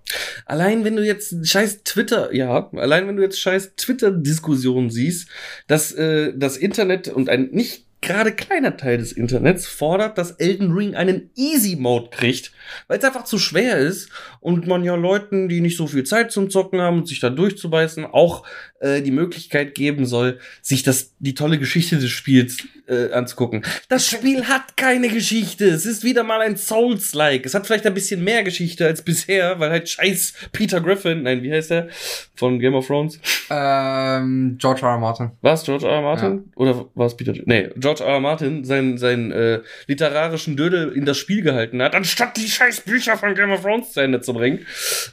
Allein 0.46 0.82
wenn 0.84 0.96
du 0.96 1.04
jetzt 1.04 1.46
scheiß 1.46 1.82
Twitter, 1.84 2.34
ja, 2.34 2.70
allein 2.72 3.06
wenn 3.06 3.16
du 3.16 3.22
jetzt 3.22 3.38
scheiß 3.38 3.76
Twitter-Diskussionen 3.76 4.88
siehst, 4.88 5.28
dass 5.66 5.92
äh, 5.92 6.32
das 6.34 6.56
Internet 6.56 7.08
und 7.08 7.28
ein 7.28 7.50
nicht 7.52 7.86
gerade 8.00 8.32
kleiner 8.32 8.76
Teil 8.76 8.98
des 8.98 9.12
Internets 9.12 9.66
fordert, 9.66 10.16
dass 10.16 10.32
Elden 10.32 10.72
Ring 10.72 10.94
einen 10.94 11.30
Easy-Mode 11.34 12.10
kriegt, 12.10 12.52
weil 12.88 12.98
es 12.98 13.04
einfach 13.04 13.24
zu 13.24 13.38
schwer 13.38 13.78
ist 13.78 14.10
und 14.40 14.66
man 14.66 14.84
ja 14.84 14.94
Leuten, 14.94 15.48
die 15.48 15.60
nicht 15.60 15.76
so 15.76 15.86
viel 15.86 16.04
Zeit 16.04 16.30
zum 16.30 16.48
Zocken 16.48 16.80
haben 16.80 16.98
und 16.98 17.08
sich 17.08 17.20
da 17.20 17.30
durchzubeißen, 17.30 18.06
auch 18.06 18.46
äh, 18.80 19.02
die 19.02 19.10
Möglichkeit 19.10 19.74
geben 19.74 20.06
soll, 20.06 20.38
sich 20.62 20.82
das 20.82 21.12
die 21.18 21.34
tolle 21.34 21.58
Geschichte 21.58 21.96
des 21.96 22.10
Spiels 22.10 22.58
äh, 22.88 23.12
anzugucken. 23.12 23.62
Das 23.88 24.08
Spiel 24.08 24.46
hat 24.48 24.76
keine 24.76 25.08
Geschichte. 25.08 25.66
Es 25.66 25.86
ist 25.86 26.04
wieder 26.04 26.22
mal 26.22 26.40
ein 26.40 26.56
Souls-like. 26.56 27.46
Es 27.46 27.54
hat 27.54 27.66
vielleicht 27.66 27.86
ein 27.86 27.94
bisschen 27.94 28.22
mehr 28.22 28.42
Geschichte 28.44 28.86
als 28.86 29.02
bisher, 29.02 29.58
weil 29.58 29.70
halt 29.70 29.88
scheiß 29.88 30.34
Peter 30.52 30.80
Griffin, 30.80 31.22
nein, 31.22 31.42
wie 31.42 31.52
heißt 31.52 31.70
der? 31.70 31.88
Von 32.34 32.58
Game 32.58 32.74
of 32.74 32.86
Thrones. 32.86 33.18
Ähm, 33.50 34.56
George 34.58 34.82
R. 34.82 34.90
R. 34.90 34.98
Martin. 34.98 35.30
War 35.40 35.54
es 35.54 35.64
George 35.64 35.86
R. 35.86 35.94
R. 35.94 36.02
Martin? 36.02 36.52
Oder 36.56 36.86
war 36.94 37.06
es 37.06 37.16
Peter? 37.16 37.32
Nee, 37.44 37.70
George 37.76 38.04
R. 38.04 38.14
R. 38.14 38.20
Martin 38.20 38.64
seinen, 38.64 38.98
seinen 38.98 39.32
äh, 39.32 39.60
literarischen 39.86 40.56
Dödel 40.56 40.92
in 40.92 41.04
das 41.04 41.16
Spiel 41.18 41.42
gehalten 41.42 41.82
hat, 41.82 41.94
anstatt 41.94 42.36
die 42.36 42.48
scheiß 42.48 42.82
Bücher 42.82 43.16
von 43.16 43.34
Game 43.34 43.50
of 43.50 43.62
Thrones 43.62 43.92
zu 43.92 44.00
Ende 44.00 44.20
zu 44.20 44.32
bringen. 44.32 44.66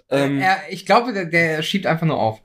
Ähm, 0.09 0.39
er, 0.39 0.57
ich 0.69 0.85
glaube, 0.85 1.13
der, 1.13 1.25
der 1.25 1.61
schiebt 1.63 1.85
einfach 1.85 2.05
nur 2.05 2.17
auf. 2.17 2.41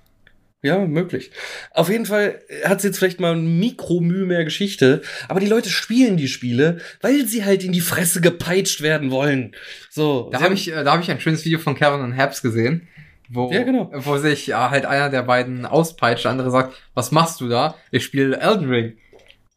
Ja, 0.61 0.79
möglich. 0.85 1.31
Auf 1.73 1.89
jeden 1.89 2.05
Fall 2.05 2.41
hat 2.65 2.79
es 2.79 2.85
jetzt 2.85 2.99
vielleicht 2.99 3.21
mal 3.21 3.33
ein 3.33 3.61
Mikromühe 3.61 4.27
mehr 4.27 4.45
Geschichte, 4.45 5.03
aber 5.29 5.39
die 5.39 5.47
Leute 5.47 5.71
spielen 5.71 6.17
die 6.17 6.27
Spiele, 6.27 6.79
weil 7.01 7.27
sie 7.27 7.45
halt 7.45 7.63
in 7.63 7.71
die 7.71 7.81
Fresse 7.81 8.21
gepeitscht 8.21 8.81
werden 8.81 9.13
wollen. 9.13 9.55
So. 9.89 10.31
Da 10.33 10.39
sie 10.39 10.45
habe 10.45 10.55
ich, 10.55 10.73
äh, 10.73 10.83
da 10.83 10.95
hab 10.95 11.01
ich 11.01 11.11
ein 11.11 11.21
schönes 11.21 11.45
Video 11.45 11.61
von 11.61 11.77
Kevin 11.77 12.01
und 12.01 12.17
Habs 12.17 12.43
gesehen, 12.43 12.89
wo, 13.29 13.53
Ja, 13.53 13.63
genau. 13.63 13.89
wo 13.93 14.17
sich 14.17 14.49
ja, 14.49 14.71
halt 14.71 14.85
einer 14.85 15.11
der 15.11 15.23
beiden 15.23 15.65
auspeitscht, 15.65 16.25
der 16.25 16.33
andere 16.33 16.51
sagt, 16.51 16.75
was 16.93 17.13
machst 17.13 17.41
du 17.41 17.49
da? 17.49 17.77
Ich 17.93 18.05
spiele 18.05 18.39
Elden 18.41 18.69
Ring. 18.69 18.97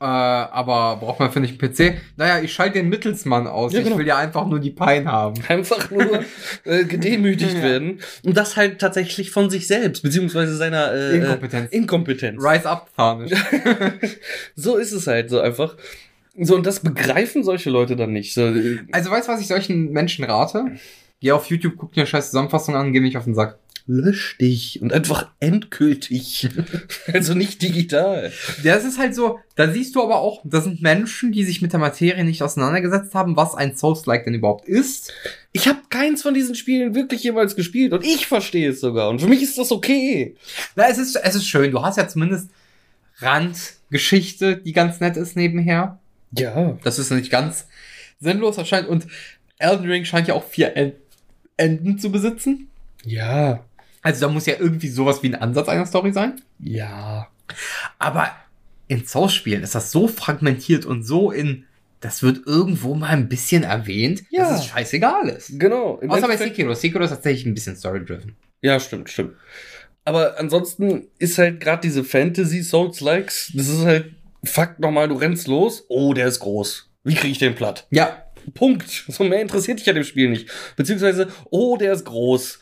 Äh, 0.02 0.04
aber 0.04 0.98
braucht 1.00 1.20
man 1.20 1.32
für 1.32 1.40
nicht 1.42 1.62
einen 1.62 1.72
PC? 1.74 1.94
Naja, 2.18 2.42
ich 2.44 2.52
schalte 2.52 2.80
den 2.80 2.90
Mittelsmann 2.90 3.46
aus. 3.46 3.72
Ja, 3.72 3.82
genau. 3.82 3.92
Ich 3.92 4.00
will 4.00 4.08
ja 4.08 4.18
einfach 4.18 4.48
nur 4.48 4.60
die 4.60 4.72
Pein 4.72 5.08
haben. 5.08 5.36
einfach 5.48 5.92
nur 5.92 6.22
äh, 6.64 6.86
gedemütigt 6.86 7.54
Ja. 7.58 7.62
werden. 7.62 8.00
Und 8.26 8.36
das 8.36 8.58
halt 8.58 8.80
tatsächlich 8.82 9.30
von 9.30 9.52
sich 9.52 9.68
selbst, 9.68 10.02
beziehungsweise 10.02 10.58
seiner 10.58 10.92
äh, 10.92 11.18
Inkompetenz. 11.18 11.72
Äh, 11.72 11.76
Inkompetenz. 11.78 12.44
Rise 12.44 12.68
up, 12.68 12.90
Tarnish. 12.98 13.32
So 14.56 14.78
ist 14.78 14.92
es 14.92 15.06
halt 15.06 15.30
so 15.30 15.40
einfach. 15.40 15.76
So, 16.40 16.56
und 16.56 16.66
das 16.66 16.80
begreifen 16.80 17.44
solche 17.44 17.70
Leute 17.70 17.96
dann 17.96 18.12
nicht. 18.12 18.34
So, 18.34 18.42
äh, 18.48 18.80
Also 18.92 19.12
weißt 19.12 19.28
du, 19.28 19.34
was 19.34 19.42
ich 19.42 19.48
solchen 19.48 19.92
Menschen 19.92 20.26
rate? 20.26 20.66
Geh 21.20 21.32
auf 21.34 21.46
YouTube, 21.48 21.74
guck 21.78 21.94
dir 21.94 22.02
eine 22.02 22.08
scheiß 22.08 22.32
Zusammenfassung 22.32 22.76
an, 22.76 22.92
geh 22.92 23.00
nicht 23.02 23.18
auf 23.18 23.26
den 23.26 23.36
Sack. 23.36 23.60
Lösch 23.91 24.38
dich 24.38 24.82
und 24.82 24.93
einfach 24.93 25.27
endgültig. 25.41 26.47
also 27.13 27.34
nicht 27.34 27.62
digital. 27.62 28.32
Das 28.63 28.86
ist 28.86 28.97
halt 28.97 29.13
so, 29.13 29.39
da 29.56 29.69
siehst 29.71 29.95
du 29.95 30.01
aber 30.04 30.19
auch, 30.21 30.41
das 30.45 30.63
sind 30.63 30.82
Menschen, 30.82 31.32
die 31.34 31.43
sich 31.43 31.62
mit 31.62 31.73
der 31.73 31.80
Materie 31.82 32.23
nicht 32.23 32.41
auseinandergesetzt 32.41 33.13
haben, 33.13 33.36
was 33.36 33.54
ein 33.54 33.75
Souls-like 33.75 34.23
denn 34.23 34.34
überhaupt 34.34 34.67
ist. 34.67 35.12
Ich 35.51 35.67
habe 35.67 35.80
keins 35.89 36.21
von 36.21 36.34
diesen 36.34 36.56
Spielen 36.56 36.95
wirklich 36.95 37.23
jemals 37.23 37.56
gespielt 37.58 37.91
und 37.91 38.06
ich 38.06 38.27
verstehe 38.27 38.69
es 38.69 38.80
sogar. 38.80 39.10
Und 39.10 39.19
für 39.19 39.27
mich 39.27 39.43
ist 39.43 39.58
das 39.58 39.71
okay. 39.71 40.36
Na, 40.77 40.88
es 40.88 40.97
ist, 40.97 41.17
es 41.17 41.36
ist 41.36 41.47
schön, 41.47 41.71
du 41.71 41.82
hast 41.82 41.97
ja 41.97 42.08
zumindest 42.08 42.49
Randgeschichte, 43.19 44.58
die 44.58 44.71
ganz 44.73 44.99
nett 44.99 45.17
ist 45.17 45.36
nebenher. 45.36 45.99
Ja. 46.32 46.77
Das 46.84 46.97
ist 46.97 47.12
nicht 47.12 47.30
ganz 47.32 47.67
sinnlos 48.19 48.58
erscheint 48.58 48.88
und 48.88 49.08
Elden 49.58 49.86
Ring 49.88 50.06
scheint 50.06 50.27
ja 50.27 50.34
auch 50.36 50.45
vier 50.45 50.75
En- 50.77 50.93
Enden 51.58 51.99
zu 51.99 52.12
besitzen. 52.12 52.69
Ja. 53.04 53.63
Also 54.02 54.22
da 54.26 54.32
muss 54.32 54.46
ja 54.46 54.56
irgendwie 54.60 54.90
sowas 54.90 55.22
wie 55.24 55.28
ein 55.28 55.36
Ansatz 55.36 55.68
einer 55.70 55.86
Story 55.86 56.12
sein. 56.14 56.42
Ja. 56.60 57.28
Aber 58.00 58.32
in 58.88 59.06
Souls-Spielen 59.06 59.64
ist 59.64 59.76
das 59.76 59.92
so 59.92 60.08
fragmentiert 60.08 60.86
und 60.86 61.04
so 61.04 61.32
in, 61.32 61.66
das 62.00 62.24
wird 62.24 62.46
irgendwo 62.46 62.96
mal 62.96 63.10
ein 63.10 63.30
bisschen 63.30 63.64
erwähnt, 63.64 64.24
Ja. 64.30 64.50
dass 64.50 64.60
es 64.62 64.66
scheißegal 64.68 65.30
ist. 65.30 65.60
Genau. 65.60 66.00
Im 66.02 66.10
Außer 66.12 66.28
bei 66.28 66.38
Sekiro. 66.38 66.74
Sekiro 66.74 67.04
ist 67.04 67.12
tatsächlich 67.12 67.46
ein 67.46 67.54
bisschen 67.54 67.76
story-driven. 67.76 68.36
Ja, 68.62 68.80
stimmt, 68.80 69.10
stimmt. 69.10 69.36
Aber 70.04 70.40
ansonsten 70.40 71.08
ist 71.20 71.38
halt 71.38 71.60
gerade 71.60 71.82
diese 71.82 72.04
Fantasy 72.04 72.64
Souls 72.64 73.02
Likes, 73.02 73.52
das 73.54 73.68
ist 73.68 73.86
halt 73.86 74.14
Fakt 74.44 74.80
nochmal, 74.80 75.08
du 75.08 75.16
rennst 75.16 75.48
los, 75.48 75.86
oh, 75.88 76.14
der 76.16 76.26
ist 76.28 76.40
groß. 76.40 76.90
Wie 77.04 77.14
kriege 77.14 77.32
ich 77.32 77.38
den 77.38 77.54
platt? 77.54 77.86
Ja, 77.92 78.26
Punkt. 78.56 79.06
So 79.08 79.24
mehr 79.24 79.40
interessiert 79.42 79.78
dich 79.80 79.86
ja 79.86 79.94
dem 79.94 80.04
Spiel 80.04 80.30
nicht. 80.30 80.50
Beziehungsweise, 80.76 81.28
oh, 81.52 81.78
der 81.78 81.94
ist 81.94 82.06
groß. 82.06 82.60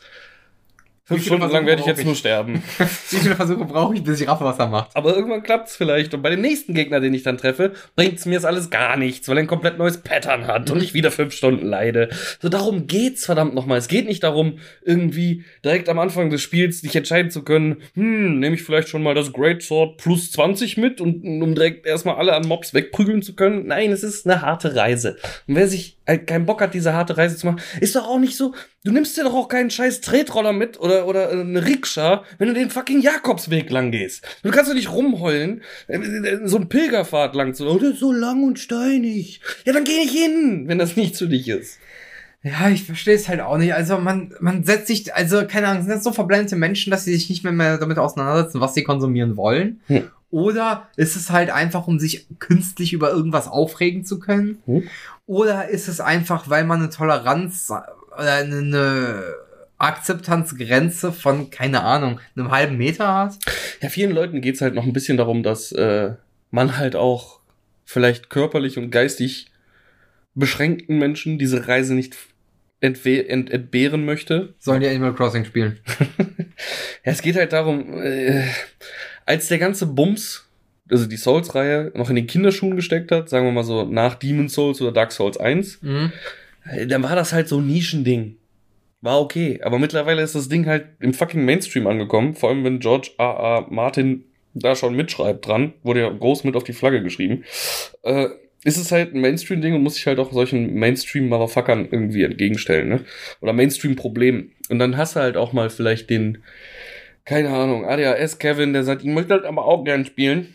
Fünf 1.10 1.24
Stunden 1.24 1.42
lang 1.42 1.50
Versuche 1.50 1.66
werde 1.66 1.80
ich 1.80 1.86
jetzt 1.88 1.98
ich? 1.98 2.06
nur 2.06 2.14
sterben. 2.14 2.62
wie 2.78 3.16
viele 3.16 3.34
Versuche 3.34 3.64
brauche 3.64 3.94
ich, 3.94 4.04
bis 4.04 4.20
ich 4.20 4.28
raffe, 4.28 4.44
was 4.44 4.60
er 4.60 4.68
macht? 4.68 4.94
Aber 4.94 5.16
irgendwann 5.16 5.42
klappt's 5.42 5.74
vielleicht. 5.74 6.14
Und 6.14 6.22
bei 6.22 6.30
dem 6.30 6.40
nächsten 6.40 6.72
Gegner, 6.72 7.00
den 7.00 7.12
ich 7.12 7.24
dann 7.24 7.36
treffe, 7.36 7.72
bringt's 7.96 8.26
mir 8.26 8.36
das 8.36 8.44
alles 8.44 8.70
gar 8.70 8.96
nichts, 8.96 9.28
weil 9.28 9.36
er 9.36 9.42
ein 9.42 9.48
komplett 9.48 9.76
neues 9.76 9.98
Pattern 9.98 10.46
hat 10.46 10.70
und 10.70 10.80
ich 10.80 10.94
wieder 10.94 11.10
fünf 11.10 11.34
Stunden 11.34 11.66
leide. 11.66 12.10
So 12.40 12.48
darum 12.48 12.86
geht's 12.86 13.26
verdammt 13.26 13.54
nochmal. 13.54 13.78
Es 13.78 13.88
geht 13.88 14.06
nicht 14.06 14.22
darum, 14.22 14.58
irgendwie 14.84 15.44
direkt 15.64 15.88
am 15.88 15.98
Anfang 15.98 16.30
des 16.30 16.42
Spiels 16.42 16.80
dich 16.82 16.94
entscheiden 16.94 17.32
zu 17.32 17.42
können, 17.42 17.82
hm, 17.94 18.38
nehme 18.38 18.54
ich 18.54 18.62
vielleicht 18.62 18.88
schon 18.88 19.02
mal 19.02 19.16
das 19.16 19.32
Great 19.32 19.62
Sword 19.62 19.96
plus 19.96 20.30
20 20.30 20.76
mit, 20.76 21.00
und, 21.00 21.24
um 21.24 21.54
direkt 21.56 21.86
erstmal 21.86 22.16
alle 22.16 22.34
an 22.34 22.46
Mobs 22.46 22.72
wegprügeln 22.72 23.22
zu 23.22 23.34
können. 23.34 23.66
Nein, 23.66 23.90
es 23.90 24.04
ist 24.04 24.28
eine 24.28 24.42
harte 24.42 24.76
Reise. 24.76 25.16
Und 25.48 25.56
wer 25.56 25.66
sich 25.66 25.96
halt 26.06 26.26
keinen 26.26 26.46
Bock 26.46 26.60
hat, 26.60 26.74
diese 26.74 26.92
harte 26.92 27.16
Reise 27.16 27.36
zu 27.36 27.46
machen, 27.46 27.60
ist 27.80 27.96
doch 27.96 28.06
auch 28.06 28.18
nicht 28.18 28.36
so, 28.36 28.54
du 28.84 28.92
nimmst 28.92 29.16
dir 29.16 29.24
doch 29.24 29.34
auch 29.34 29.48
keinen 29.48 29.70
scheiß 29.70 30.00
Tretroller 30.00 30.52
mit 30.52 30.80
oder, 30.80 31.06
oder 31.06 31.32
äh, 31.32 31.40
eine 31.40 31.66
Rikscha, 31.66 32.24
wenn 32.38 32.48
du 32.48 32.54
den 32.54 32.70
fucking 32.70 33.00
Jakobsweg 33.00 33.70
lang 33.70 33.90
gehst. 33.90 34.24
Du 34.42 34.50
kannst 34.50 34.70
doch 34.70 34.74
nicht 34.74 34.92
rumheulen, 34.92 35.62
äh, 35.88 35.96
äh, 35.96 36.40
so 36.44 36.58
ein 36.58 36.68
Pilgerpfad 36.68 37.34
lang 37.34 37.54
zu, 37.54 37.66
oh, 37.66 37.78
das 37.78 37.90
ist 37.90 38.00
so 38.00 38.12
lang 38.12 38.42
und 38.44 38.58
steinig. 38.58 39.40
Ja, 39.64 39.72
dann 39.72 39.84
geh 39.84 39.98
nicht 39.98 40.12
hin, 40.12 40.64
wenn 40.66 40.78
das 40.78 40.96
nicht 40.96 41.16
für 41.16 41.28
dich 41.28 41.48
ist. 41.48 41.78
Ja, 42.42 42.70
ich 42.70 42.84
verstehe 42.84 43.14
es 43.14 43.28
halt 43.28 43.40
auch 43.40 43.58
nicht. 43.58 43.74
Also 43.74 43.98
man, 43.98 44.34
man 44.40 44.64
setzt 44.64 44.86
sich, 44.86 45.14
also 45.14 45.46
keine 45.46 45.68
Ahnung, 45.68 45.82
sind 45.82 45.92
das 45.92 46.04
so 46.04 46.12
verblendete 46.12 46.56
Menschen, 46.56 46.90
dass 46.90 47.04
sie 47.04 47.12
sich 47.12 47.28
nicht 47.28 47.44
mehr, 47.44 47.52
mehr 47.52 47.76
damit 47.76 47.98
auseinandersetzen, 47.98 48.62
was 48.62 48.72
sie 48.72 48.82
konsumieren 48.82 49.36
wollen? 49.36 49.80
Hm. 49.88 50.04
Oder 50.30 50.88
ist 50.96 51.16
es 51.16 51.30
halt 51.30 51.50
einfach, 51.50 51.86
um 51.86 51.98
sich 51.98 52.26
künstlich 52.38 52.94
über 52.94 53.10
irgendwas 53.10 53.46
aufregen 53.46 54.06
zu 54.06 54.20
können? 54.20 54.62
Hm. 54.64 54.84
Oder 55.26 55.68
ist 55.68 55.88
es 55.88 56.00
einfach, 56.00 56.48
weil 56.48 56.64
man 56.64 56.80
eine 56.80 56.88
Toleranz 56.88 57.70
oder 58.20 58.34
eine, 58.34 59.34
Akzeptanzgrenze 59.78 61.10
von, 61.10 61.50
keine 61.50 61.82
Ahnung, 61.82 62.20
einem 62.36 62.50
halben 62.50 62.76
Meter 62.76 63.14
hat? 63.14 63.38
Ja, 63.80 63.88
vielen 63.88 64.12
Leuten 64.12 64.42
geht's 64.42 64.60
halt 64.60 64.74
noch 64.74 64.84
ein 64.84 64.92
bisschen 64.92 65.16
darum, 65.16 65.42
dass 65.42 65.72
äh, 65.72 66.12
man 66.50 66.76
halt 66.76 66.96
auch 66.96 67.40
vielleicht 67.86 68.28
körperlich 68.28 68.76
und 68.76 68.90
geistig 68.90 69.46
beschränkten 70.34 70.98
Menschen 70.98 71.38
diese 71.38 71.66
Reise 71.66 71.94
nicht 71.94 72.16
ent 72.80 73.04
entbehren 73.50 74.04
möchte. 74.04 74.54
Sollen 74.58 74.80
die 74.80 74.88
Animal 74.88 75.14
Crossing 75.14 75.44
spielen? 75.44 75.78
Ja, 77.02 77.12
es 77.12 77.22
geht 77.22 77.36
halt 77.36 77.54
darum, 77.54 78.02
äh, 78.02 78.44
als 79.24 79.48
der 79.48 79.56
ganze 79.56 79.86
Bums, 79.86 80.46
also 80.90 81.06
die 81.06 81.16
Souls-Reihe, 81.16 81.90
noch 81.94 82.10
in 82.10 82.16
den 82.16 82.26
Kinderschuhen 82.26 82.76
gesteckt 82.76 83.10
hat, 83.12 83.30
sagen 83.30 83.46
wir 83.46 83.52
mal 83.52 83.64
so 83.64 83.86
nach 83.86 84.16
Demon's 84.16 84.52
Souls 84.52 84.82
oder 84.82 84.92
Dark 84.92 85.12
Souls 85.12 85.38
1, 85.38 85.80
Mhm. 85.80 86.12
Dann 86.86 87.02
war 87.02 87.16
das 87.16 87.32
halt 87.32 87.48
so 87.48 87.58
ein 87.58 87.66
Nischending. 87.66 88.36
War 89.02 89.20
okay, 89.20 89.60
aber 89.62 89.78
mittlerweile 89.78 90.22
ist 90.22 90.34
das 90.34 90.48
Ding 90.48 90.66
halt 90.66 90.86
im 91.00 91.14
fucking 91.14 91.44
Mainstream 91.44 91.86
angekommen, 91.86 92.34
vor 92.34 92.50
allem 92.50 92.64
wenn 92.64 92.80
George 92.80 93.12
R. 93.18 93.24
R. 93.24 93.66
Martin 93.70 94.24
da 94.52 94.76
schon 94.76 94.94
mitschreibt 94.94 95.46
dran, 95.46 95.72
wurde 95.82 96.00
ja 96.00 96.10
groß 96.10 96.44
mit 96.44 96.56
auf 96.56 96.64
die 96.64 96.72
Flagge 96.72 97.02
geschrieben, 97.02 97.44
äh, 98.02 98.26
ist 98.62 98.76
es 98.76 98.92
halt 98.92 99.14
ein 99.14 99.20
Mainstream-Ding 99.22 99.74
und 99.74 99.82
muss 99.82 99.94
sich 99.94 100.06
halt 100.06 100.18
auch 100.18 100.32
solchen 100.32 100.74
Mainstream-Motherfuckern 100.74 101.88
irgendwie 101.90 102.24
entgegenstellen, 102.24 102.88
ne? 102.88 103.04
Oder 103.40 103.54
Mainstream-Problemen. 103.54 104.52
Und 104.68 104.78
dann 104.78 104.98
hast 104.98 105.16
du 105.16 105.20
halt 105.20 105.38
auch 105.38 105.54
mal 105.54 105.70
vielleicht 105.70 106.10
den, 106.10 106.42
keine 107.24 107.48
Ahnung, 107.50 107.86
ADHS 107.86 108.38
Kevin, 108.38 108.74
der 108.74 108.84
sagt, 108.84 109.02
ich 109.02 109.08
möchte 109.08 109.32
halt 109.32 109.44
aber 109.44 109.64
auch 109.64 109.84
gern 109.84 110.04
spielen. 110.04 110.54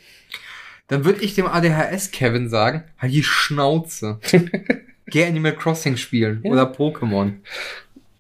Dann 0.88 1.04
würde 1.04 1.24
ich 1.24 1.34
dem 1.34 1.48
ADHS-Kevin 1.48 2.48
sagen, 2.48 2.84
halt 3.00 3.12
die 3.12 3.24
Schnauze. 3.24 4.20
Geh 5.08 5.26
Animal 5.26 5.56
Crossing 5.56 5.98
spielen 5.98 6.42
Ja. 6.44 6.52
oder 6.52 6.72
Pokémon. 6.72 7.34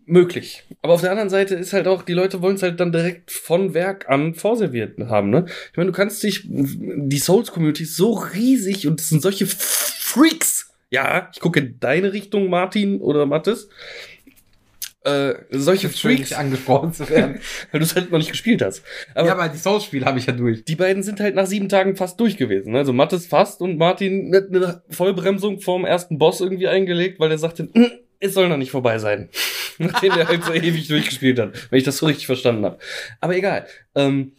Möglich. 0.07 0.63
Aber 0.83 0.93
auf 0.93 1.01
der 1.01 1.09
anderen 1.09 1.31
Seite 1.31 1.55
ist 1.55 1.73
halt 1.73 1.87
auch, 1.87 2.03
die 2.03 2.13
Leute 2.13 2.41
wollen 2.43 2.55
es 2.57 2.61
halt 2.61 2.79
dann 2.79 2.91
direkt 2.91 3.31
von 3.31 3.73
Werk 3.73 4.07
an 4.07 4.35
vorserviert 4.35 4.99
haben, 4.99 5.31
ne? 5.31 5.45
Ich 5.71 5.77
meine, 5.77 5.89
du 5.91 5.95
kannst 5.97 6.21
dich, 6.21 6.41
die 6.45 7.17
Souls-Community 7.17 7.83
ist 7.83 7.95
so 7.95 8.13
riesig 8.13 8.85
und 8.87 9.01
es 9.01 9.09
sind 9.09 9.23
solche 9.23 9.47
Freaks. 9.47 10.71
Ja, 10.91 11.29
ich 11.33 11.39
gucke 11.39 11.59
in 11.59 11.79
deine 11.79 12.13
Richtung, 12.13 12.49
Martin 12.51 13.01
oder 13.01 13.25
Mathis. 13.25 13.67
Äh, 15.05 15.35
solche 15.51 15.89
Freaks, 15.89 16.33
angesprochen 16.33 16.91
zu 16.91 17.07
werden. 17.09 17.39
weil 17.71 17.79
du 17.79 17.85
es 17.85 17.95
halt 17.95 18.11
noch 18.11 18.17
nicht 18.17 18.31
gespielt 18.31 18.63
hast. 18.63 18.81
Aber 19.13 19.27
ja, 19.27 19.33
aber 19.33 19.49
die 19.49 19.57
Souls-Spiele 19.59 20.05
habe 20.05 20.17
ich 20.17 20.25
ja 20.25 20.33
durch. 20.33 20.65
die 20.65 20.75
beiden 20.75 21.03
sind 21.03 21.19
halt 21.19 21.35
nach 21.35 21.45
sieben 21.45 21.69
Tagen 21.69 21.95
fast 21.95 22.19
durch 22.19 22.37
gewesen. 22.37 22.73
ne? 22.73 22.79
Also 22.79 22.91
Mathis 22.91 23.27
fast 23.27 23.61
und 23.61 23.77
Martin 23.77 24.33
hat 24.35 24.49
eine 24.49 24.81
Vollbremsung 24.89 25.61
vorm 25.61 25.85
ersten 25.85 26.17
Boss 26.17 26.41
irgendwie 26.41 26.67
eingelegt, 26.67 27.19
weil 27.19 27.29
er 27.29 27.37
sagte, 27.37 27.69
"Mm, 27.73 27.85
es 28.19 28.33
soll 28.33 28.49
noch 28.49 28.57
nicht 28.57 28.71
vorbei 28.71 28.97
sein. 28.97 29.29
Nachdem 29.77 30.13
der 30.15 30.27
halt 30.27 30.43
so 30.43 30.53
ewig 30.55 30.87
durchgespielt 30.87 31.37
hat, 31.39 31.53
wenn 31.69 31.77
ich 31.77 31.85
das 31.85 31.97
so 31.97 32.07
richtig 32.07 32.25
verstanden 32.25 32.65
habe. 32.65 32.79
Aber 33.21 33.35
egal. 33.35 33.67
Ähm, 33.93 34.31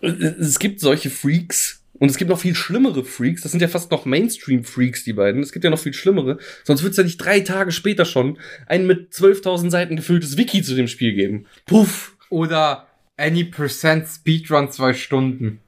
es 0.00 0.58
gibt 0.58 0.80
solche 0.80 1.10
Freaks 1.10 1.82
und 1.98 2.10
es 2.10 2.16
gibt 2.16 2.30
noch 2.30 2.40
viel 2.40 2.54
schlimmere 2.54 3.04
Freaks. 3.04 3.42
Das 3.42 3.52
sind 3.52 3.60
ja 3.60 3.68
fast 3.68 3.90
noch 3.90 4.04
Mainstream-Freaks, 4.04 5.04
die 5.04 5.12
beiden. 5.12 5.42
Es 5.42 5.52
gibt 5.52 5.64
ja 5.64 5.70
noch 5.70 5.78
viel 5.78 5.94
schlimmere. 5.94 6.38
Sonst 6.64 6.82
wird 6.82 6.92
es 6.92 6.96
ja 6.96 7.04
nicht 7.04 7.18
drei 7.18 7.40
Tage 7.40 7.72
später 7.72 8.04
schon 8.04 8.38
ein 8.66 8.86
mit 8.86 9.12
12.000 9.12 9.70
Seiten 9.70 9.96
gefülltes 9.96 10.36
Wiki 10.36 10.62
zu 10.62 10.74
dem 10.74 10.88
Spiel 10.88 11.14
geben. 11.14 11.46
Puff. 11.66 12.16
Oder 12.30 12.88
Any 13.16 13.44
Percent 13.44 14.08
Speedrun 14.08 14.72
zwei 14.72 14.92
Stunden. 14.92 15.60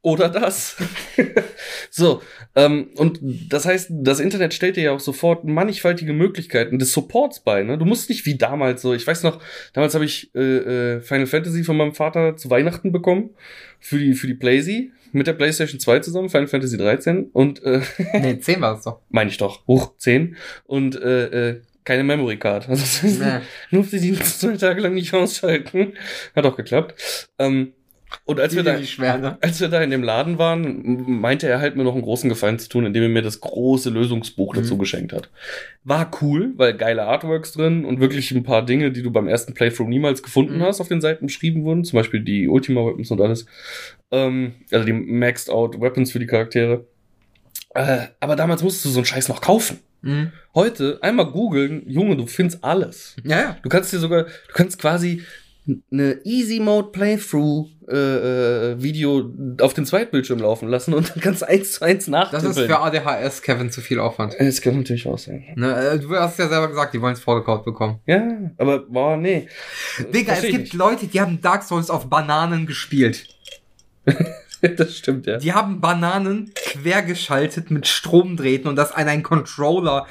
Oder 0.00 0.28
das. 0.28 0.76
so, 1.90 2.22
ähm, 2.54 2.90
und 2.94 3.18
das 3.50 3.66
heißt, 3.66 3.90
das 3.90 4.20
Internet 4.20 4.54
stellt 4.54 4.76
dir 4.76 4.84
ja 4.84 4.92
auch 4.92 5.00
sofort 5.00 5.44
mannigfaltige 5.44 6.12
Möglichkeiten 6.12 6.78
des 6.78 6.92
Supports 6.92 7.40
bei. 7.40 7.64
Ne? 7.64 7.78
Du 7.78 7.84
musst 7.84 8.08
nicht 8.08 8.24
wie 8.24 8.38
damals 8.38 8.82
so, 8.82 8.94
ich 8.94 9.06
weiß 9.06 9.24
noch, 9.24 9.40
damals 9.72 9.94
habe 9.94 10.04
ich 10.04 10.32
äh, 10.36 10.38
äh, 10.96 11.00
Final 11.00 11.26
Fantasy 11.26 11.64
von 11.64 11.76
meinem 11.76 11.94
Vater 11.94 12.36
zu 12.36 12.48
Weihnachten 12.48 12.92
bekommen 12.92 13.30
für 13.80 13.98
die, 13.98 14.14
für 14.14 14.28
die 14.28 14.34
Playsee 14.34 14.92
mit 15.12 15.26
der 15.26 15.32
PlayStation 15.32 15.80
2 15.80 16.00
zusammen, 16.00 16.28
Final 16.30 16.48
Fantasy 16.48 16.76
13 16.76 17.30
und 17.32 17.62
äh, 17.64 17.80
Nee, 18.20 18.38
10 18.38 18.60
war 18.60 18.76
es 18.76 18.84
doch. 18.84 19.00
meine 19.10 19.30
ich 19.30 19.36
doch, 19.38 19.66
hoch 19.66 19.96
10 19.96 20.36
und 20.64 21.00
äh, 21.00 21.50
äh, 21.50 21.60
keine 21.84 22.04
Memory 22.04 22.36
Card. 22.36 22.68
Also 22.68 23.06
Nee. 23.06 23.40
durfte 23.72 23.98
die 23.98 24.12
zwei 24.14 24.56
Tage 24.58 24.80
lang 24.82 24.94
nicht 24.94 25.12
ausschalten. 25.14 25.94
Hat 26.36 26.44
auch 26.44 26.54
geklappt. 26.56 27.28
Ähm, 27.38 27.72
Und 28.24 28.40
als 28.40 28.54
wir, 28.56 28.62
da, 28.62 28.78
ne? 28.78 29.38
als 29.40 29.60
wir 29.60 29.68
da 29.68 29.82
in 29.82 29.90
dem 29.90 30.02
Laden 30.02 30.38
waren, 30.38 31.20
meinte 31.20 31.46
er 31.48 31.60
halt 31.60 31.76
mir 31.76 31.84
noch 31.84 31.92
einen 31.94 32.02
großen 32.02 32.28
Gefallen 32.28 32.58
zu 32.58 32.68
tun, 32.68 32.86
indem 32.86 33.02
er 33.02 33.08
mir 33.10 33.22
das 33.22 33.40
große 33.40 33.90
Lösungsbuch 33.90 34.54
dazu 34.54 34.74
Mhm. 34.74 34.78
geschenkt 34.78 35.12
hat. 35.12 35.30
War 35.84 36.10
cool, 36.22 36.52
weil 36.56 36.74
geile 36.74 37.04
Artworks 37.04 37.52
drin 37.52 37.84
und 37.84 38.00
wirklich 38.00 38.30
ein 38.30 38.44
paar 38.44 38.64
Dinge, 38.64 38.92
die 38.92 39.02
du 39.02 39.10
beim 39.10 39.28
ersten 39.28 39.52
Playthrough 39.54 39.88
niemals 39.88 40.22
gefunden 40.22 40.58
Mhm. 40.58 40.62
hast, 40.62 40.80
auf 40.80 40.88
den 40.88 41.00
Seiten 41.02 41.26
beschrieben 41.26 41.64
wurden. 41.64 41.84
Zum 41.84 41.98
Beispiel 41.98 42.20
die 42.20 42.48
Ultima 42.48 42.80
Weapons 42.84 43.10
und 43.10 43.20
alles. 43.20 43.46
Ähm, 44.10 44.54
also 44.70 44.86
die 44.86 44.92
Maxed 44.94 45.50
Out 45.50 45.80
Weapons 45.80 46.10
für 46.12 46.18
die 46.18 46.26
Charaktere. 46.26 46.86
Äh, 47.74 48.06
aber 48.20 48.36
damals 48.36 48.62
musstest 48.62 48.86
du 48.86 48.88
so 48.90 48.98
einen 49.00 49.06
Scheiß 49.06 49.28
noch 49.28 49.40
kaufen. 49.42 49.80
Mhm. 50.00 50.32
Heute 50.54 50.98
einmal 51.02 51.26
googeln, 51.26 51.82
Junge, 51.86 52.16
du 52.16 52.26
findest 52.26 52.64
alles. 52.64 53.16
Ja, 53.24 53.38
ja. 53.40 53.56
Du 53.62 53.68
kannst 53.68 53.92
dir 53.92 53.98
sogar, 53.98 54.24
du 54.24 54.52
kannst 54.54 54.78
quasi 54.78 55.22
eine 55.92 56.20
Easy 56.24 56.60
Mode 56.60 56.88
Playthrough 56.92 57.68
äh, 57.90 58.72
äh, 58.72 58.82
Video 58.82 59.30
auf 59.60 59.74
dem 59.74 59.86
Zweitbildschirm 59.86 60.40
laufen 60.40 60.68
lassen 60.68 60.94
und 60.94 61.10
dann 61.10 61.20
kannst 61.22 61.42
du 61.42 61.48
eins 61.48 61.72
zu 61.72 61.84
eins 61.84 62.04
Das 62.04 62.10
nachtippeln. 62.10 62.50
ist 62.50 62.60
für 62.60 62.78
ADHS, 62.78 63.42
Kevin, 63.42 63.70
zu 63.70 63.80
viel 63.80 63.98
Aufwand. 63.98 64.34
Es 64.38 64.60
kann 64.60 64.76
natürlich 64.76 65.06
auch 65.06 65.18
sein. 65.18 65.44
Ne, 65.56 65.74
äh, 65.74 65.98
du 65.98 66.14
hast 66.14 66.38
ja 66.38 66.48
selber 66.48 66.68
gesagt, 66.68 66.94
die 66.94 67.00
wollen 67.00 67.14
es 67.14 67.20
vorgekaut 67.20 67.64
bekommen. 67.64 68.00
Ja, 68.06 68.22
aber 68.58 68.80
boah, 68.80 69.16
nee. 69.16 69.48
Digga, 70.12 70.34
es 70.34 70.42
gibt 70.42 70.74
Leute, 70.74 71.06
die 71.06 71.20
haben 71.20 71.40
Dark 71.40 71.62
Souls 71.62 71.90
auf 71.90 72.08
Bananen 72.08 72.66
gespielt. 72.66 73.26
nicht. 74.04 74.18
das 74.80 74.96
stimmt, 74.96 75.26
ja. 75.26 75.38
Die 75.38 75.52
haben 75.52 75.80
Bananen 75.80 76.52
quergeschaltet 76.54 77.70
mit 77.70 77.86
Stromdrähten 77.86 78.68
und 78.68 78.76
das 78.76 78.92
an 78.92 79.08
einen 79.08 79.22
Controller. 79.22 80.06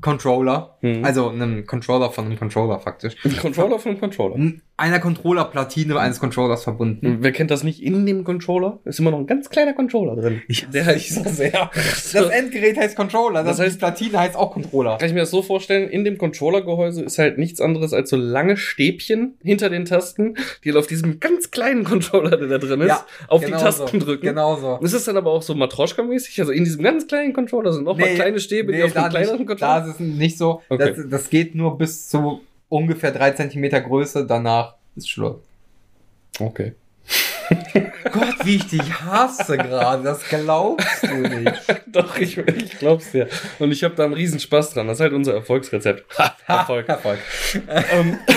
Controller. 0.00 0.76
Hm. 0.80 1.04
Also 1.04 1.30
einem 1.30 1.66
Controller 1.66 2.10
von 2.10 2.26
einem 2.26 2.38
Controller 2.38 2.78
faktisch. 2.78 3.14
Ein 3.24 3.36
Controller 3.38 3.78
von 3.78 3.92
einem 3.92 4.00
Controller. 4.00 4.36
Einer 4.76 4.98
Controller-Platine 4.98 5.96
eines 6.00 6.18
Controllers 6.18 6.64
verbunden. 6.64 7.18
Wer 7.20 7.30
kennt 7.30 7.52
das 7.52 7.62
nicht? 7.62 7.80
In 7.80 8.04
dem 8.06 8.24
Controller 8.24 8.80
ist 8.84 8.98
immer 8.98 9.12
noch 9.12 9.18
ein 9.20 9.26
ganz 9.28 9.48
kleiner 9.48 9.72
Controller 9.72 10.16
drin. 10.20 10.42
Ich- 10.48 10.66
Der 10.68 10.84
heißt 10.86 11.10
so 11.14 11.22
sehr. 11.30 11.70
Das 12.12 12.12
Endgerät 12.30 12.76
heißt 12.76 12.96
Controller, 12.96 13.44
das, 13.44 13.58
Das 13.58 13.66
heißt- 13.74 13.78
Platine 13.78 14.18
heißt 14.18 14.34
auch 14.34 14.50
Controller. 14.52 14.98
Kann 14.98 15.06
ich 15.08 15.14
mir 15.14 15.20
das 15.20 15.30
so 15.30 15.42
vorstellen, 15.42 15.88
in 15.88 16.04
dem 16.04 16.18
Controllergehäuse 16.18 17.02
ist 17.04 17.18
halt 17.18 17.38
nichts 17.38 17.60
anderes 17.60 17.92
als 17.92 18.10
so 18.10 18.16
lange 18.16 18.56
Stäbchen 18.56 19.34
hinter 19.44 19.70
den 19.70 19.84
Tasten, 19.84 20.34
die 20.64 20.70
halt 20.70 20.78
auf 20.78 20.88
diesem 20.88 21.20
ganz 21.20 21.52
kleinen 21.52 21.84
Controller, 21.84 22.36
der 22.36 22.48
da 22.48 22.58
drin 22.58 22.80
ist, 22.80 22.88
Ja, 22.88 23.06
auf 23.28 23.42
genau 23.44 23.56
die 23.58 23.62
Tasten 23.62 24.00
so. 24.00 24.06
drücken. 24.06 24.26
Genau 24.26 24.56
so. 24.56 24.80
Es 24.82 24.92
ist 24.92 25.06
dann 25.06 25.16
aber 25.16 25.30
auch 25.30 25.42
so 25.42 25.54
Matroschka-mäßig, 25.54 26.40
also 26.40 26.50
in 26.50 26.64
diesem 26.64 26.82
ganz 26.82 27.06
kleinen 27.06 27.32
Controller 27.32 27.72
sind 27.72 27.84
noch 27.84 27.96
mal 27.96 28.08
Nee, 28.08 28.16
kleine 28.16 28.40
Stäbe, 28.40 28.72
die 28.72 28.78
Nee, 28.78 28.84
auf 28.84 28.92
da 28.92 29.04
dem 29.04 29.10
kleineren 29.10 29.46
Controller. 29.46 29.80
da 29.82 29.86
ist 29.86 29.94
es 29.94 30.00
nicht 30.00 30.36
so. 30.36 30.62
Okay. 30.68 30.94
Das, 30.96 31.08
das 31.08 31.30
geht 31.30 31.54
nur 31.54 31.78
bis 31.78 32.08
zu 32.08 32.40
ungefähr 32.74 33.12
drei 33.12 33.30
Zentimeter 33.30 33.80
Größe, 33.80 34.26
danach 34.26 34.74
ist 34.96 35.08
Schluss. 35.08 35.40
Okay. 36.40 36.74
Gott, 38.10 38.44
wie 38.44 38.56
ich 38.56 38.66
dich 38.66 39.00
hasse 39.00 39.56
gerade, 39.56 40.02
das 40.02 40.28
glaubst 40.28 41.02
du 41.02 41.16
nicht. 41.16 41.52
Doch, 41.86 42.16
ich, 42.18 42.36
ich 42.38 42.78
glaub's 42.78 43.12
dir. 43.12 43.28
Und 43.58 43.70
ich 43.70 43.84
habe 43.84 43.94
da 43.94 44.04
einen 44.04 44.14
riesen 44.14 44.40
Spaß 44.40 44.70
dran. 44.70 44.88
Das 44.88 44.96
ist 44.96 45.02
halt 45.02 45.12
unser 45.12 45.34
Erfolgsrezept. 45.34 46.04
Ha, 46.18 46.60
Erfolg. 46.60 46.88
Erfolg. 46.88 47.18
ähm, 47.92 48.18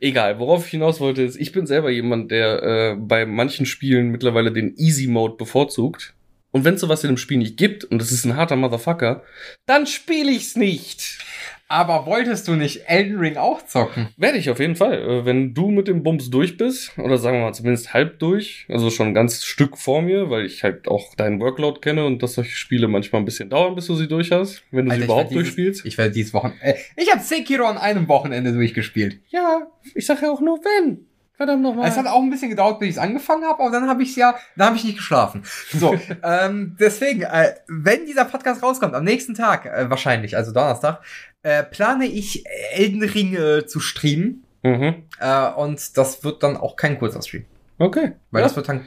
Egal, 0.00 0.38
worauf 0.38 0.66
ich 0.66 0.70
hinaus 0.70 1.00
wollte, 1.00 1.22
ist, 1.22 1.36
ich 1.36 1.50
bin 1.50 1.66
selber 1.66 1.90
jemand, 1.90 2.30
der 2.30 2.62
äh, 2.62 2.96
bei 2.96 3.26
manchen 3.26 3.66
Spielen 3.66 4.08
mittlerweile 4.10 4.52
den 4.52 4.76
Easy 4.76 5.08
Mode 5.08 5.34
bevorzugt. 5.36 6.14
Und 6.52 6.64
wenn 6.64 6.76
sowas 6.78 7.02
in 7.02 7.08
dem 7.08 7.16
Spiel 7.16 7.38
nicht 7.38 7.56
gibt 7.56 7.84
und 7.84 8.00
es 8.00 8.12
ist 8.12 8.24
ein 8.24 8.36
harter 8.36 8.56
Motherfucker, 8.56 9.22
dann 9.66 9.86
spiele 9.86 10.30
ich's 10.30 10.54
nicht. 10.56 11.18
Aber 11.66 12.04
wolltest 12.04 12.46
du 12.48 12.52
nicht 12.52 12.82
Elden 12.90 13.18
Ring 13.18 13.38
auch 13.38 13.64
zocken? 13.64 14.08
Werde 14.18 14.36
ich 14.36 14.50
auf 14.50 14.60
jeden 14.60 14.76
Fall. 14.76 14.92
Äh, 15.00 15.24
Wenn 15.24 15.54
du 15.54 15.70
mit 15.70 15.88
dem 15.88 16.02
Bums 16.02 16.28
durch 16.28 16.58
bist, 16.58 16.92
oder 16.98 17.16
sagen 17.16 17.38
wir 17.38 17.44
mal 17.46 17.54
zumindest 17.54 17.94
halb 17.94 18.18
durch, 18.18 18.66
also 18.68 18.90
schon 18.90 19.06
ein 19.06 19.14
ganzes 19.14 19.46
Stück 19.46 19.78
vor 19.78 20.02
mir, 20.02 20.28
weil 20.28 20.44
ich 20.44 20.62
halt 20.62 20.86
auch 20.86 21.14
deinen 21.14 21.40
Workload 21.40 21.80
kenne 21.80 22.04
und 22.04 22.22
dass 22.22 22.34
solche 22.34 22.54
Spiele 22.54 22.88
manchmal 22.88 23.22
ein 23.22 23.24
bisschen 23.24 23.48
dauern, 23.48 23.74
bis 23.74 23.86
du 23.86 23.94
sie 23.94 24.06
durch 24.06 24.30
hast, 24.32 24.62
wenn 24.70 24.84
du 24.84 24.90
Alter, 24.90 25.00
sie 25.00 25.04
überhaupt 25.06 25.30
dieses- 25.30 25.42
durchspielst. 25.44 25.86
Ich 25.86 25.96
werde 25.96 26.12
dieses 26.12 26.34
Wochenende. 26.34 26.62
Äh, 26.62 26.74
ich 26.96 27.10
habe 27.10 27.22
Sekiro 27.22 27.64
an 27.64 27.78
einem 27.78 28.06
Wochenende 28.08 28.52
durchgespielt. 28.52 29.20
Ja, 29.30 29.66
ich 29.94 30.04
sag 30.04 30.20
ja 30.20 30.30
auch 30.30 30.42
nur 30.42 30.58
wenn. 30.58 31.06
Verdammt 31.42 31.62
nochmal. 31.64 31.88
Es 31.88 31.96
hat 31.96 32.06
auch 32.06 32.22
ein 32.22 32.30
bisschen 32.30 32.50
gedauert, 32.50 32.78
bis 32.78 32.90
ich 32.90 32.94
es 32.94 33.02
angefangen 33.02 33.42
habe, 33.44 33.60
aber 33.60 33.72
dann 33.72 33.88
habe 33.88 34.04
ich 34.04 34.14
ja, 34.14 34.36
dann 34.56 34.68
habe 34.68 34.76
ich 34.76 34.84
nicht 34.84 34.98
geschlafen. 34.98 35.42
So, 35.72 35.96
ähm, 36.22 36.76
deswegen, 36.78 37.22
äh, 37.22 37.54
wenn 37.66 38.06
dieser 38.06 38.26
Podcast 38.26 38.62
rauskommt, 38.62 38.94
am 38.94 39.02
nächsten 39.02 39.34
Tag 39.34 39.66
äh, 39.66 39.90
wahrscheinlich, 39.90 40.36
also 40.36 40.52
Donnerstag, 40.52 41.02
äh, 41.42 41.64
plane 41.64 42.06
ich 42.06 42.44
Elden 42.74 43.02
Ring 43.02 43.34
äh, 43.34 43.66
zu 43.66 43.80
streamen 43.80 44.44
Mhm. 44.64 45.02
äh, 45.18 45.50
und 45.56 45.96
das 45.98 46.22
wird 46.22 46.44
dann 46.44 46.56
auch 46.56 46.76
kein 46.76 46.96
kurzer 46.96 47.20
Stream, 47.20 47.44
Okay. 47.80 48.12
weil 48.30 48.42
ja. 48.42 48.46
das 48.46 48.54
wird 48.54 48.68
dann 48.68 48.86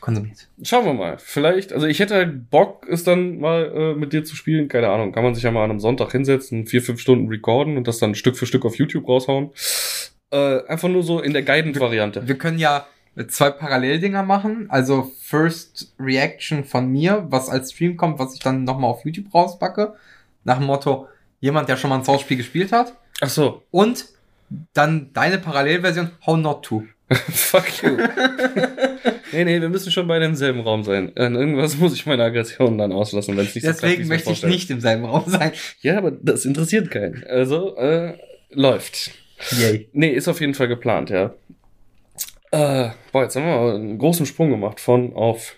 konsumiert. 0.00 0.48
Schauen 0.62 0.84
wir 0.84 0.92
mal. 0.92 1.16
Vielleicht, 1.18 1.72
also 1.72 1.86
ich 1.86 2.00
hätte 2.00 2.16
halt 2.16 2.50
Bock, 2.50 2.86
es 2.86 3.02
dann 3.02 3.38
mal 3.38 3.72
äh, 3.74 3.94
mit 3.94 4.12
dir 4.12 4.24
zu 4.24 4.36
spielen. 4.36 4.68
Keine 4.68 4.90
Ahnung. 4.90 5.12
Kann 5.12 5.24
man 5.24 5.34
sich 5.34 5.42
ja 5.42 5.50
mal 5.50 5.64
an 5.64 5.70
einem 5.70 5.80
Sonntag 5.80 6.12
hinsetzen, 6.12 6.66
vier, 6.66 6.82
fünf 6.82 7.00
Stunden 7.00 7.28
recorden 7.28 7.78
und 7.78 7.88
das 7.88 7.98
dann 7.98 8.14
Stück 8.14 8.36
für 8.36 8.44
Stück 8.44 8.66
auf 8.66 8.76
YouTube 8.76 9.08
raushauen. 9.08 9.52
Äh, 10.30 10.66
einfach 10.66 10.88
nur 10.88 11.02
so 11.02 11.20
in 11.20 11.32
der 11.32 11.42
Guided-Variante. 11.42 12.26
Wir 12.26 12.36
können 12.36 12.58
ja 12.58 12.86
zwei 13.28 13.50
Paralleldinger 13.50 14.22
machen, 14.22 14.66
also 14.68 15.10
First 15.22 15.94
Reaction 15.98 16.64
von 16.64 16.90
mir, 16.90 17.26
was 17.30 17.48
als 17.48 17.72
Stream 17.72 17.96
kommt, 17.96 18.18
was 18.18 18.34
ich 18.34 18.40
dann 18.40 18.64
nochmal 18.64 18.90
auf 18.90 19.04
YouTube 19.04 19.32
rauspacke, 19.32 19.94
nach 20.44 20.58
dem 20.58 20.66
Motto, 20.66 21.08
jemand, 21.40 21.68
der 21.68 21.76
schon 21.76 21.90
mal 21.90 21.96
ein 21.96 22.04
Souls-Spiel 22.04 22.36
gespielt 22.36 22.72
hat, 22.72 22.92
Ach 23.20 23.28
so. 23.30 23.62
und 23.70 24.04
dann 24.74 25.10
deine 25.12 25.38
Parallelversion, 25.38 26.10
How 26.26 26.36
Not 26.36 26.64
To. 26.66 26.84
Fuck 27.12 27.82
you. 27.84 27.96
nee, 29.32 29.44
nee, 29.44 29.60
wir 29.60 29.68
müssen 29.68 29.92
schon 29.92 30.08
beide 30.08 30.24
im 30.24 30.34
selben 30.34 30.60
Raum 30.60 30.82
sein. 30.82 31.16
An 31.16 31.36
irgendwas 31.36 31.76
muss 31.76 31.94
ich 31.94 32.04
meine 32.04 32.24
Aggression 32.24 32.78
dann 32.78 32.92
auslassen, 32.92 33.36
wenn 33.36 33.46
es 33.46 33.54
nicht 33.54 33.64
so 33.64 33.70
Deswegen 33.72 34.02
mir 34.02 34.08
möchte 34.08 34.32
ich 34.32 34.42
nicht 34.42 34.70
im 34.70 34.80
selben 34.80 35.04
Raum 35.04 35.22
sein. 35.26 35.52
Ja, 35.82 35.98
aber 35.98 36.10
das 36.10 36.44
interessiert 36.44 36.90
keinen. 36.90 37.22
Also, 37.28 37.76
äh, 37.76 38.14
läuft. 38.50 39.12
Yay. 39.58 39.88
Nee, 39.92 40.10
ist 40.10 40.28
auf 40.28 40.40
jeden 40.40 40.54
Fall 40.54 40.68
geplant, 40.68 41.10
ja. 41.10 41.34
Äh, 42.50 42.90
boah, 43.12 43.22
jetzt 43.22 43.36
haben 43.36 43.44
wir 43.44 43.74
einen 43.74 43.98
großen 43.98 44.26
Sprung 44.26 44.50
gemacht 44.50 44.80
von 44.80 45.12
auf. 45.14 45.54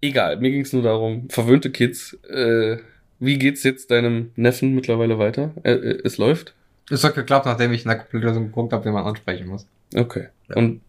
Egal, 0.00 0.38
mir 0.38 0.50
ging 0.50 0.62
es 0.62 0.72
nur 0.72 0.82
darum, 0.82 1.28
verwöhnte 1.28 1.70
Kids. 1.70 2.14
Äh, 2.28 2.78
wie 3.18 3.38
geht's 3.38 3.62
jetzt 3.64 3.90
deinem 3.90 4.32
Neffen 4.34 4.74
mittlerweile 4.74 5.18
weiter? 5.18 5.52
Äh, 5.62 5.72
äh, 5.72 6.00
es 6.04 6.16
läuft? 6.16 6.54
Es 6.90 7.04
hat 7.04 7.14
geklappt, 7.14 7.46
nachdem 7.46 7.72
ich 7.72 7.84
in 7.84 7.88
der 7.88 7.98
Komplettlösung 7.98 8.46
geguckt 8.46 8.72
habe, 8.72 8.84
wie 8.86 8.90
man 8.90 9.04
ansprechen 9.04 9.46
muss. 9.46 9.66
Okay. 9.94 10.28
Ja. 10.48 10.56
Und 10.56 10.80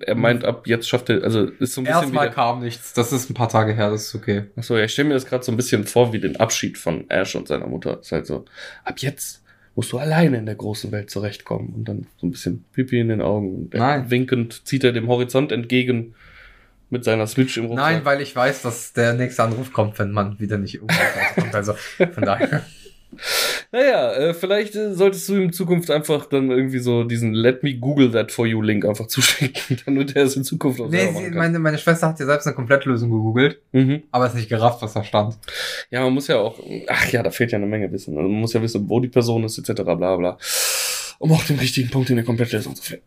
er 0.00 0.14
meint, 0.14 0.44
ab 0.44 0.66
jetzt 0.66 0.88
schafft 0.88 1.10
er, 1.10 1.22
also 1.22 1.44
ist 1.44 1.74
so 1.74 1.80
ein 1.80 1.84
bisschen 1.84 2.02
Erstmal 2.02 2.26
wieder. 2.26 2.34
kam 2.34 2.60
nichts. 2.60 2.94
Das 2.94 3.12
ist 3.12 3.28
ein 3.30 3.34
paar 3.34 3.48
Tage 3.48 3.74
her, 3.74 3.90
das 3.90 4.06
ist 4.06 4.14
okay. 4.14 4.44
Achso, 4.56 4.76
ja, 4.76 4.84
ich 4.84 4.92
stelle 4.92 5.08
mir 5.08 5.14
das 5.14 5.26
gerade 5.26 5.44
so 5.44 5.52
ein 5.52 5.56
bisschen 5.56 5.84
vor 5.84 6.12
wie 6.12 6.20
den 6.20 6.36
Abschied 6.36 6.78
von 6.78 7.08
Ash 7.10 7.34
und 7.34 7.48
seiner 7.48 7.66
Mutter. 7.66 8.00
Ist 8.00 8.12
halt 8.12 8.26
so, 8.26 8.44
ab 8.84 8.98
jetzt 9.00 9.42
musst 9.78 9.92
du 9.92 9.98
alleine 9.98 10.38
in 10.38 10.46
der 10.46 10.56
großen 10.56 10.90
Welt 10.90 11.08
zurechtkommen 11.08 11.72
und 11.72 11.84
dann 11.84 12.06
so 12.16 12.26
ein 12.26 12.32
bisschen 12.32 12.64
Pipi 12.72 12.98
in 12.98 13.10
den 13.10 13.22
Augen 13.22 13.54
und 13.54 13.74
Nein. 13.74 14.10
winkend 14.10 14.66
zieht 14.66 14.82
er 14.82 14.90
dem 14.90 15.06
Horizont 15.06 15.52
entgegen 15.52 16.16
mit 16.90 17.04
seiner 17.04 17.28
Switch 17.28 17.56
im 17.58 17.66
Rucksack. 17.66 17.92
Nein, 17.92 18.04
weil 18.04 18.20
ich 18.20 18.34
weiß, 18.34 18.62
dass 18.62 18.92
der 18.92 19.12
nächste 19.12 19.44
Anruf 19.44 19.72
kommt, 19.72 19.96
wenn 20.00 20.10
man 20.10 20.40
wieder 20.40 20.58
nicht 20.58 20.74
irgendwo 20.74 21.00
kommt. 21.36 21.54
Also 21.54 21.74
von 21.74 22.24
daher. 22.24 22.64
Naja, 23.72 24.12
äh, 24.12 24.34
vielleicht 24.34 24.74
äh, 24.76 24.94
solltest 24.94 25.28
du 25.28 25.34
in 25.36 25.52
Zukunft 25.52 25.90
einfach 25.90 26.26
dann 26.26 26.50
irgendwie 26.50 26.78
so 26.78 27.04
diesen 27.04 27.34
Let 27.34 27.62
me 27.62 27.74
Google 27.74 28.10
that 28.12 28.30
for 28.32 28.46
you 28.46 28.60
Link 28.62 28.84
einfach 28.84 29.06
zuschicken, 29.08 29.78
damit 29.86 30.14
er 30.16 30.24
es 30.24 30.36
in 30.36 30.44
Zukunft 30.44 30.80
auch 30.80 30.88
Nee, 30.88 31.06
selber 31.06 31.18
sie, 31.20 31.30
meine, 31.30 31.58
meine 31.58 31.78
Schwester 31.78 32.08
hat 32.08 32.20
ja 32.20 32.26
selbst 32.26 32.46
eine 32.46 32.54
Komplettlösung 32.56 33.10
gegoogelt, 33.10 33.60
Mhm. 33.72 34.02
aber 34.10 34.26
ist 34.26 34.34
nicht 34.34 34.48
gerafft, 34.48 34.82
was 34.82 34.92
da 34.94 35.02
stand. 35.04 35.36
Ja, 35.90 36.02
man 36.02 36.12
muss 36.14 36.28
ja 36.28 36.36
auch, 36.36 36.58
ach 36.86 37.08
ja, 37.10 37.22
da 37.22 37.30
fehlt 37.30 37.52
ja 37.52 37.58
eine 37.58 37.66
Menge 37.66 37.90
Wissen. 37.92 38.16
Also 38.16 38.28
man 38.28 38.40
muss 38.40 38.52
ja 38.52 38.62
wissen, 38.62 38.88
wo 38.88 39.00
die 39.00 39.08
Person 39.08 39.44
ist, 39.44 39.58
etc. 39.58 39.82
bla 39.82 39.94
bla. 40.16 40.38
Um 41.18 41.32
auch 41.32 41.44
den 41.44 41.58
richtigen 41.58 41.90
Punkt 41.90 42.10
in 42.10 42.16
der 42.16 42.24
Komplettlösung 42.24 42.74
zu 42.76 42.82
finden. 42.82 43.04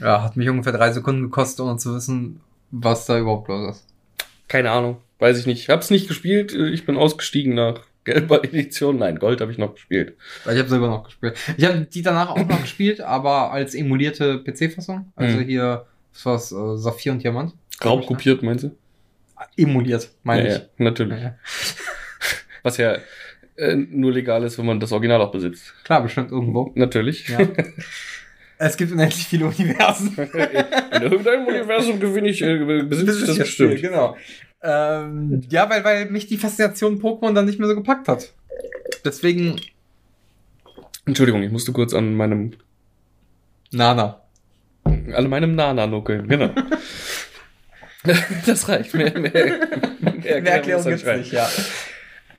Ja, 0.00 0.22
hat 0.22 0.36
mich 0.36 0.48
ungefähr 0.48 0.72
drei 0.72 0.92
Sekunden 0.92 1.22
gekostet, 1.22 1.60
ohne 1.60 1.76
zu 1.76 1.94
wissen, 1.94 2.40
was 2.70 3.06
da 3.06 3.18
überhaupt 3.18 3.48
los 3.48 3.76
ist. 3.76 3.86
Keine 4.48 4.70
Ahnung, 4.70 4.98
weiß 5.18 5.38
ich 5.38 5.46
nicht. 5.46 5.62
Ich 5.62 5.68
hab's 5.68 5.90
nicht 5.90 6.08
gespielt, 6.08 6.52
ich 6.54 6.86
bin 6.86 6.96
ausgestiegen 6.96 7.54
nach 7.54 7.80
gelber 8.04 8.42
Edition. 8.44 8.98
Nein, 8.98 9.18
Gold 9.18 9.40
habe 9.40 9.52
ich 9.52 9.58
noch 9.58 9.74
gespielt. 9.74 10.16
Ich 10.44 10.58
habe 10.58 10.68
selber 10.68 10.88
noch 10.88 11.04
gespielt. 11.04 11.36
Ich 11.56 11.64
habe 11.64 11.80
die 11.82 12.02
danach 12.02 12.30
auch 12.30 12.46
noch 12.46 12.60
gespielt, 12.62 13.00
aber 13.00 13.52
als 13.52 13.74
emulierte 13.74 14.38
PC-Fassung. 14.42 15.12
Also 15.16 15.38
Mhm. 15.38 15.42
hier, 15.44 15.86
was 16.12 16.26
war's, 16.26 16.52
äh, 16.52 16.76
Saphir 16.76 17.12
und 17.12 17.22
Diamant. 17.22 17.54
Raub 17.84 18.06
kopiert, 18.06 18.42
meinst 18.42 18.64
du? 18.64 18.76
Emuliert, 19.56 20.10
meine 20.22 20.48
ja, 20.48 20.54
ich. 20.56 20.60
ja, 20.62 20.68
natürlich. 20.78 21.20
Ja. 21.20 21.36
Was 22.62 22.76
ja 22.76 22.96
äh, 23.56 23.74
nur 23.74 24.12
legal 24.12 24.44
ist, 24.44 24.56
wenn 24.56 24.66
man 24.66 24.78
das 24.78 24.92
Original 24.92 25.20
auch 25.20 25.32
besitzt. 25.32 25.74
Klar, 25.82 26.00
bestimmt 26.02 26.30
irgendwo. 26.30 26.70
Natürlich. 26.76 27.26
Ja. 27.28 27.40
es 28.68 28.76
gibt 28.76 28.92
unendlich 28.92 29.26
viele 29.26 29.46
Universen. 29.46 30.14
In 30.16 31.02
irgendeinem 31.02 31.46
Universum 31.46 31.98
gewinne 31.98 32.28
ich, 32.28 32.42
äh, 32.42 32.82
besitze 32.84 33.20
ich 33.20 33.26
das 33.26 33.38
bestimmt. 33.38 33.80
Genau. 33.80 34.16
Ähm, 34.62 35.42
ja, 35.50 35.68
weil, 35.68 35.82
weil 35.84 36.10
mich 36.10 36.28
die 36.28 36.36
Faszination 36.38 37.00
Pokémon 37.00 37.34
dann 37.34 37.46
nicht 37.46 37.58
mehr 37.58 37.68
so 37.68 37.74
gepackt 37.74 38.06
hat. 38.06 38.32
Deswegen, 39.04 39.60
Entschuldigung, 41.06 41.42
ich 41.42 41.50
musste 41.50 41.72
kurz 41.72 41.92
an 41.92 42.14
meinem 42.14 42.52
Nana. 43.72 44.20
Alle 44.84 45.28
meinem 45.28 45.54
Nana 45.56 45.86
nuckeln, 45.86 46.28
genau. 46.28 46.50
das 48.46 48.68
reicht. 48.68 48.94
Mehr, 48.94 49.18
mehr, 49.18 49.32
mehr 49.32 49.82
Mehr 50.22 50.46
Erklärung 50.46 50.84
gibt's 50.84 51.04
nicht, 51.04 51.32
ja. 51.32 51.48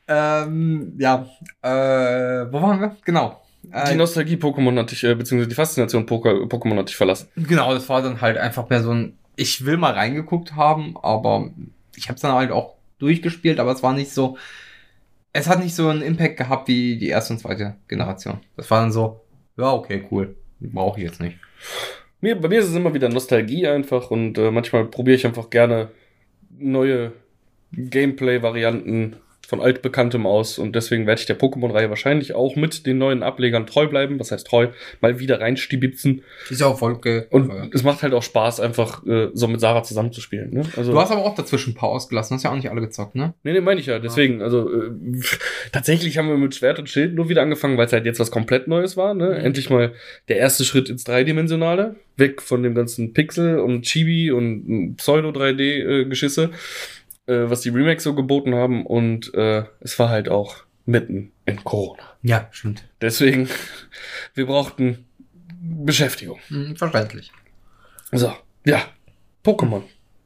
Ähm, 0.08 0.94
ja, 0.98 1.28
äh, 1.62 2.52
wo 2.52 2.62
waren 2.62 2.80
wir? 2.80 2.98
Genau. 3.04 3.43
Äh, 3.72 3.92
Die 3.92 3.98
Nostalgie-Pokémon 3.98 4.78
hatte 4.78 4.94
ich, 4.94 5.04
äh, 5.04 5.16
beziehungsweise 5.16 5.50
die 5.50 5.56
Faszination 5.56 6.06
Poké- 6.06 6.48
Pokémon 6.48 6.78
hatte 6.78 6.90
ich 6.90 6.96
verlassen. 6.96 7.30
Genau, 7.36 7.74
das 7.74 7.88
war 7.90 8.02
dann 8.02 8.22
halt 8.22 8.38
einfach 8.38 8.70
mehr 8.70 8.82
so 8.84 8.92
ein, 8.92 9.18
ich 9.36 9.66
will 9.66 9.78
mal 9.78 9.94
reingeguckt 9.94 10.56
haben, 10.56 10.96
aber 11.02 11.50
ich 11.96 12.08
habe 12.10 12.16
es 12.16 12.22
dann 12.22 12.34
halt 12.34 12.52
auch 12.52 12.76
durchgespielt, 13.00 13.60
aber 13.60 13.72
es 13.72 13.84
war 13.84 13.94
nicht 13.94 14.12
so, 14.12 14.38
es 15.32 15.48
hat 15.48 15.64
nicht 15.64 15.76
so 15.76 15.88
einen 15.88 16.02
Impact 16.02 16.38
gehabt 16.38 16.68
wie 16.68 16.98
die 16.98 17.08
erste 17.08 17.34
und 17.34 17.40
zweite 17.40 17.76
Generation. 17.88 18.40
Das 18.56 18.70
war 18.70 18.82
dann 18.82 18.92
so, 18.92 19.22
ja, 19.58 19.72
okay, 19.74 20.06
cool, 20.12 20.36
brauche 20.60 21.00
ich 21.00 21.06
jetzt 21.06 21.20
nicht. 21.22 21.38
Mir, 22.22 22.40
bei 22.40 22.48
mir 22.48 22.60
ist 22.60 22.70
es 22.70 22.76
immer 22.76 22.94
wieder 22.94 23.10
Nostalgie 23.10 23.68
einfach 23.68 24.12
und 24.12 24.38
äh, 24.38 24.52
manchmal 24.52 24.86
probiere 24.86 25.16
ich 25.18 25.26
einfach 25.26 25.50
gerne 25.50 25.90
neue 26.58 27.14
Gameplay-Varianten 27.74 29.16
von 29.46 29.62
altbekanntem 29.62 30.26
aus 30.26 30.58
und 30.58 30.74
deswegen 30.74 31.06
werde 31.06 31.20
ich 31.20 31.26
der 31.26 31.38
Pokémon-Reihe 31.38 31.90
wahrscheinlich 31.90 32.34
auch 32.34 32.56
mit 32.56 32.86
den 32.86 32.98
neuen 32.98 33.24
Ablegern 33.24 33.68
treu 33.68 33.88
bleiben. 33.88 34.20
Was 34.20 34.32
heißt 34.32 34.48
treu? 34.48 34.70
Mal 35.02 35.20
wieder 35.20 35.42
reinstibitzen. 35.42 36.24
Ist 36.50 36.62
ja 36.62 36.68
auch 36.68 36.80
voll 36.80 36.94
okay. 36.94 37.26
Und 37.30 37.52
es 37.74 37.84
macht 37.84 38.04
halt 38.04 38.14
auch 38.14 38.24
Spaß, 38.24 38.62
einfach 38.62 39.06
äh, 39.06 39.30
so 39.34 39.48
mit 39.48 39.60
Sarah 39.60 39.84
zusammenzuspielen. 39.84 40.54
Ne? 40.54 40.64
Also, 40.78 40.94
Du 40.94 41.00
hast 41.00 41.12
aber 41.12 41.26
auch 41.26 41.36
dazwischen 41.36 41.72
ein 41.72 41.76
paar 41.76 41.90
ausgelassen, 41.90 42.36
hast 42.36 42.44
ja 42.44 42.52
auch 42.52 42.56
nicht 42.56 42.70
alle 42.70 42.82
gezockt, 42.82 43.16
ne? 43.16 43.34
Nee, 43.44 43.52
nee, 43.52 43.62
meine 43.62 43.82
ich 43.82 43.88
ja. 43.88 44.00
Deswegen, 44.00 44.42
also 44.42 44.70
äh, 44.70 44.92
tatsächlich 45.74 46.18
haben 46.18 46.30
wir 46.30 46.38
mit 46.38 46.56
Schwert 46.56 46.80
und 46.80 46.90
Schild 46.90 47.14
nur 47.14 47.28
wieder 47.28 47.42
angefangen, 47.42 47.78
weil 47.78 47.88
es 47.88 47.94
halt 47.94 48.06
jetzt 48.06 48.20
was 48.22 48.32
komplett 48.32 48.70
Neues 48.70 48.96
war. 48.96 49.14
Ne? 49.14 49.30
Mhm. 49.30 49.46
Endlich 49.46 49.70
mal 49.70 49.94
der 50.30 50.38
erste 50.38 50.64
Schritt 50.64 50.90
ins 50.90 51.04
Dreidimensionale. 51.04 51.96
Weg 52.16 52.42
von 52.42 52.62
dem 52.62 52.76
ganzen 52.76 53.14
Pixel 53.14 53.60
und 53.60 53.84
Chibi 53.84 54.32
und 54.32 54.68
mm, 54.68 54.96
Pseudo-3D-Geschisse, 54.98 56.44
äh, 56.44 56.50
was 57.32 57.62
die 57.62 57.70
Remakes 57.70 58.04
so 58.04 58.14
geboten 58.16 58.56
haben. 58.56 58.86
Und 58.86 59.34
äh, 59.34 59.64
es 59.80 59.98
war 60.00 60.10
halt 60.10 60.30
auch 60.30 60.64
mitten 60.86 61.32
in 61.46 61.64
Corona. 61.64 62.04
Ja, 62.22 62.48
stimmt. 62.52 62.84
Deswegen, 63.02 63.50
wir 64.34 64.46
brauchten 64.46 65.06
Beschäftigung. 65.62 66.40
Hm, 66.50 66.76
verständlich. 66.76 67.32
So, 68.12 68.34
ja, 68.66 68.84
Pokémon. 69.44 69.84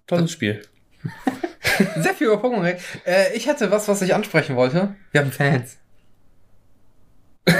Tolles 0.07 0.31
Spiel. 0.31 0.61
Sehr 1.97 2.13
viel 2.13 2.27
über 2.27 2.37
Pokémon. 2.41 2.77
Äh, 3.05 3.35
ich 3.35 3.47
hatte 3.47 3.71
was, 3.71 3.87
was 3.87 4.01
ich 4.01 4.13
ansprechen 4.15 4.55
wollte. 4.55 4.95
Wir 5.11 5.21
haben 5.21 5.31
Fans. 5.31 5.77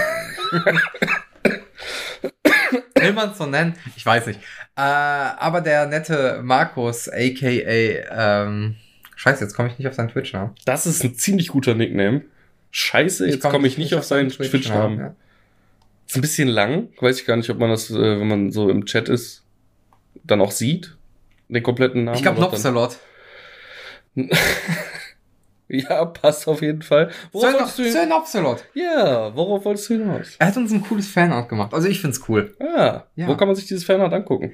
Will 2.96 3.14
man 3.14 3.32
es 3.32 3.38
so 3.38 3.46
nennen? 3.46 3.76
Ich 3.96 4.06
weiß 4.06 4.26
nicht. 4.28 4.40
Äh, 4.76 4.82
aber 4.82 5.62
der 5.62 5.86
nette 5.86 6.42
Markus, 6.44 7.08
aka, 7.08 7.48
ähm, 7.48 8.76
scheiße, 9.18 9.44
jetzt 9.44 9.54
komme 9.56 9.70
ich 9.70 9.78
nicht 9.78 9.88
auf 9.88 9.94
seinen 9.96 10.10
Twitch-Namen. 10.10 10.56
Das 10.66 10.86
ist 10.86 11.04
ein 11.04 11.16
ziemlich 11.16 11.50
guter 11.50 11.76
Nickname. 11.76 12.22
Scheiße, 12.72 13.28
jetzt 13.28 13.44
komme 13.44 13.68
ich 13.68 13.78
nicht 13.78 13.94
auf 13.96 14.04
seinen 14.06 14.30
Twitch-Namen. 14.30 15.00
ja. 15.00 15.16
Ist 16.08 16.16
ein 16.16 16.22
bisschen 16.22 16.48
lang. 16.48 16.88
Weiß 17.02 17.20
ich 17.20 17.26
gar 17.26 17.36
nicht, 17.36 17.50
ob 17.50 17.60
man 17.60 17.70
das, 17.70 17.90
äh, 17.92 18.20
wenn 18.20 18.28
man 18.28 18.52
so 18.52 18.70
im 18.70 18.86
Chat 18.86 19.10
ist, 19.10 19.44
dann 20.24 20.40
auch 20.40 20.52
sieht. 20.52 20.96
Den 21.50 21.64
kompletten 21.64 22.06
Namen. 22.06 22.16
Ich 22.18 22.24
glaube 22.24 22.40
Nopsalot. 22.40 22.98
Ja, 25.70 26.06
passt 26.06 26.48
auf 26.48 26.62
jeden 26.62 26.82
Fall. 26.82 27.12
Worauf 27.34 27.54
wolltest 27.54 27.80
du 27.80 27.92
Sir 27.92 28.06
Nopsalot. 28.06 28.64
Ja, 28.74 29.36
worauf 29.36 29.66
wolltest 29.66 29.90
du 29.90 29.96
hinaus? 29.96 30.36
Er 30.40 30.48
hat 30.48 30.56
uns 30.56 30.72
ein 30.72 30.82
cooles 30.82 31.10
Fanart 31.10 31.50
gemacht. 31.50 31.74
Also 31.74 31.90
ich 31.90 32.00
find's 32.00 32.22
cool. 32.30 32.56
Ah, 32.62 33.04
Ja. 33.16 33.28
wo 33.28 33.36
kann 33.36 33.50
man 33.50 33.56
sich 33.56 33.66
dieses 33.68 33.84
Fanart 33.84 34.14
angucken? 34.14 34.54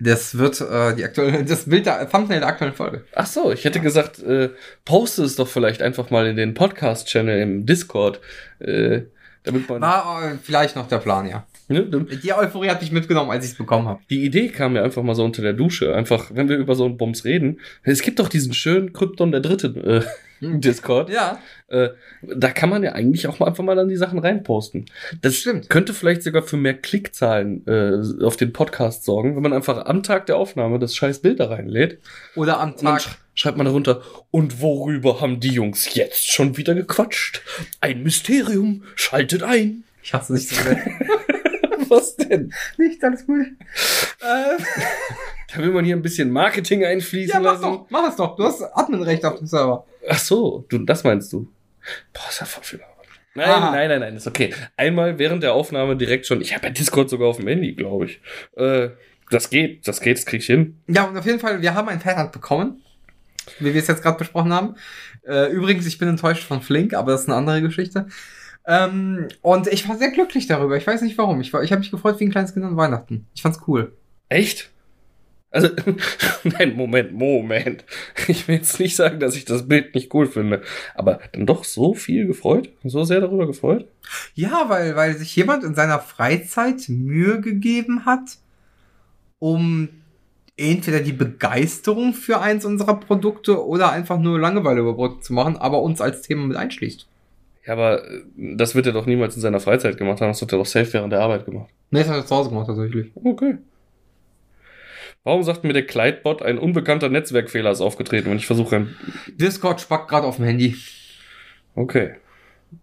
Das 0.00 0.38
wird 0.38 0.60
äh, 0.60 0.94
die 0.94 1.04
aktuelle, 1.04 1.44
das 1.44 1.64
Bild 1.64 1.86
der 1.86 2.08
Thumbnail 2.08 2.40
der 2.40 2.48
aktuellen 2.48 2.74
Folge. 2.74 3.04
Ach 3.14 3.26
so, 3.26 3.52
ich 3.52 3.64
hätte 3.64 3.80
gesagt, 3.80 4.20
äh, 4.20 4.50
poste 4.84 5.24
es 5.24 5.36
doch 5.36 5.48
vielleicht 5.48 5.82
einfach 5.82 6.10
mal 6.10 6.26
in 6.26 6.36
den 6.36 6.54
Podcast-Channel 6.54 7.40
im 7.40 7.66
Discord. 7.66 8.20
Äh, 8.60 9.02
damit 9.44 9.68
man. 9.68 9.80
War 9.80 10.32
äh, 10.32 10.36
vielleicht 10.42 10.76
noch 10.76 10.88
der 10.88 10.98
Plan, 10.98 11.28
ja. 11.28 11.46
Ne, 11.68 11.84
Die 11.84 12.32
Euphorie 12.32 12.70
hat 12.70 12.80
mich 12.80 12.92
mitgenommen, 12.92 13.30
als 13.30 13.44
ich 13.44 13.52
es 13.52 13.58
bekommen 13.58 13.88
habe. 13.88 14.00
Die 14.08 14.24
Idee 14.24 14.48
kam 14.48 14.72
mir 14.72 14.82
einfach 14.82 15.02
mal 15.02 15.14
so 15.14 15.24
unter 15.24 15.42
der 15.42 15.52
Dusche. 15.52 15.94
Einfach, 15.94 16.30
wenn 16.32 16.48
wir 16.48 16.56
über 16.56 16.74
so 16.74 16.84
einen 16.84 16.96
Bums 16.96 17.24
reden. 17.24 17.60
Es 17.82 18.00
gibt 18.02 18.18
doch 18.20 18.28
diesen 18.28 18.54
schönen 18.54 18.92
Krypton 18.92 19.32
der 19.32 19.40
Dritte 19.40 19.68
äh, 19.68 20.08
Discord. 20.40 21.10
Ja, 21.10 21.38
Äh, 21.68 21.90
da 22.22 22.50
kann 22.50 22.70
man 22.70 22.82
ja 22.82 22.92
eigentlich 22.92 23.26
auch 23.26 23.38
mal 23.40 23.46
einfach 23.46 23.62
mal 23.64 23.76
dann 23.76 23.88
die 23.88 23.96
Sachen 23.96 24.18
reinposten. 24.18 24.86
Das 25.20 25.36
Stimmt. 25.36 25.68
könnte 25.68 25.92
vielleicht 25.92 26.22
sogar 26.22 26.42
für 26.42 26.56
mehr 26.56 26.74
Klickzahlen 26.74 27.66
äh, 27.66 28.24
auf 28.24 28.36
den 28.36 28.52
Podcast 28.54 29.04
sorgen, 29.04 29.36
wenn 29.36 29.42
man 29.42 29.52
einfach 29.52 29.84
am 29.84 30.02
Tag 30.02 30.26
der 30.26 30.36
Aufnahme 30.36 30.78
das 30.78 30.94
scheiß 30.96 31.18
Bild 31.20 31.40
da 31.40 31.48
reinlädt. 31.48 31.98
oder 32.36 32.58
am 32.60 32.76
Tag. 32.76 33.00
sch 33.02 33.08
schreibt 33.34 33.56
man 33.58 33.66
darunter, 33.66 34.02
und 34.32 34.60
worüber 34.62 35.20
haben 35.20 35.38
die 35.40 35.52
Jungs 35.52 35.94
jetzt 35.94 36.32
schon 36.32 36.56
wieder 36.56 36.74
gequatscht? 36.74 37.42
Ein 37.80 38.02
Mysterium, 38.02 38.82
schaltet 38.96 39.42
ein. 39.44 39.84
Ich 40.02 40.12
hasse 40.14 40.32
nicht 40.32 40.48
so 40.48 40.56
sehr. 40.62 40.76
Was 41.88 42.16
denn? 42.16 42.52
nicht, 42.78 43.02
alles 43.04 43.26
gut. 43.26 43.46
Äh, 44.20 44.56
Da 45.52 45.58
will 45.62 45.70
man 45.70 45.84
hier 45.84 45.96
ein 45.96 46.02
bisschen 46.02 46.30
Marketing 46.30 46.84
einfließen 46.84 47.34
ja, 47.34 47.40
mach 47.40 47.52
lassen. 47.52 47.62
doch, 47.62 47.86
mach 47.90 48.08
es 48.08 48.16
doch. 48.16 48.36
Du 48.36 48.44
hast 48.44 48.62
Adminrecht 48.62 49.24
auf 49.24 49.38
dem 49.38 49.46
Server. 49.46 49.84
Ach 50.08 50.18
so, 50.18 50.64
du, 50.68 50.78
das 50.78 51.04
meinst 51.04 51.32
du. 51.32 51.50
Boah, 52.12 52.28
ist 52.28 52.40
ja 52.40 52.46
voll 52.46 52.64
viel 52.64 52.80
Arbeit. 52.82 52.94
Nein, 53.34 53.48
Ah. 53.48 53.70
nein, 53.70 53.88
nein, 53.88 54.00
nein, 54.00 54.16
ist 54.16 54.26
okay. 54.26 54.52
Einmal 54.76 55.18
während 55.18 55.42
der 55.42 55.54
Aufnahme 55.54 55.96
direkt 55.96 56.26
schon, 56.26 56.40
ich 56.42 56.54
habe 56.54 56.66
ja 56.66 56.72
Discord 56.72 57.08
sogar 57.08 57.28
auf 57.28 57.36
dem 57.38 57.46
Handy, 57.48 57.72
glaube 57.74 58.06
ich. 58.06 58.20
Äh, 58.56 58.90
das 59.30 59.48
geht, 59.48 59.86
das 59.88 60.00
geht, 60.00 60.18
das 60.18 60.26
krieg 60.26 60.40
ich 60.40 60.46
hin. 60.46 60.80
Ja, 60.86 61.04
und 61.04 61.16
auf 61.16 61.24
jeden 61.24 61.38
Fall, 61.40 61.62
wir 61.62 61.74
haben 61.74 61.88
ein 61.88 62.00
Fanart 62.00 62.32
bekommen. 62.32 62.82
Wie 63.60 63.72
wir 63.72 63.80
es 63.80 63.86
jetzt 63.88 64.02
gerade 64.02 64.18
besprochen 64.18 64.52
haben. 64.52 64.74
Äh, 65.26 65.50
übrigens, 65.50 65.86
ich 65.86 65.96
bin 65.98 66.08
enttäuscht 66.08 66.42
von 66.44 66.60
Flink, 66.60 66.92
aber 66.92 67.12
das 67.12 67.22
ist 67.22 67.28
eine 67.28 67.36
andere 67.36 67.62
Geschichte. 67.62 68.06
Ähm, 68.66 69.28
und 69.40 69.66
ich 69.68 69.88
war 69.88 69.96
sehr 69.96 70.10
glücklich 70.10 70.46
darüber. 70.46 70.76
Ich 70.76 70.86
weiß 70.86 71.00
nicht 71.00 71.16
warum. 71.16 71.40
Ich, 71.40 71.52
war- 71.54 71.62
ich 71.62 71.72
habe 71.72 71.80
mich 71.80 71.90
gefreut 71.90 72.20
wie 72.20 72.24
ein 72.24 72.30
kleines 72.30 72.52
Kind 72.52 72.66
an 72.66 72.76
Weihnachten. 72.76 73.26
Ich 73.34 73.40
fand's 73.40 73.60
cool. 73.66 73.96
Echt? 74.28 74.70
Also, 75.50 75.68
nein, 76.44 76.76
Moment, 76.76 77.12
Moment. 77.12 77.84
Ich 78.26 78.48
will 78.48 78.56
jetzt 78.56 78.78
nicht 78.78 78.96
sagen, 78.96 79.18
dass 79.18 79.36
ich 79.36 79.44
das 79.44 79.66
Bild 79.66 79.94
nicht 79.94 80.12
cool 80.14 80.26
finde, 80.26 80.62
aber 80.94 81.20
dann 81.32 81.46
doch 81.46 81.64
so 81.64 81.94
viel 81.94 82.26
gefreut, 82.26 82.70
so 82.84 83.04
sehr 83.04 83.20
darüber 83.20 83.46
gefreut. 83.46 83.86
Ja, 84.34 84.66
weil, 84.68 84.94
weil 84.96 85.16
sich 85.16 85.34
jemand 85.36 85.64
in 85.64 85.74
seiner 85.74 86.00
Freizeit 86.00 86.88
Mühe 86.88 87.40
gegeben 87.40 88.04
hat, 88.04 88.38
um 89.38 89.88
entweder 90.58 91.00
die 91.00 91.12
Begeisterung 91.12 92.12
für 92.12 92.40
eins 92.40 92.64
unserer 92.64 92.98
Produkte 93.00 93.64
oder 93.64 93.92
einfach 93.92 94.18
nur 94.18 94.38
Langeweile 94.38 94.80
überbrückt 94.80 95.24
zu 95.24 95.32
machen, 95.32 95.56
aber 95.56 95.80
uns 95.82 96.00
als 96.00 96.22
Thema 96.22 96.46
mit 96.46 96.56
einschließt. 96.56 97.06
Ja, 97.64 97.72
aber 97.74 98.04
äh, 98.04 98.22
das 98.36 98.74
wird 98.74 98.86
er 98.86 98.92
doch 98.92 99.06
niemals 99.06 99.36
in 99.36 99.42
seiner 99.42 99.60
Freizeit 99.60 99.96
gemacht 99.96 100.20
haben, 100.20 100.28
das 100.28 100.42
hat 100.42 100.52
er 100.52 100.58
doch 100.58 100.66
safe 100.66 100.92
während 100.92 101.12
der 101.12 101.20
Arbeit 101.20 101.46
gemacht. 101.46 101.70
Nee, 101.90 102.00
das 102.00 102.08
hat 102.08 102.16
er 102.16 102.26
zu 102.26 102.34
Hause 102.34 102.50
gemacht 102.50 102.66
tatsächlich. 102.66 103.12
Okay. 103.14 103.58
Warum 105.24 105.42
sagt 105.42 105.64
mir 105.64 105.72
der 105.72 105.86
Kleidbot, 105.86 106.42
ein 106.42 106.58
unbekannter 106.58 107.08
Netzwerkfehler 107.08 107.70
ist 107.70 107.80
aufgetreten, 107.80 108.30
wenn 108.30 108.38
ich 108.38 108.46
versuche. 108.46 108.88
Discord 109.34 109.80
spackt 109.80 110.08
gerade 110.08 110.26
auf 110.26 110.36
dem 110.36 110.46
Handy. 110.46 110.76
Okay. 111.74 112.14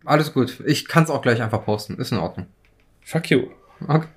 Alles 0.03 0.33
gut. 0.33 0.61
Ich 0.65 0.87
kann 0.87 1.03
es 1.03 1.09
auch 1.09 1.21
gleich 1.21 1.41
einfach 1.41 1.63
posten. 1.65 1.97
Ist 1.97 2.11
in 2.11 2.17
Ordnung. 2.19 2.47
Fuck 3.01 3.29
you. 3.31 3.47
Okay. 3.87 4.07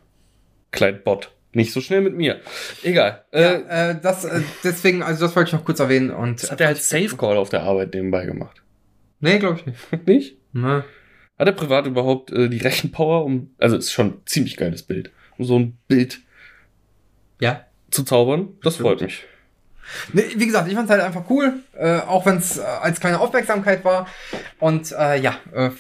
Kleidbot. 0.72 1.32
Nicht 1.52 1.72
so 1.72 1.80
schnell 1.80 2.02
mit 2.02 2.14
mir. 2.14 2.40
Egal. 2.82 3.24
Ja, 3.32 3.38
Äh, 3.40 3.90
äh, 3.90 4.00
das, 4.00 4.24
äh, 4.24 4.42
deswegen, 4.62 5.02
also 5.02 5.24
das 5.24 5.34
wollte 5.34 5.48
ich 5.48 5.54
noch 5.54 5.64
kurz 5.64 5.80
erwähnen 5.80 6.10
und. 6.10 6.42
das 6.42 6.50
hat 6.50 6.60
er 6.60 6.68
als 6.68 6.88
Safe 6.88 7.16
Call 7.16 7.36
auf 7.38 7.48
der 7.48 7.62
Arbeit 7.62 7.94
nebenbei 7.94 8.26
gemacht. 8.26 8.62
Nee, 9.20 9.38
glaube 9.38 9.58
ich 9.58 9.66
nicht. 9.66 9.78
Nicht? 10.06 10.36
Nee. 10.52 10.82
Hat 11.38 11.46
er 11.46 11.52
privat 11.52 11.86
überhaupt 11.86 12.30
äh, 12.32 12.48
die 12.48 12.58
Rechenpower, 12.58 13.24
um, 13.24 13.54
also 13.58 13.76
ist 13.76 13.92
schon 13.92 14.06
ein 14.08 14.20
ziemlich 14.26 14.56
geiles 14.56 14.82
Bild, 14.82 15.10
um 15.38 15.44
so 15.44 15.58
ein 15.58 15.78
Bild 15.88 16.20
Ja. 17.40 17.64
Zu 17.90 18.02
zaubern? 18.04 18.48
Das 18.62 18.74
Stimmt. 18.74 18.88
freut 18.88 19.00
mich. 19.02 19.24
Nee, 20.12 20.24
wie 20.36 20.44
gesagt, 20.44 20.68
ich 20.68 20.74
fand 20.74 20.84
es 20.84 20.90
halt 20.90 21.02
einfach 21.02 21.24
cool, 21.30 21.60
äh, 21.74 22.00
auch 22.00 22.26
wenn 22.26 22.36
es 22.36 22.58
äh, 22.58 22.62
als 22.62 23.00
kleine 23.00 23.18
Aufmerksamkeit 23.20 23.84
war. 23.86 24.06
Und 24.58 24.92
äh, 24.92 25.18
ja, 25.18 25.38
äh, 25.54 25.70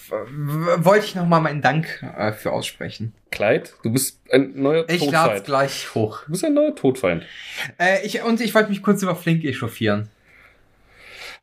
wollte 0.78 1.04
ich 1.04 1.14
nochmal 1.14 1.42
meinen 1.42 1.60
Dank 1.60 2.02
äh, 2.16 2.32
für 2.32 2.52
aussprechen. 2.52 3.12
Kleid, 3.30 3.74
du 3.82 3.92
bist 3.92 4.20
ein 4.32 4.52
neuer 4.62 4.86
Ich 4.88 5.04
lade 5.04 5.24
Todfeind. 5.34 5.44
gleich 5.44 5.94
hoch. 5.94 6.22
Du 6.24 6.32
bist 6.32 6.44
ein 6.44 6.54
neuer 6.54 6.74
Todfeind. 6.74 7.24
Äh, 7.78 8.06
ich, 8.06 8.22
und 8.22 8.40
ich 8.40 8.54
wollte 8.54 8.70
mich 8.70 8.82
kurz 8.82 9.02
über 9.02 9.14
Flink 9.14 9.44
echauffieren. 9.44 10.08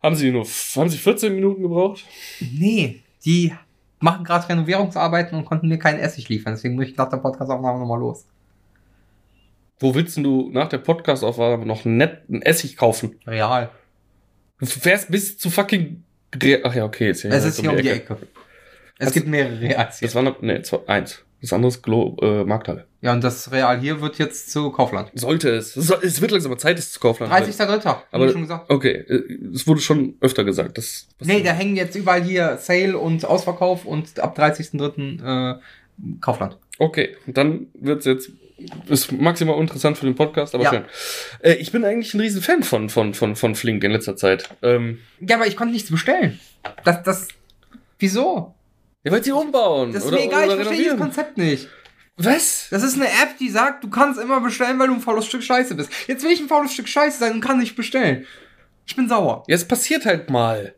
Haben 0.02 0.16
sie 0.16 0.32
nur, 0.32 0.46
haben 0.76 0.90
sie 0.90 0.98
14 0.98 1.36
Minuten 1.36 1.62
gebraucht? 1.62 2.04
Nee, 2.40 3.04
die 3.26 3.54
machen 4.00 4.24
gerade 4.24 4.50
Renovierungsarbeiten 4.50 5.38
und 5.38 5.46
konnten 5.46 5.68
mir 5.68 5.78
keinen 5.78 6.00
Essig 6.00 6.30
liefern. 6.30 6.54
Deswegen 6.54 6.76
muss 6.76 6.86
ich 6.88 6.98
nach 6.98 7.10
der 7.10 7.18
Podcastaufnahme 7.18 7.80
nochmal 7.80 8.00
los. 8.00 8.26
Wo 9.80 9.94
willst 9.94 10.18
du 10.18 10.50
nach 10.52 10.70
der 10.70 10.78
Podcast-Aufnahme 10.78 11.66
noch 11.66 11.84
nett 11.86 12.22
einen 12.30 12.42
Essig 12.42 12.78
kaufen? 12.78 13.20
Real. 13.28 13.70
Du 14.60 14.66
fährst 14.66 15.12
bis 15.12 15.38
zu 15.38 15.50
fucking. 15.50 16.04
Re 16.42 16.62
Ach 16.64 16.74
ja, 16.74 16.86
okay, 16.86 17.08
jetzt 17.08 17.22
hier 17.22 17.32
es 17.32 17.42
direkt 17.44 17.58
ist 17.58 17.62
hier 17.62 17.72
um 17.72 17.78
die 17.78 17.90
Ecke. 17.90 18.18
Es 18.98 19.08
Hast- 19.08 19.14
gibt 19.14 19.28
mehrere 19.28 19.60
Reals 19.60 20.00
hier. 20.00 20.08
Das 20.08 20.16
war 20.16 20.24
noch, 20.24 20.42
nee, 20.42 20.62
zwei, 20.62 20.80
eins. 20.88 21.22
Das 21.42 21.52
andere 21.54 21.68
ist 21.70 21.84
Glo 21.84 22.16
äh, 22.22 22.44
Markthalle. 22.46 22.88
Ja, 23.02 23.12
und 23.14 23.24
das 23.24 23.52
Real 23.52 23.80
hier 23.80 24.02
wird 24.02 24.18
jetzt 24.18 24.52
zu 24.52 24.72
Kaufland. 24.72 25.12
Sollte 25.14 25.50
es. 25.52 25.76
Es 25.76 25.88
soll- 25.88 26.00
es 26.02 26.20
wird 26.22 26.32
langsam 26.32 26.58
Zeit, 26.58 26.80
es 26.80 26.92
zu 26.94 27.00
Kaufland. 27.02 27.32
wird. 27.32 27.44
30.3. 27.60 27.84
hab 27.86 28.08
Aber 28.12 28.30
schon 28.30 28.42
gesagt. 28.42 28.70
okay, 28.72 28.94
äh, 29.08 29.22
es 29.54 29.68
wurde 29.68 29.82
schon 29.82 30.16
öfter 30.22 30.44
gesagt. 30.46 30.78
Das, 30.78 31.08
Nee, 31.20 31.44
da 31.44 31.52
hängen 31.52 31.76
jetzt 31.76 31.96
überall 31.96 32.24
hier 32.24 32.58
Sale 32.58 32.98
und 32.98 33.26
Ausverkauf 33.26 33.86
und 33.86 34.20
ab 34.22 34.38
30.3. 34.40 35.56
Äh, 35.58 35.60
Kaufland. 36.22 36.58
Okay, 36.80 37.16
dann 37.28 37.68
wird's 37.74 38.06
jetzt 38.06 38.32
ist 38.88 39.12
maximal 39.12 39.60
interessant 39.60 39.98
für 39.98 40.06
den 40.06 40.16
Podcast, 40.16 40.56
aber 40.56 40.64
Ja. 40.64 40.70
schön. 40.72 40.86
Äh, 41.42 41.54
ich 41.56 41.72
bin 41.74 41.84
eigentlich 41.84 42.14
ein 42.14 42.22
riesen 42.22 42.42
Fan 42.42 42.64
von 42.64 42.90
von 42.90 43.14
von 43.14 43.36
von 43.36 43.54
Flink 43.56 43.84
in 43.84 43.92
letzter 43.92 44.16
Zeit. 44.16 44.50
Ähm, 44.62 45.00
Ja, 45.20 45.36
aber 45.36 45.48
ich 45.48 45.58
konnte 45.58 45.74
nichts 45.74 45.92
bestellen. 45.92 46.40
Das, 46.84 47.04
das, 47.04 47.28
wieso? 48.00 48.56
ja, 49.04 49.12
weil 49.12 49.24
sie 49.24 49.32
umbauen 49.34 49.92
Das 49.94 50.04
ist 50.04 50.08
oder, 50.08 50.18
mir 50.20 50.26
egal, 50.26 50.48
ich 50.48 50.56
verstehe 50.56 50.78
dieses. 50.78 50.98
Konzept 50.98 51.38
nicht. 51.38 51.68
Was? 52.18 52.68
Das 52.72 52.82
ist 52.82 52.96
eine 52.96 53.08
App, 53.08 53.38
die 53.40 53.50
sagt, 53.50 53.84
du 53.84 53.90
kannst 53.90 54.20
immer 54.22 54.40
bestellen, 54.40 54.80
weil 54.80 54.88
du 54.88 54.94
ein 54.94 55.02
faules 55.02 55.26
Stück 55.26 55.44
Scheiße 55.44 55.76
bist. 55.76 55.92
Jetzt 56.08 56.24
will 56.24 56.32
ich 56.32 56.40
ein 56.40 56.48
faules 56.48 56.72
Stück 56.74 56.88
Scheiße 56.88 57.20
sein 57.20 57.34
und 57.34 57.42
kann 57.42 57.60
nicht 57.60 57.76
bestellen. 57.76 58.26
Ich 58.88 58.96
bin 58.96 59.10
sauer. 59.10 59.44
Es 59.48 59.68
passiert 59.68 60.06
halt 60.06 60.30
mal. 60.30 60.74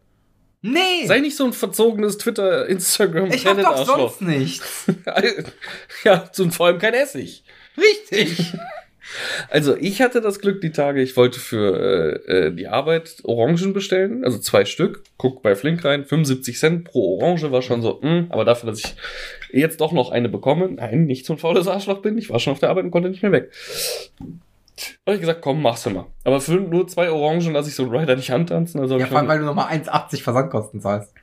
Nee! 0.62 1.06
Sei 1.06 1.20
nicht 1.20 1.38
so 1.38 1.46
ein 1.46 1.54
verzogenes 1.54 2.18
Twitter, 2.18 2.68
Instagram, 2.68 3.32
ich 3.32 3.46
hab 3.46 3.62
doch 3.62 3.86
sonst 3.86 4.22
nichts. 4.22 4.86
ja, 6.04 6.30
und 6.38 6.52
vor 6.52 6.68
allem 6.68 6.80
kein 6.80 6.94
Essig. 6.94 7.44
Richtig. 7.78 8.54
Also 9.50 9.76
ich 9.78 10.02
hatte 10.02 10.22
das 10.22 10.40
Glück 10.40 10.62
die 10.62 10.72
Tage, 10.72 11.02
ich 11.02 11.16
wollte 11.16 11.40
für 11.40 12.24
äh, 12.28 12.48
äh, 12.48 12.52
die 12.54 12.68
Arbeit 12.68 13.18
Orangen 13.24 13.74
bestellen, 13.74 14.24
also 14.26 14.38
zwei 14.40 14.66
Stück. 14.66 15.04
Guck 15.18 15.42
bei 15.42 15.56
Flink 15.56 15.84
rein, 15.86 16.06
75 16.06 16.58
Cent 16.58 16.84
pro 16.86 17.18
Orange 17.18 17.52
war 17.52 17.62
schon 17.62 17.82
so, 17.82 18.00
mh, 18.02 18.26
aber 18.30 18.44
dafür, 18.46 18.70
dass 18.70 18.80
ich 18.80 18.96
jetzt 19.52 19.80
doch 19.80 19.92
noch 19.92 20.12
eine 20.12 20.30
bekomme, 20.30 20.70
nein, 20.70 21.06
nicht 21.06 21.26
so 21.26 21.34
ein 21.34 21.40
faules 21.40 21.68
Arschloch 21.68 22.02
bin, 22.02 22.18
ich 22.18 22.30
war 22.30 22.40
schon 22.40 22.54
auf 22.54 22.60
der 22.60 22.70
Arbeit 22.70 22.86
und 22.86 22.92
konnte 22.92 23.10
nicht 23.10 23.24
mehr 23.24 23.32
weg. 23.32 23.52
Habe 25.06 25.16
ich 25.16 25.22
gesagt, 25.22 25.42
komm, 25.42 25.62
mach's 25.62 25.86
immer. 25.86 26.08
Aber 26.24 26.40
für 26.42 26.54
nur 26.56 26.88
zwei 26.88 27.10
Orangen 27.10 27.54
lasse 27.54 27.70
ich 27.70 27.76
so 27.76 27.84
einen 27.84 27.96
Rider 27.96 28.16
nicht 28.16 28.32
antanzen. 28.32 28.80
Also 28.80 28.98
Ja, 29.00 29.08
vor 29.08 29.18
allem, 29.18 29.28
mal- 29.28 29.34
weil 29.34 29.40
du 29.40 29.46
nochmal 29.46 29.68
1,80 29.70 30.22
Versandkosten 30.24 30.82
zahlst. 30.82 31.14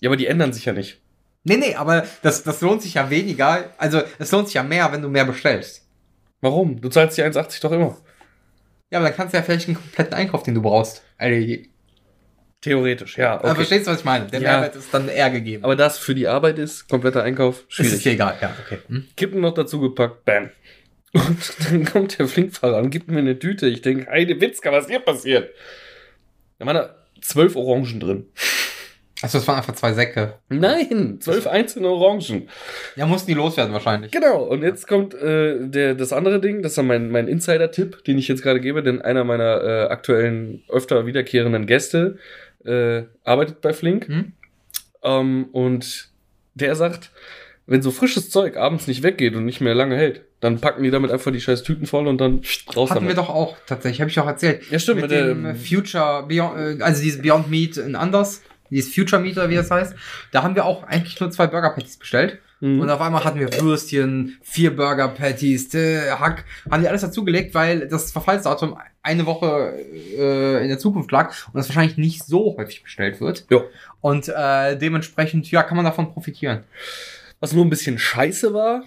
ja, 0.00 0.08
aber 0.08 0.16
die 0.16 0.26
ändern 0.26 0.52
sich 0.52 0.64
ja 0.64 0.72
nicht. 0.72 1.00
Nee, 1.44 1.56
nee, 1.56 1.74
aber 1.74 2.04
das, 2.22 2.42
das 2.44 2.60
lohnt 2.60 2.82
sich 2.82 2.94
ja 2.94 3.10
weniger. 3.10 3.64
Also, 3.76 4.00
es 4.18 4.30
lohnt 4.30 4.46
sich 4.46 4.54
ja 4.54 4.62
mehr, 4.62 4.90
wenn 4.92 5.02
du 5.02 5.08
mehr 5.08 5.24
bestellst. 5.24 5.86
Warum? 6.40 6.80
Du 6.80 6.88
zahlst 6.88 7.18
die 7.18 7.22
1,80 7.22 7.60
doch 7.62 7.72
immer. 7.72 7.96
Ja, 8.90 8.98
aber 8.98 9.08
dann 9.08 9.16
kannst 9.16 9.34
du 9.34 9.38
ja 9.38 9.42
vielleicht 9.42 9.66
einen 9.68 9.76
kompletten 9.76 10.14
Einkauf, 10.14 10.42
den 10.44 10.54
du 10.54 10.62
brauchst. 10.62 11.02
Also, 11.18 11.56
Theoretisch, 12.60 13.18
ja. 13.18 13.34
Aber 13.34 13.46
Okay. 13.46 13.54
verstehst 13.56 13.86
du, 13.88 13.90
was 13.90 13.98
ich 13.98 14.04
meine? 14.04 14.26
Der 14.26 14.40
Ja. 14.40 14.52
Mehrwert 14.52 14.76
ist 14.76 14.94
dann 14.94 15.08
eher 15.08 15.30
gegeben. 15.30 15.64
Aber 15.64 15.74
das 15.74 15.98
für 15.98 16.14
die 16.14 16.28
Arbeit 16.28 16.60
ist, 16.60 16.88
kompletter 16.88 17.22
Einkauf, 17.24 17.64
es 17.68 17.78
ist 17.80 17.86
schwierig. 17.88 18.02
dir 18.04 18.12
egal, 18.12 18.36
ja, 18.40 18.54
okay. 18.64 18.78
Hm? 18.86 19.08
Kippen 19.16 19.40
noch 19.40 19.52
dazu 19.54 19.80
gepackt, 19.80 20.24
bam. 20.24 20.50
Und 21.12 21.54
dann 21.70 21.84
kommt 21.84 22.18
der 22.18 22.28
Flinkfahrer 22.28 22.78
und 22.78 22.90
gibt 22.90 23.10
mir 23.10 23.18
eine 23.18 23.38
Tüte. 23.38 23.66
Ich 23.66 23.82
denke, 23.82 24.10
Heide 24.10 24.40
Witzka, 24.40 24.72
was 24.72 24.88
hier 24.88 25.00
passiert? 25.00 25.50
Da 26.58 26.66
waren 26.66 26.76
da 26.76 26.94
zwölf 27.20 27.56
Orangen 27.56 28.00
drin. 28.00 28.26
Achso, 29.22 29.38
das 29.38 29.46
waren 29.46 29.58
einfach 29.58 29.74
zwei 29.76 29.92
Säcke. 29.92 30.34
Nein, 30.48 31.18
zwölf 31.20 31.46
einzelne 31.46 31.88
Orangen. 31.88 32.48
Ja, 32.96 33.06
mussten 33.06 33.28
die 33.28 33.34
loswerden 33.34 33.72
wahrscheinlich. 33.72 34.10
Genau, 34.10 34.42
und 34.42 34.62
jetzt 34.62 34.88
kommt 34.88 35.14
äh, 35.14 35.58
der, 35.60 35.94
das 35.94 36.12
andere 36.12 36.40
Ding, 36.40 36.62
das 36.62 36.72
ist 36.72 36.78
dann 36.78 36.88
mein, 36.88 37.08
mein 37.08 37.28
Insider-Tipp, 37.28 38.02
den 38.04 38.18
ich 38.18 38.26
jetzt 38.26 38.42
gerade 38.42 38.60
gebe, 38.60 38.82
denn 38.82 39.00
einer 39.00 39.22
meiner 39.22 39.62
äh, 39.62 39.82
aktuellen, 39.90 40.64
öfter 40.68 41.06
wiederkehrenden 41.06 41.66
Gäste 41.66 42.18
äh, 42.64 43.02
arbeitet 43.22 43.60
bei 43.60 43.72
Flink. 43.72 44.08
Hm? 44.08 44.32
Ähm, 45.04 45.44
und 45.52 46.10
der 46.54 46.74
sagt, 46.74 47.12
wenn 47.66 47.80
so 47.80 47.92
frisches 47.92 48.30
Zeug 48.30 48.56
abends 48.56 48.88
nicht 48.88 49.04
weggeht 49.04 49.36
und 49.36 49.44
nicht 49.44 49.60
mehr 49.60 49.76
lange 49.76 49.96
hält, 49.96 50.22
dann 50.42 50.60
packen 50.60 50.82
die 50.82 50.90
damit 50.90 51.10
einfach 51.10 51.32
die 51.32 51.40
scheiß 51.40 51.62
Tüten 51.62 51.86
voll 51.86 52.06
und 52.06 52.18
dann 52.20 52.42
raus 52.76 52.90
Hatten 52.90 53.06
wir 53.08 53.14
damit. 53.14 53.16
doch 53.16 53.30
auch, 53.30 53.56
tatsächlich, 53.66 54.00
habe 54.02 54.10
ich 54.10 54.18
auch 54.20 54.26
erzählt. 54.26 54.62
Ja, 54.70 54.78
stimmt, 54.78 55.00
Mit 55.00 55.10
mit 55.10 55.18
dem 55.18 55.42
der- 55.44 55.52
äh, 55.52 55.54
Future 55.54 56.24
Beyond, 56.28 56.80
äh, 56.80 56.82
also 56.82 57.02
dieses 57.02 57.22
Beyond 57.22 57.48
Meat 57.48 57.76
in 57.78 57.94
anders, 57.96 58.42
dieses 58.68 58.92
Future 58.94 59.22
Meat 59.22 59.36
oder 59.38 59.48
wie 59.48 59.54
das 59.54 59.70
heißt. 59.70 59.94
Da 60.32 60.42
haben 60.42 60.54
wir 60.54 60.64
auch 60.66 60.82
eigentlich 60.84 61.18
nur 61.20 61.30
zwei 61.30 61.46
Burger 61.46 61.70
Patties 61.70 61.96
bestellt. 61.96 62.38
Mhm. 62.60 62.80
Und 62.80 62.90
auf 62.90 63.00
einmal 63.00 63.24
hatten 63.24 63.40
wir 63.40 63.52
Würstchen, 63.60 64.38
vier 64.42 64.74
Burger 64.76 65.08
Patties, 65.08 65.72
äh, 65.74 66.10
Hack, 66.12 66.44
haben 66.70 66.82
die 66.82 66.88
alles 66.88 67.00
dazugelegt, 67.02 67.54
weil 67.54 67.88
das 67.88 68.12
Verfallsdatum 68.12 68.76
eine 69.02 69.26
Woche 69.26 69.74
äh, 70.16 70.62
in 70.62 70.68
der 70.68 70.78
Zukunft 70.78 71.10
lag 71.10 71.30
und 71.52 71.54
das 71.56 71.68
wahrscheinlich 71.68 71.96
nicht 71.98 72.24
so 72.24 72.56
häufig 72.58 72.82
bestellt 72.84 73.20
wird. 73.20 73.46
Ja. 73.50 73.62
Und 74.00 74.28
äh, 74.28 74.76
dementsprechend, 74.76 75.50
ja, 75.50 75.62
kann 75.64 75.76
man 75.76 75.84
davon 75.84 76.12
profitieren. 76.12 76.64
Was 77.40 77.52
nur 77.52 77.64
ein 77.64 77.70
bisschen 77.70 77.98
scheiße 77.98 78.54
war, 78.54 78.84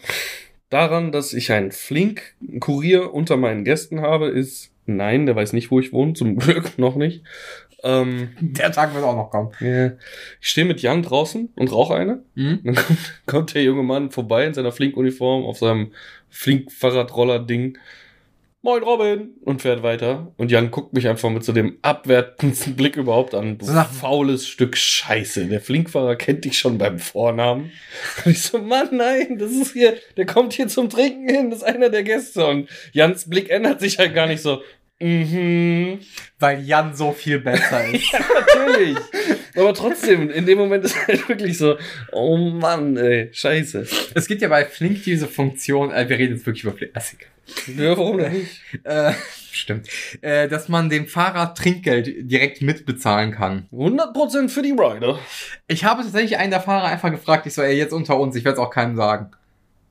daran, 0.69 1.11
dass 1.11 1.33
ich 1.33 1.51
einen 1.51 1.71
Flink-Kurier 1.71 3.13
unter 3.13 3.37
meinen 3.37 3.63
Gästen 3.63 4.01
habe, 4.01 4.27
ist, 4.27 4.71
nein, 4.85 5.25
der 5.25 5.35
weiß 5.35 5.53
nicht, 5.53 5.71
wo 5.71 5.79
ich 5.79 5.93
wohne, 5.93 6.13
zum 6.13 6.35
Glück 6.39 6.77
noch 6.77 6.95
nicht. 6.95 7.23
Ähm, 7.83 8.29
Der 8.39 8.71
Tag 8.71 8.95
wird 8.95 9.03
auch 9.03 9.15
noch 9.15 9.29
kommen. 9.29 9.51
ja. 9.59 9.91
ich 10.41 10.49
stehe 10.49 10.65
mit 10.65 10.81
Jan 10.81 11.03
draußen 11.03 11.49
und 11.55 11.71
rauche 11.71 11.93
eine. 11.95 12.23
Mhm. 12.33 12.61
Dann 12.63 12.75
kommt, 12.75 12.99
kommt 13.27 13.53
der 13.53 13.63
junge 13.63 13.83
Mann 13.83 14.09
vorbei 14.11 14.45
in 14.45 14.53
seiner 14.53 14.71
Flink-Uniform 14.71 15.43
auf 15.45 15.59
seinem 15.59 15.91
Flink-Fahrradroller-Ding. 16.29 17.77
Moin 18.65 18.81
Robin! 18.81 19.35
Und 19.41 19.61
fährt 19.61 19.83
weiter. 19.83 20.33
Und 20.37 20.49
Jan 20.49 20.71
guckt 20.71 20.91
mich 20.91 21.07
einfach 21.07 21.29
mit 21.29 21.43
so 21.43 21.53
dem 21.53 21.77
abwertendsten 21.83 22.75
Blick 22.75 22.95
überhaupt 22.95 23.35
an. 23.35 23.59
So 23.61 23.71
nach- 23.71 23.91
faules 23.91 24.47
Stück 24.47 24.75
Scheiße. 24.75 25.45
Der 25.45 25.61
Flinkfahrer 25.61 26.15
kennt 26.15 26.45
dich 26.45 26.57
schon 26.57 26.79
beim 26.79 26.97
Vornamen. 26.97 27.71
Und 28.25 28.31
ich 28.31 28.41
so, 28.41 28.57
Mann, 28.57 28.89
nein, 28.91 29.37
das 29.37 29.51
ist 29.51 29.73
hier, 29.73 29.93
der 30.17 30.25
kommt 30.25 30.53
hier 30.53 30.67
zum 30.67 30.89
Trinken 30.89 31.29
hin, 31.29 31.51
das 31.51 31.59
ist 31.59 31.65
einer 31.65 31.89
der 31.91 32.01
Gäste. 32.01 32.43
Und 32.47 32.67
Jans 32.91 33.29
Blick 33.29 33.51
ändert 33.51 33.81
sich 33.81 33.99
halt 33.99 34.15
gar 34.15 34.25
nicht 34.25 34.41
so. 34.41 34.63
Mhm. 34.99 35.99
Weil 36.39 36.63
Jan 36.63 36.95
so 36.95 37.11
viel 37.11 37.37
besser 37.41 37.87
ist. 37.93 38.11
Ja, 38.13 38.19
natürlich. 38.33 38.97
Aber 39.55 39.73
trotzdem, 39.73 40.29
in 40.29 40.45
dem 40.45 40.57
Moment 40.57 40.85
ist 40.85 41.07
halt 41.07 41.27
wirklich 41.29 41.57
so, 41.57 41.77
oh 42.11 42.37
Mann, 42.37 42.97
ey, 42.97 43.29
scheiße. 43.31 43.85
es 44.13 44.27
gibt 44.27 44.41
ja 44.41 44.47
bei 44.49 44.65
Flink 44.65 45.03
diese 45.03 45.27
Funktion, 45.27 45.91
äh, 45.91 46.07
wir 46.09 46.17
reden 46.17 46.35
jetzt 46.35 46.45
wirklich 46.45 46.63
über 46.63 46.73
Flink. 46.73 46.91
Egal. 46.93 47.29
Ja, 47.77 47.97
warum 47.97 48.17
denn 48.17 48.33
nicht? 48.33 48.61
Äh, 48.83 49.13
stimmt. 49.51 49.87
Äh, 50.21 50.47
dass 50.47 50.67
man 50.67 50.89
dem 50.89 51.07
Fahrer 51.07 51.53
Trinkgeld 51.53 52.29
direkt 52.31 52.61
mitbezahlen 52.61 53.31
kann. 53.31 53.67
100% 53.71 54.49
für 54.49 54.61
die 54.61 54.71
Rider. 54.71 55.19
Ich 55.67 55.83
habe 55.85 56.03
tatsächlich 56.03 56.37
einen 56.37 56.51
der 56.51 56.61
Fahrer 56.61 56.87
einfach 56.87 57.11
gefragt, 57.11 57.45
ich 57.45 57.53
so, 57.53 57.61
ey, 57.61 57.77
jetzt 57.77 57.93
unter 57.93 58.19
uns, 58.19 58.35
ich 58.35 58.45
werde 58.45 58.59
es 58.59 58.65
auch 58.65 58.71
keinem 58.71 58.95
sagen. 58.95 59.31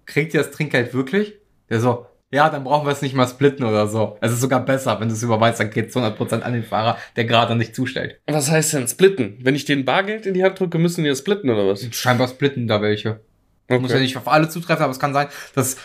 Kriegt 0.07 0.35
ihr 0.35 0.41
das 0.43 0.51
Trinkgeld 0.51 0.95
wirklich? 0.95 1.35
Der 1.71 1.81
so, 1.81 2.07
ja, 2.35 2.51
dann 2.51 2.65
brauchen 2.65 2.87
wir 2.87 2.93
es 2.93 3.01
nicht 3.01 3.15
mal 3.15 3.29
splitten 3.29 3.65
oder 3.65 3.87
so. 3.87 4.19
Es 4.21 4.33
ist 4.33 4.41
sogar 4.41 4.65
besser, 4.65 4.99
wenn 4.99 5.09
du 5.09 5.15
es 5.15 5.23
überweist, 5.23 5.61
dann 5.61 5.71
geht 5.71 5.91
es 5.91 5.97
100% 5.97 6.41
an 6.41 6.53
den 6.53 6.65
Fahrer, 6.65 6.99
der 7.15 7.25
gerade 7.25 7.55
nicht 7.55 7.77
zustellt. 7.77 8.19
Was 8.27 8.51
heißt 8.51 8.73
denn 8.73 8.89
splitten? 8.89 9.39
Wenn 9.41 9.55
ich 9.55 9.65
den 9.65 9.85
Bargeld 9.85 10.27
in 10.27 10.35
die 10.35 10.43
Hand 10.43 10.59
drücke, 10.59 10.79
müssen 10.79 11.05
die 11.05 11.11
das 11.11 11.21
splitten 11.21 11.49
oder 11.49 11.69
was? 11.69 11.87
Scheinbar 11.93 12.27
splitten 12.27 12.67
da 12.67 12.83
welche. 12.83 13.21
Muss 13.69 13.93
ja 13.93 14.01
nicht 14.01 14.17
auf 14.17 14.27
alle 14.27 14.49
zutreffen, 14.49 14.83
aber 14.83 14.91
es 14.91 14.99
kann 14.99 15.15
sein, 15.15 15.29
dass 15.55 15.77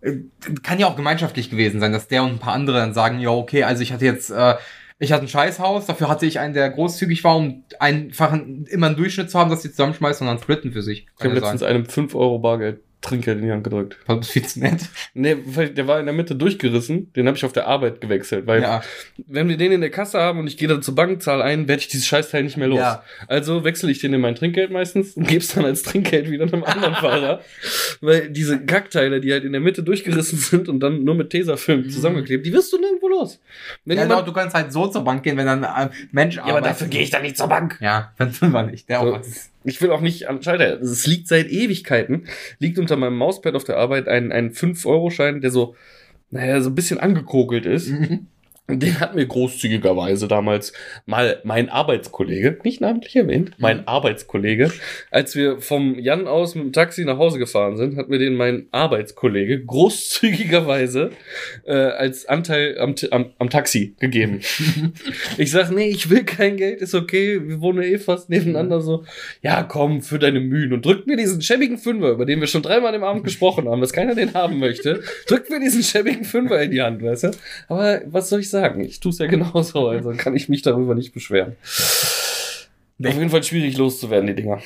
äh, 0.00 0.16
kann 0.62 0.80
ja 0.80 0.88
auch 0.88 0.96
gemeinschaftlich 0.96 1.50
gewesen 1.50 1.80
sein, 1.80 1.92
dass 1.92 2.08
der 2.08 2.24
und 2.24 2.32
ein 2.32 2.38
paar 2.40 2.54
andere 2.54 2.78
dann 2.78 2.94
sagen, 2.94 3.20
ja, 3.20 3.30
okay, 3.30 3.62
also 3.62 3.82
ich 3.82 3.92
hatte 3.92 4.04
jetzt, 4.04 4.30
äh, 4.30 4.56
ich 4.98 5.12
hatte 5.12 5.24
ein 5.24 5.28
Scheißhaus, 5.28 5.86
dafür 5.86 6.08
hatte 6.08 6.26
ich 6.26 6.40
einen, 6.40 6.52
der 6.52 6.68
großzügig 6.68 7.22
war, 7.22 7.36
um 7.36 7.62
einfach 7.78 8.32
ein, 8.32 8.66
immer 8.68 8.88
einen 8.88 8.96
Durchschnitt 8.96 9.30
zu 9.30 9.38
haben, 9.38 9.50
dass 9.50 9.62
die 9.62 9.70
zusammenschmeißen 9.70 10.26
und 10.26 10.34
dann 10.34 10.42
splitten 10.42 10.72
für 10.72 10.82
sich. 10.82 11.06
Ich 11.16 11.24
habe 11.24 11.34
ja 11.34 11.40
letztens 11.40 11.60
sein. 11.60 11.70
einem 11.70 11.86
5 11.86 12.14
Euro 12.16 12.40
Bargeld 12.40 12.80
Trinkgeld 13.02 13.38
in 13.40 13.44
die 13.46 13.52
Hand 13.52 13.64
gedrückt. 13.64 13.96
Das 14.06 14.20
ist 14.20 14.30
viel 14.30 14.46
zu 14.46 14.60
nett. 14.60 14.80
Nee, 15.14 15.36
weil 15.44 15.68
der 15.70 15.86
war 15.86 16.00
in 16.00 16.06
der 16.06 16.14
Mitte 16.14 16.34
durchgerissen. 16.34 17.12
Den 17.12 17.26
habe 17.26 17.36
ich 17.36 17.44
auf 17.44 17.52
der 17.52 17.66
Arbeit 17.66 18.00
gewechselt. 18.00 18.46
Weil 18.46 18.62
Ja. 18.62 18.82
wenn 19.26 19.48
wir 19.48 19.56
den 19.56 19.72
in 19.72 19.80
der 19.80 19.90
Kasse 19.90 20.18
haben 20.20 20.38
und 20.38 20.46
ich 20.46 20.56
gehe 20.56 20.68
dann 20.68 20.80
zur 20.82 20.94
Bank, 20.94 21.20
zahle 21.22 21.44
ein, 21.44 21.68
werde 21.68 21.80
ich 21.80 21.88
dieses 21.88 22.06
Scheißteil 22.06 22.42
nicht 22.44 22.56
mehr 22.56 22.68
los. 22.68 22.78
Ja. 22.78 23.02
Also 23.28 23.64
wechsle 23.64 23.90
ich 23.90 23.98
den 24.00 24.14
in 24.14 24.20
mein 24.20 24.34
Trinkgeld 24.36 24.70
meistens 24.70 25.16
und 25.16 25.26
gebe 25.28 25.40
es 25.40 25.48
dann 25.48 25.64
als 25.64 25.82
Trinkgeld 25.82 26.30
wieder 26.30 26.44
einem 26.44 26.64
anderen 26.64 26.94
Fahrer. 26.94 27.40
Weil 28.00 28.30
diese 28.30 28.64
Kackteile, 28.64 29.20
die 29.20 29.32
halt 29.32 29.44
in 29.44 29.52
der 29.52 29.60
Mitte 29.60 29.82
durchgerissen 29.82 30.38
sind 30.38 30.68
und 30.68 30.80
dann 30.80 31.04
nur 31.04 31.14
mit 31.14 31.30
Tesafilm 31.30 31.90
zusammengeklebt, 31.90 32.46
die 32.46 32.52
wirst 32.52 32.72
du 32.72 32.78
nirgendwo 32.78 33.08
los. 33.08 33.40
Wenn 33.84 33.96
Mhm. 33.96 33.98
ja, 34.02 34.06
genau, 34.06 34.22
du 34.22 34.32
kannst 34.32 34.54
halt 34.54 34.72
so 34.72 34.86
zur 34.86 35.04
Bank 35.04 35.22
gehen, 35.22 35.36
wenn 35.36 35.46
dann 35.46 35.64
ein 35.64 35.90
Mensch 36.12 36.36
ja, 36.36 36.44
aber 36.44 36.60
dafür 36.60 36.86
gehe 36.86 37.02
ich 37.02 37.10
dann 37.10 37.22
nicht 37.22 37.36
zur 37.36 37.48
Bank. 37.48 37.78
Ja, 37.80 38.12
dann 38.18 38.32
tun 38.32 38.52
wir 38.52 38.62
nicht. 38.62 38.88
Der 38.88 39.00
So. 39.00 39.06
auch 39.14 39.18
was. 39.20 39.50
Ich 39.64 39.80
will 39.80 39.90
auch 39.90 40.00
nicht 40.00 40.28
an 40.28 40.42
Schalter. 40.42 40.80
Es 40.80 41.06
liegt 41.06 41.28
seit 41.28 41.48
Ewigkeiten, 41.48 42.26
liegt 42.58 42.78
unter 42.78 42.96
meinem 42.96 43.16
Mauspad 43.16 43.54
auf 43.54 43.64
der 43.64 43.76
Arbeit 43.76 44.08
ein, 44.08 44.32
ein 44.32 44.52
5-Euro-Schein, 44.52 45.40
der 45.40 45.50
so, 45.50 45.76
naja, 46.30 46.60
so 46.60 46.70
ein 46.70 46.74
bisschen 46.74 46.98
angekokelt 46.98 47.66
ist. 47.66 47.88
Mhm. 47.88 48.26
Den 48.68 49.00
hat 49.00 49.16
mir 49.16 49.26
großzügigerweise 49.26 50.28
damals 50.28 50.72
mal 51.04 51.40
mein 51.42 51.68
Arbeitskollege, 51.68 52.58
nicht 52.62 52.80
namentlich 52.80 53.16
erwähnt, 53.16 53.52
mein 53.58 53.88
Arbeitskollege, 53.88 54.70
als 55.10 55.34
wir 55.34 55.60
vom 55.60 55.98
Jan 55.98 56.28
aus 56.28 56.54
mit 56.54 56.64
dem 56.64 56.72
Taxi 56.72 57.04
nach 57.04 57.18
Hause 57.18 57.40
gefahren 57.40 57.76
sind, 57.76 57.96
hat 57.96 58.08
mir 58.08 58.18
den 58.18 58.36
mein 58.36 58.68
Arbeitskollege 58.70 59.64
großzügigerweise 59.64 61.10
äh, 61.64 61.72
als 61.72 62.26
Anteil 62.26 62.78
am, 62.78 62.94
am, 63.10 63.32
am 63.36 63.50
Taxi 63.50 63.96
gegeben. 63.98 64.40
ich 65.38 65.50
sag, 65.50 65.72
nee, 65.72 65.88
ich 65.88 66.08
will 66.08 66.22
kein 66.22 66.56
Geld, 66.56 66.82
ist 66.82 66.94
okay, 66.94 67.40
wir 67.44 67.60
wohnen 67.60 67.82
eh 67.82 67.98
fast 67.98 68.30
nebeneinander 68.30 68.80
so. 68.80 69.04
Ja, 69.42 69.64
komm, 69.64 70.02
für 70.02 70.20
deine 70.20 70.38
Mühen 70.38 70.72
und 70.72 70.86
drückt 70.86 71.08
mir 71.08 71.16
diesen 71.16 71.42
schäbigen 71.42 71.78
Fünfer, 71.78 72.10
über 72.10 72.26
den 72.26 72.38
wir 72.38 72.46
schon 72.46 72.62
dreimal 72.62 72.94
im 72.94 73.02
Abend 73.02 73.24
gesprochen 73.24 73.68
haben, 73.68 73.80
dass 73.80 73.92
keiner 73.92 74.14
den 74.14 74.34
haben 74.34 74.60
möchte, 74.60 75.02
drückt 75.26 75.50
mir 75.50 75.58
diesen 75.58 75.82
schäbigen 75.82 76.24
Fünfer 76.24 76.62
in 76.62 76.70
die 76.70 76.80
Hand, 76.80 77.02
weißt 77.02 77.24
du? 77.24 77.30
Aber 77.66 78.02
was 78.06 78.28
soll 78.28 78.38
ich 78.38 78.51
sagen? 78.52 78.84
Ich 78.84 79.00
tue 79.00 79.10
es 79.10 79.18
ja 79.18 79.26
genauso, 79.28 79.88
also 79.88 80.12
kann 80.16 80.36
ich 80.36 80.48
mich 80.48 80.62
darüber 80.62 80.94
nicht 80.94 81.12
beschweren. 81.12 81.56
Auf 83.04 83.14
jeden 83.14 83.30
Fall 83.30 83.42
schwierig 83.42 83.76
loszuwerden, 83.76 84.28
die 84.28 84.34
Dinger. 84.34 84.62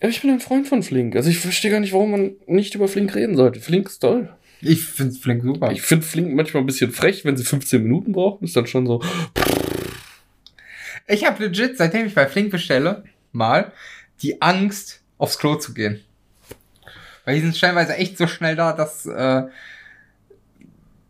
Aber 0.00 0.08
ich 0.08 0.22
bin 0.22 0.30
ein 0.30 0.40
Freund 0.40 0.66
von 0.66 0.82
Flink. 0.82 1.14
Also 1.16 1.28
ich 1.28 1.38
verstehe 1.38 1.70
gar 1.70 1.80
nicht, 1.80 1.92
warum 1.92 2.12
man 2.12 2.32
nicht 2.46 2.74
über 2.74 2.88
Flink 2.88 3.14
reden 3.14 3.36
sollte. 3.36 3.60
Flink 3.60 3.88
ist 3.88 3.98
toll. 3.98 4.30
Ich 4.62 4.84
find's 4.84 5.18
Flink 5.18 5.42
super. 5.42 5.70
Ich 5.70 5.82
finde 5.82 6.06
Flink 6.06 6.32
manchmal 6.34 6.62
ein 6.62 6.66
bisschen 6.66 6.92
frech, 6.92 7.26
wenn 7.26 7.36
sie 7.36 7.44
15 7.44 7.82
Minuten 7.82 8.12
brauchen. 8.12 8.44
Ist 8.44 8.56
dann 8.56 8.66
schon 8.66 8.86
so, 8.86 9.02
Ich 11.06 11.26
habe 11.26 11.44
legit, 11.44 11.76
seitdem 11.76 12.06
ich 12.06 12.14
bei 12.14 12.26
Flink 12.26 12.50
bestelle, 12.50 13.04
mal 13.32 13.72
die 14.22 14.40
Angst, 14.40 15.02
aufs 15.18 15.38
Klo 15.38 15.56
zu 15.56 15.74
gehen. 15.74 16.00
Weil 17.24 17.36
die 17.36 17.42
sind 17.42 17.56
stellenweise 17.56 17.96
echt 17.96 18.16
so 18.16 18.26
schnell 18.26 18.56
da, 18.56 18.72
dass 18.72 19.06
äh, 19.06 19.42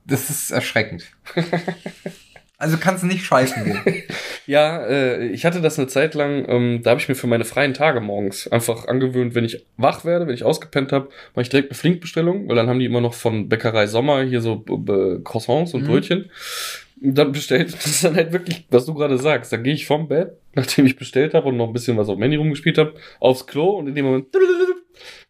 das 0.07 0.31
ist 0.31 0.51
erschreckend. 0.51 1.05
also 2.59 2.77
kannst 2.79 3.03
du 3.03 3.07
nicht 3.07 3.25
scheißen 3.25 3.65
gehen. 3.65 4.03
Ja, 4.47 4.85
äh, 4.85 5.29
ich 5.29 5.47
hatte 5.47 5.63
das 5.63 5.79
eine 5.79 5.89
Zeit 5.89 6.13
lang, 6.13 6.45
ähm, 6.47 6.81
da 6.83 6.91
habe 6.91 7.01
ich 7.01 7.09
mir 7.09 7.15
für 7.15 7.27
meine 7.27 7.47
freien 7.47 7.73
Tage 7.73 8.03
morgens 8.03 8.47
einfach 8.47 8.87
angewöhnt, 8.89 9.35
wenn 9.35 9.47
ich 9.47 9.65
wach 9.79 10.05
werde, 10.05 10.27
wenn 10.27 10.35
ich 10.35 10.45
ausgepennt 10.45 10.93
habe, 10.93 11.09
mache 11.35 11.45
ich 11.45 11.49
direkt 11.49 11.71
eine 11.71 11.79
Flinkbestellung, 11.79 12.47
weil 12.47 12.55
dann 12.57 12.69
haben 12.69 12.79
die 12.79 12.85
immer 12.85 13.01
noch 13.01 13.15
von 13.15 13.49
Bäckerei 13.49 13.87
Sommer 13.87 14.23
hier 14.23 14.43
so 14.43 14.57
B 14.57 15.21
Croissants 15.25 15.73
und 15.73 15.85
Mhm. 15.85 15.87
Brötchen. 15.87 16.31
Und 17.03 17.15
dann 17.17 17.33
bestellt, 17.33 17.73
das 17.73 17.87
ist 17.87 18.05
dann 18.05 18.17
halt 18.17 18.33
wirklich, 18.33 18.67
was 18.69 18.85
du 18.85 18.93
gerade 18.93 19.17
sagst, 19.17 19.51
dann 19.51 19.65
gehe 19.65 19.73
ich 19.73 19.87
vom 19.87 20.09
Bett, 20.09 20.33
nachdem 20.55 20.85
ich 20.85 20.97
bestellt 20.97 21.33
habe 21.33 21.49
und 21.49 21.57
noch 21.57 21.69
ein 21.69 21.73
bisschen 21.73 21.97
was 21.97 22.11
auf 22.11 22.21
Handy 22.21 22.37
rumgespielt 22.37 22.77
habe, 22.77 22.93
aufs 23.21 23.47
Klo 23.47 23.71
und 23.79 23.87
in 23.89 23.95
dem 23.95 24.05
Moment, 24.05 24.27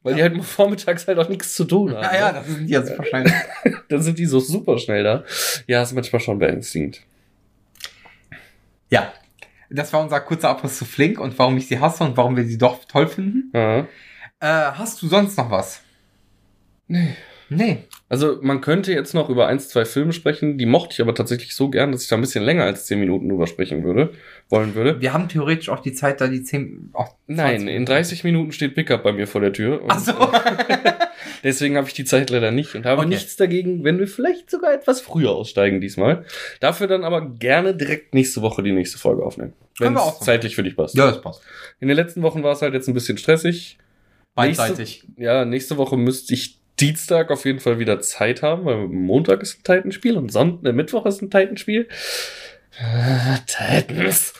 weil 0.02 0.16
die 0.16 0.22
halt 0.22 0.42
vormittags 0.44 1.06
halt 1.06 1.18
auch 1.20 1.28
nichts 1.28 1.54
zu 1.54 1.64
tun 1.64 1.94
haben. 1.94 2.02
ja, 2.02 2.14
ja, 2.18 2.32
ne? 2.32 2.38
das 2.38 2.48
sind 2.48 2.66
die 2.66 2.72
jetzt 2.72 2.98
wahrscheinlich. 2.98 3.32
Dann 3.88 4.02
sind 4.02 4.18
die 4.18 4.26
so 4.26 4.40
super 4.40 4.78
schnell 4.78 5.04
da. 5.04 5.24
Ja, 5.66 5.82
ist 5.82 5.92
manchmal 5.92 6.20
schon 6.20 6.38
beängstigend. 6.38 7.02
Ja. 8.90 9.12
Das 9.70 9.92
war 9.92 10.02
unser 10.02 10.20
kurzer 10.20 10.50
Abriss 10.50 10.78
zu 10.78 10.84
Flink 10.84 11.18
und 11.18 11.36
warum 11.38 11.56
ich 11.56 11.66
sie 11.66 11.80
hasse 11.80 12.04
und 12.04 12.16
warum 12.16 12.36
wir 12.36 12.44
sie 12.44 12.58
doch 12.58 12.84
toll 12.84 13.08
finden. 13.08 13.50
Ja. 13.52 13.80
Äh, 14.40 14.72
hast 14.72 15.02
du 15.02 15.08
sonst 15.08 15.36
noch 15.36 15.50
was? 15.50 15.80
Nee. 16.86 17.16
Nee. 17.48 17.84
Also 18.14 18.38
man 18.42 18.60
könnte 18.60 18.92
jetzt 18.92 19.12
noch 19.12 19.28
über 19.28 19.48
ein, 19.48 19.58
zwei 19.58 19.84
Filme 19.84 20.12
sprechen, 20.12 20.56
die 20.56 20.66
mochte 20.66 20.92
ich 20.92 21.00
aber 21.00 21.16
tatsächlich 21.16 21.52
so 21.56 21.68
gern, 21.68 21.90
dass 21.90 22.04
ich 22.04 22.08
da 22.08 22.14
ein 22.14 22.20
bisschen 22.20 22.44
länger 22.44 22.62
als 22.62 22.86
10 22.86 23.00
Minuten 23.00 23.28
drüber 23.28 23.48
sprechen 23.48 23.82
würde, 23.82 24.12
wollen 24.50 24.76
würde. 24.76 25.00
Wir 25.00 25.12
haben 25.12 25.28
theoretisch 25.28 25.68
auch 25.68 25.80
die 25.80 25.94
Zeit, 25.94 26.20
da 26.20 26.28
die 26.28 26.44
10. 26.44 26.90
Auch 26.92 27.16
Nein, 27.26 27.62
20 27.62 27.74
in 27.74 27.86
30 27.86 28.22
Minuten 28.22 28.52
steht 28.52 28.76
Pickup 28.76 29.02
bei 29.02 29.10
mir 29.12 29.26
vor 29.26 29.40
der 29.40 29.52
Tür. 29.52 29.82
Ach 29.88 29.98
so. 29.98 30.12
Deswegen 31.42 31.76
habe 31.76 31.88
ich 31.88 31.94
die 31.94 32.04
Zeit 32.04 32.30
leider 32.30 32.52
nicht 32.52 32.76
und 32.76 32.86
habe 32.86 33.00
Okay. 33.00 33.08
nichts 33.08 33.34
dagegen, 33.34 33.82
wenn 33.82 33.98
wir 33.98 34.06
vielleicht 34.06 34.48
sogar 34.48 34.72
etwas 34.72 35.00
früher 35.00 35.32
aussteigen 35.32 35.80
diesmal. 35.80 36.24
Dafür 36.60 36.86
dann 36.86 37.02
aber 37.02 37.28
gerne 37.28 37.74
direkt 37.74 38.14
nächste 38.14 38.42
Woche 38.42 38.62
die 38.62 38.70
nächste 38.70 38.96
Folge 38.98 39.24
aufnehmen. 39.24 39.54
Wenn 39.78 39.86
Können 39.86 39.96
wir 39.96 40.02
auch 40.02 40.20
es 40.20 40.24
zeitlich 40.26 40.54
für 40.54 40.62
dich 40.62 40.76
passt. 40.76 40.94
ja, 40.96 41.06
das 41.08 41.20
passt. 41.20 41.42
In 41.80 41.88
den 41.88 41.96
letzten 41.96 42.22
Wochen 42.22 42.44
war 42.44 42.52
es 42.52 42.62
halt 42.62 42.74
jetzt 42.74 42.86
ein 42.86 42.94
bisschen 42.94 43.18
stressig. 43.18 43.76
Beidseitig. 44.36 45.04
Ja, 45.16 45.44
nächste 45.44 45.76
Woche 45.78 45.96
müsste 45.96 46.32
ich 46.34 46.60
Dienstag 46.80 47.30
auf 47.30 47.44
jeden 47.44 47.60
Fall 47.60 47.78
wieder 47.78 48.00
Zeit 48.00 48.42
haben, 48.42 48.64
weil 48.64 48.88
Montag 48.88 49.42
ist 49.42 49.58
ein 49.58 49.62
Titanspiel 49.64 50.16
und 50.16 50.32
Sonntag, 50.32 50.70
äh, 50.70 50.72
Mittwoch 50.72 51.06
ist 51.06 51.22
ein 51.22 51.30
Titanspiel. 51.30 51.88
Äh, 52.78 53.38
Titans. 53.46 54.34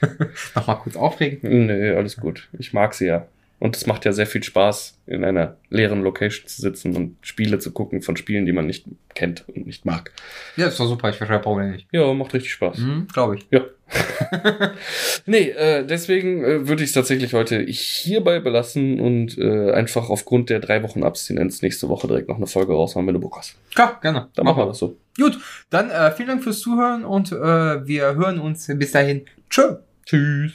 Nochmal 0.54 0.78
kurz 0.78 0.96
aufregen. 0.96 1.66
Nö, 1.66 1.96
alles 1.96 2.16
gut. 2.18 2.48
Ich 2.58 2.72
mag 2.72 2.94
sie 2.94 3.06
ja. 3.06 3.26
Und 3.60 3.76
es 3.76 3.86
macht 3.86 4.04
ja 4.04 4.12
sehr 4.12 4.26
viel 4.26 4.42
Spaß, 4.42 5.00
in 5.06 5.24
einer 5.24 5.56
leeren 5.68 6.02
Location 6.02 6.46
zu 6.46 6.62
sitzen 6.62 6.94
und 6.94 7.16
Spiele 7.22 7.58
zu 7.58 7.72
gucken 7.72 8.02
von 8.02 8.16
Spielen, 8.16 8.46
die 8.46 8.52
man 8.52 8.66
nicht 8.66 8.86
kennt 9.14 9.48
und 9.48 9.66
nicht 9.66 9.84
mag. 9.84 10.12
Ja, 10.56 10.68
ist 10.68 10.78
doch 10.78 10.86
super, 10.86 11.10
ich 11.10 11.16
verstehe 11.16 11.40
Problem 11.40 11.72
nicht. 11.72 11.88
Ja, 11.90 12.12
macht 12.14 12.34
richtig 12.34 12.52
Spaß. 12.52 12.78
Mhm, 12.78 13.08
Glaube 13.12 13.36
ich. 13.36 13.46
Ja. 13.50 13.62
nee, 15.26 15.50
äh, 15.50 15.84
deswegen 15.84 16.44
äh, 16.44 16.68
würde 16.68 16.82
ich 16.82 16.90
es 16.90 16.94
tatsächlich 16.94 17.32
heute 17.32 17.60
hierbei 17.60 18.40
belassen 18.40 19.00
und 19.00 19.38
äh, 19.38 19.72
einfach 19.72 20.10
aufgrund 20.10 20.50
der 20.50 20.60
drei 20.60 20.82
Wochen 20.82 21.02
Abstinenz 21.02 21.62
nächste 21.62 21.88
Woche 21.88 22.06
direkt 22.06 22.28
noch 22.28 22.36
eine 22.36 22.46
Folge 22.46 22.72
raushauen, 22.72 23.06
wenn 23.06 23.14
du 23.14 23.20
Bock 23.20 23.38
hast. 23.38 23.56
Klar, 23.74 23.98
gerne. 24.02 24.28
Dann 24.34 24.44
machen 24.44 24.58
wir 24.58 24.66
das 24.66 24.78
so. 24.78 24.96
Gut, 25.16 25.38
dann 25.70 25.90
äh, 25.90 26.10
vielen 26.12 26.28
Dank 26.28 26.44
fürs 26.44 26.60
Zuhören 26.60 27.04
und 27.04 27.32
äh, 27.32 27.36
wir 27.86 28.14
hören 28.14 28.38
uns 28.38 28.66
bis 28.66 28.92
dahin. 28.92 29.24
Tschö. 29.48 29.76
Tschüss. 30.04 30.52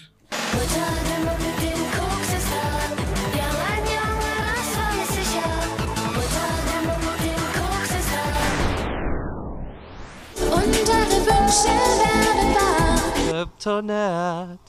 Da. 13.66 14.44
Und 14.52 14.60